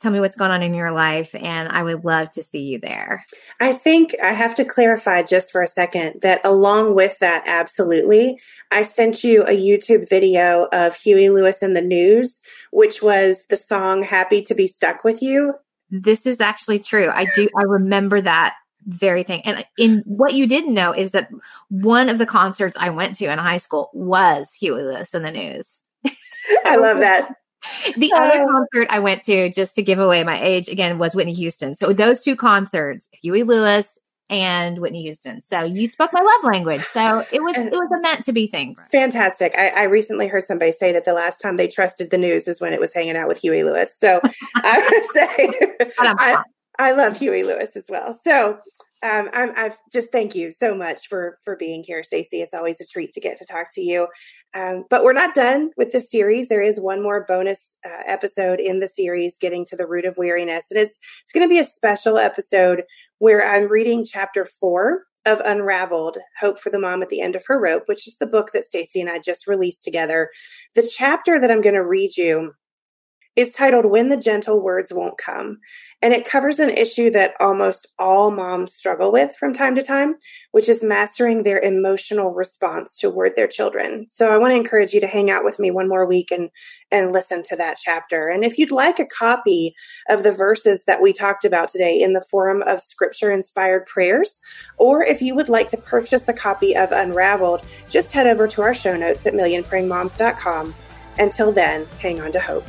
tell 0.00 0.12
me 0.12 0.20
what's 0.20 0.36
going 0.36 0.50
on 0.50 0.62
in 0.62 0.74
your 0.74 0.90
life 0.90 1.34
and 1.34 1.68
I 1.68 1.82
would 1.82 2.04
love 2.04 2.30
to 2.32 2.42
see 2.42 2.60
you 2.60 2.78
there. 2.78 3.24
I 3.60 3.72
think 3.72 4.14
I 4.22 4.32
have 4.32 4.54
to 4.56 4.64
clarify 4.64 5.22
just 5.22 5.50
for 5.50 5.62
a 5.62 5.66
second 5.66 6.20
that 6.22 6.44
along 6.44 6.94
with 6.94 7.18
that 7.20 7.44
absolutely 7.46 8.38
I 8.70 8.82
sent 8.82 9.24
you 9.24 9.42
a 9.44 9.56
YouTube 9.56 10.08
video 10.08 10.68
of 10.72 10.96
Huey 10.96 11.30
Lewis 11.30 11.62
and 11.62 11.74
the 11.74 11.82
News 11.82 12.40
which 12.72 13.02
was 13.02 13.46
the 13.48 13.56
song 13.56 14.02
Happy 14.02 14.42
to 14.42 14.54
be 14.54 14.66
stuck 14.66 15.02
with 15.02 15.22
you. 15.22 15.54
This 15.90 16.26
is 16.26 16.40
actually 16.40 16.80
true. 16.80 17.08
I 17.08 17.26
do 17.34 17.48
I 17.58 17.62
remember 17.62 18.20
that 18.20 18.54
very 18.86 19.22
thing. 19.24 19.42
And 19.44 19.64
in 19.76 20.02
what 20.06 20.34
you 20.34 20.46
didn't 20.46 20.74
know 20.74 20.92
is 20.92 21.10
that 21.10 21.28
one 21.68 22.08
of 22.08 22.18
the 22.18 22.26
concerts 22.26 22.76
I 22.78 22.90
went 22.90 23.16
to 23.16 23.30
in 23.30 23.38
high 23.38 23.58
school 23.58 23.90
was 23.92 24.52
Huey 24.52 24.82
Lewis 24.82 25.12
and 25.12 25.24
the 25.24 25.32
News. 25.32 25.80
I 26.64 26.76
love 26.76 26.98
that 26.98 27.34
the 27.96 28.12
uh, 28.12 28.18
other 28.18 28.44
concert 28.44 28.88
I 28.90 28.98
went 28.98 29.24
to, 29.24 29.50
just 29.50 29.74
to 29.76 29.82
give 29.82 29.98
away 29.98 30.22
my 30.24 30.40
age, 30.42 30.68
again, 30.68 30.98
was 30.98 31.14
Whitney 31.14 31.34
Houston. 31.34 31.76
So 31.76 31.92
those 31.92 32.20
two 32.20 32.36
concerts, 32.36 33.08
Huey 33.22 33.42
Lewis 33.42 33.98
and 34.28 34.80
Whitney 34.80 35.02
Houston. 35.02 35.40
So 35.40 35.64
you 35.64 35.88
spoke 35.88 36.12
my 36.12 36.20
love 36.20 36.44
language. 36.44 36.82
So 36.92 37.24
it 37.30 37.42
was 37.42 37.56
it 37.56 37.70
was 37.70 37.90
a 37.96 38.00
meant 38.00 38.24
to 38.24 38.32
be 38.32 38.48
thing. 38.48 38.76
Fantastic. 38.90 39.54
I, 39.56 39.68
I, 39.68 39.82
recently 39.84 40.26
heard 40.26 40.44
somebody 40.44 40.72
say 40.72 40.92
that 40.92 41.04
the 41.04 41.12
last 41.12 41.38
time 41.38 41.56
they 41.56 41.68
trusted 41.68 42.10
the 42.10 42.18
news 42.18 42.48
is 42.48 42.60
when 42.60 42.72
it 42.72 42.80
was 42.80 42.92
hanging 42.92 43.16
out 43.16 43.28
with 43.28 43.38
Huey 43.38 43.62
Lewis. 43.62 43.96
So 43.96 44.20
I 44.56 44.88
would 44.90 45.04
say 45.14 45.90
I, 46.00 46.42
I 46.78 46.92
love 46.92 47.18
Huey 47.18 47.42
Lewis 47.42 47.76
as 47.76 47.84
well. 47.88 48.18
So 48.24 48.58
um, 49.02 49.28
I'm, 49.32 49.52
I've 49.56 49.76
just 49.92 50.10
thank 50.10 50.34
you 50.34 50.52
so 50.52 50.74
much 50.74 51.08
for 51.08 51.38
for 51.44 51.54
being 51.54 51.84
here, 51.84 52.02
Stacey. 52.02 52.40
It's 52.40 52.54
always 52.54 52.80
a 52.80 52.86
treat 52.86 53.12
to 53.12 53.20
get 53.20 53.36
to 53.38 53.44
talk 53.44 53.68
to 53.74 53.82
you. 53.82 54.08
Um, 54.54 54.84
but 54.88 55.04
we're 55.04 55.12
not 55.12 55.34
done 55.34 55.70
with 55.76 55.92
this 55.92 56.10
series. 56.10 56.48
There 56.48 56.62
is 56.62 56.80
one 56.80 57.02
more 57.02 57.24
bonus 57.28 57.76
uh, 57.84 58.02
episode 58.06 58.58
in 58.58 58.80
the 58.80 58.88
series, 58.88 59.36
getting 59.38 59.64
to 59.66 59.76
the 59.76 59.86
root 59.86 60.06
of 60.06 60.16
weariness, 60.16 60.66
and 60.70 60.80
it's 60.80 60.98
it's 61.22 61.32
going 61.32 61.46
to 61.46 61.52
be 61.52 61.60
a 61.60 61.64
special 61.64 62.18
episode 62.18 62.84
where 63.18 63.46
I'm 63.46 63.70
reading 63.70 64.04
chapter 64.04 64.46
four 64.60 65.04
of 65.26 65.40
Unraveled: 65.40 66.16
Hope 66.40 66.58
for 66.58 66.70
the 66.70 66.78
Mom 66.78 67.02
at 67.02 67.10
the 67.10 67.20
End 67.20 67.36
of 67.36 67.44
Her 67.46 67.60
Rope, 67.60 67.82
which 67.86 68.08
is 68.08 68.16
the 68.16 68.26
book 68.26 68.52
that 68.52 68.64
Stacey 68.64 69.00
and 69.02 69.10
I 69.10 69.18
just 69.18 69.46
released 69.46 69.84
together. 69.84 70.30
The 70.74 70.90
chapter 70.90 71.38
that 71.38 71.50
I'm 71.50 71.60
going 71.60 71.74
to 71.74 71.86
read 71.86 72.16
you 72.16 72.54
is 73.36 73.52
titled 73.52 73.84
When 73.84 74.08
the 74.08 74.16
Gentle 74.16 74.60
Words 74.60 74.92
Won't 74.92 75.18
Come. 75.18 75.58
And 76.02 76.14
it 76.14 76.24
covers 76.24 76.58
an 76.58 76.70
issue 76.70 77.10
that 77.10 77.34
almost 77.38 77.86
all 77.98 78.30
moms 78.30 78.74
struggle 78.74 79.12
with 79.12 79.34
from 79.36 79.52
time 79.52 79.74
to 79.74 79.82
time, 79.82 80.14
which 80.52 80.68
is 80.68 80.82
mastering 80.82 81.42
their 81.42 81.58
emotional 81.58 82.32
response 82.32 82.98
toward 82.98 83.36
their 83.36 83.46
children. 83.46 84.06
So 84.10 84.32
I 84.32 84.38
want 84.38 84.52
to 84.52 84.56
encourage 84.56 84.92
you 84.92 85.00
to 85.00 85.06
hang 85.06 85.30
out 85.30 85.44
with 85.44 85.58
me 85.58 85.70
one 85.70 85.88
more 85.88 86.06
week 86.06 86.30
and, 86.30 86.50
and 86.90 87.12
listen 87.12 87.42
to 87.44 87.56
that 87.56 87.78
chapter. 87.82 88.28
And 88.28 88.44
if 88.44 88.58
you'd 88.58 88.70
like 88.70 88.98
a 88.98 89.06
copy 89.06 89.74
of 90.08 90.22
the 90.22 90.32
verses 90.32 90.84
that 90.84 91.02
we 91.02 91.12
talked 91.12 91.44
about 91.44 91.68
today 91.68 92.00
in 92.00 92.14
the 92.14 92.24
form 92.30 92.62
of 92.62 92.80
scripture 92.80 93.30
inspired 93.30 93.86
prayers, 93.86 94.40
or 94.78 95.02
if 95.02 95.20
you 95.20 95.34
would 95.34 95.48
like 95.48 95.68
to 95.70 95.76
purchase 95.76 96.28
a 96.28 96.32
copy 96.32 96.74
of 96.76 96.92
Unraveled, 96.92 97.66
just 97.90 98.12
head 98.12 98.26
over 98.26 98.48
to 98.48 98.62
our 98.62 98.74
show 98.74 98.96
notes 98.96 99.26
at 99.26 99.34
millionprayingmoms.com. 99.34 100.74
Until 101.18 101.52
then, 101.52 101.86
hang 102.00 102.20
on 102.20 102.32
to 102.32 102.40
hope. 102.40 102.64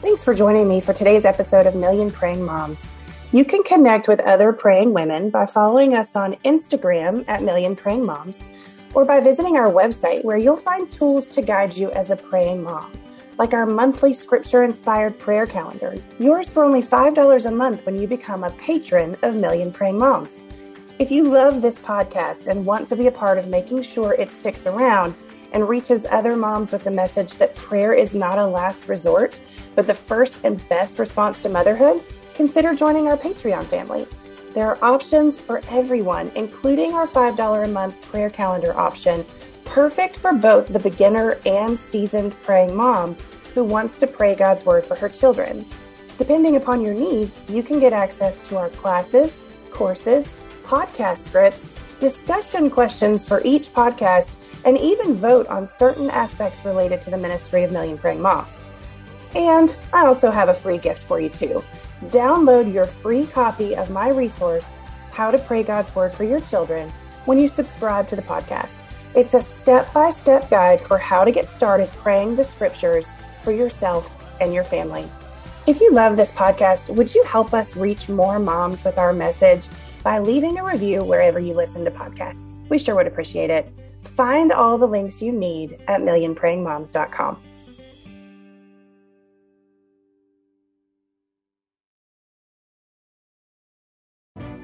Thanks 0.00 0.24
for 0.24 0.32
joining 0.32 0.66
me 0.66 0.80
for 0.80 0.94
today's 0.94 1.26
episode 1.26 1.66
of 1.66 1.74
Million 1.74 2.10
Praying 2.10 2.42
Moms. 2.42 2.90
You 3.32 3.44
can 3.44 3.62
connect 3.62 4.08
with 4.08 4.18
other 4.20 4.50
praying 4.50 4.94
women 4.94 5.28
by 5.28 5.44
following 5.44 5.94
us 5.94 6.16
on 6.16 6.36
Instagram 6.36 7.22
at 7.28 7.42
Million 7.42 7.76
Praying 7.76 8.06
Moms 8.06 8.38
or 8.94 9.04
by 9.04 9.20
visiting 9.20 9.58
our 9.58 9.70
website 9.70 10.24
where 10.24 10.38
you'll 10.38 10.56
find 10.56 10.90
tools 10.90 11.26
to 11.26 11.42
guide 11.42 11.76
you 11.76 11.90
as 11.90 12.10
a 12.10 12.16
praying 12.16 12.62
mom, 12.62 12.90
like 13.36 13.52
our 13.52 13.66
monthly 13.66 14.14
scripture 14.14 14.64
inspired 14.64 15.18
prayer 15.18 15.44
calendars, 15.44 16.00
yours 16.18 16.48
for 16.48 16.64
only 16.64 16.82
$5 16.82 17.44
a 17.44 17.50
month 17.50 17.84
when 17.84 18.00
you 18.00 18.08
become 18.08 18.42
a 18.42 18.50
patron 18.52 19.18
of 19.20 19.36
Million 19.36 19.70
Praying 19.70 19.98
Moms. 19.98 20.34
If 20.98 21.10
you 21.10 21.28
love 21.28 21.60
this 21.60 21.76
podcast 21.76 22.48
and 22.48 22.64
want 22.64 22.88
to 22.88 22.96
be 22.96 23.06
a 23.06 23.12
part 23.12 23.36
of 23.36 23.48
making 23.48 23.82
sure 23.82 24.14
it 24.14 24.30
sticks 24.30 24.66
around 24.66 25.14
and 25.52 25.68
reaches 25.68 26.06
other 26.06 26.36
moms 26.36 26.72
with 26.72 26.84
the 26.84 26.90
message 26.90 27.34
that 27.34 27.54
prayer 27.54 27.92
is 27.92 28.14
not 28.14 28.38
a 28.38 28.46
last 28.46 28.88
resort, 28.88 29.38
but 29.74 29.86
the 29.86 29.94
first 29.94 30.44
and 30.44 30.66
best 30.68 30.98
response 30.98 31.42
to 31.42 31.48
motherhood, 31.48 32.02
consider 32.34 32.74
joining 32.74 33.08
our 33.08 33.16
Patreon 33.16 33.64
family. 33.64 34.06
There 34.54 34.66
are 34.66 34.78
options 34.82 35.38
for 35.38 35.60
everyone, 35.70 36.32
including 36.34 36.92
our 36.92 37.06
$5 37.06 37.64
a 37.64 37.68
month 37.68 38.00
prayer 38.10 38.30
calendar 38.30 38.76
option, 38.76 39.24
perfect 39.64 40.16
for 40.16 40.32
both 40.32 40.68
the 40.68 40.78
beginner 40.80 41.38
and 41.46 41.78
seasoned 41.78 42.32
praying 42.42 42.74
mom 42.74 43.14
who 43.54 43.62
wants 43.62 43.98
to 43.98 44.06
pray 44.06 44.34
God's 44.34 44.64
word 44.64 44.84
for 44.84 44.96
her 44.96 45.08
children. 45.08 45.64
Depending 46.18 46.56
upon 46.56 46.82
your 46.82 46.94
needs, 46.94 47.42
you 47.48 47.62
can 47.62 47.78
get 47.78 47.92
access 47.92 48.36
to 48.48 48.56
our 48.56 48.68
classes, 48.70 49.38
courses, 49.70 50.26
podcast 50.64 51.18
scripts, 51.18 51.74
discussion 51.98 52.70
questions 52.70 53.26
for 53.26 53.40
each 53.44 53.72
podcast, 53.72 54.30
and 54.64 54.76
even 54.78 55.14
vote 55.14 55.46
on 55.46 55.66
certain 55.66 56.10
aspects 56.10 56.64
related 56.64 57.00
to 57.02 57.10
the 57.10 57.16
ministry 57.16 57.62
of 57.62 57.72
Million 57.72 57.96
Praying 57.96 58.20
Moms. 58.20 58.64
And 59.34 59.74
I 59.92 60.06
also 60.06 60.30
have 60.30 60.48
a 60.48 60.54
free 60.54 60.78
gift 60.78 61.02
for 61.02 61.20
you 61.20 61.28
too. 61.28 61.62
Download 62.06 62.72
your 62.72 62.86
free 62.86 63.26
copy 63.26 63.76
of 63.76 63.90
my 63.90 64.08
resource, 64.10 64.66
How 65.12 65.30
to 65.30 65.38
Pray 65.38 65.62
God's 65.62 65.94
Word 65.94 66.12
for 66.12 66.24
Your 66.24 66.40
Children, 66.40 66.88
when 67.26 67.38
you 67.38 67.46
subscribe 67.46 68.08
to 68.08 68.16
the 68.16 68.22
podcast. 68.22 68.74
It's 69.14 69.34
a 69.34 69.40
step 69.40 69.92
by 69.92 70.10
step 70.10 70.48
guide 70.50 70.80
for 70.80 70.96
how 70.96 71.24
to 71.24 71.32
get 71.32 71.46
started 71.48 71.88
praying 71.90 72.36
the 72.36 72.44
scriptures 72.44 73.06
for 73.42 73.52
yourself 73.52 74.16
and 74.40 74.54
your 74.54 74.64
family. 74.64 75.04
If 75.66 75.80
you 75.80 75.92
love 75.92 76.16
this 76.16 76.32
podcast, 76.32 76.94
would 76.94 77.14
you 77.14 77.22
help 77.24 77.52
us 77.52 77.76
reach 77.76 78.08
more 78.08 78.38
moms 78.38 78.82
with 78.82 78.98
our 78.98 79.12
message 79.12 79.66
by 80.02 80.18
leaving 80.18 80.58
a 80.58 80.64
review 80.64 81.04
wherever 81.04 81.38
you 81.38 81.54
listen 81.54 81.84
to 81.84 81.90
podcasts? 81.90 82.42
We 82.68 82.78
sure 82.78 82.94
would 82.94 83.06
appreciate 83.06 83.50
it. 83.50 83.70
Find 84.16 84.52
all 84.52 84.78
the 84.78 84.86
links 84.86 85.20
you 85.20 85.32
need 85.32 85.78
at 85.86 86.00
millionprayingmoms.com. 86.00 87.40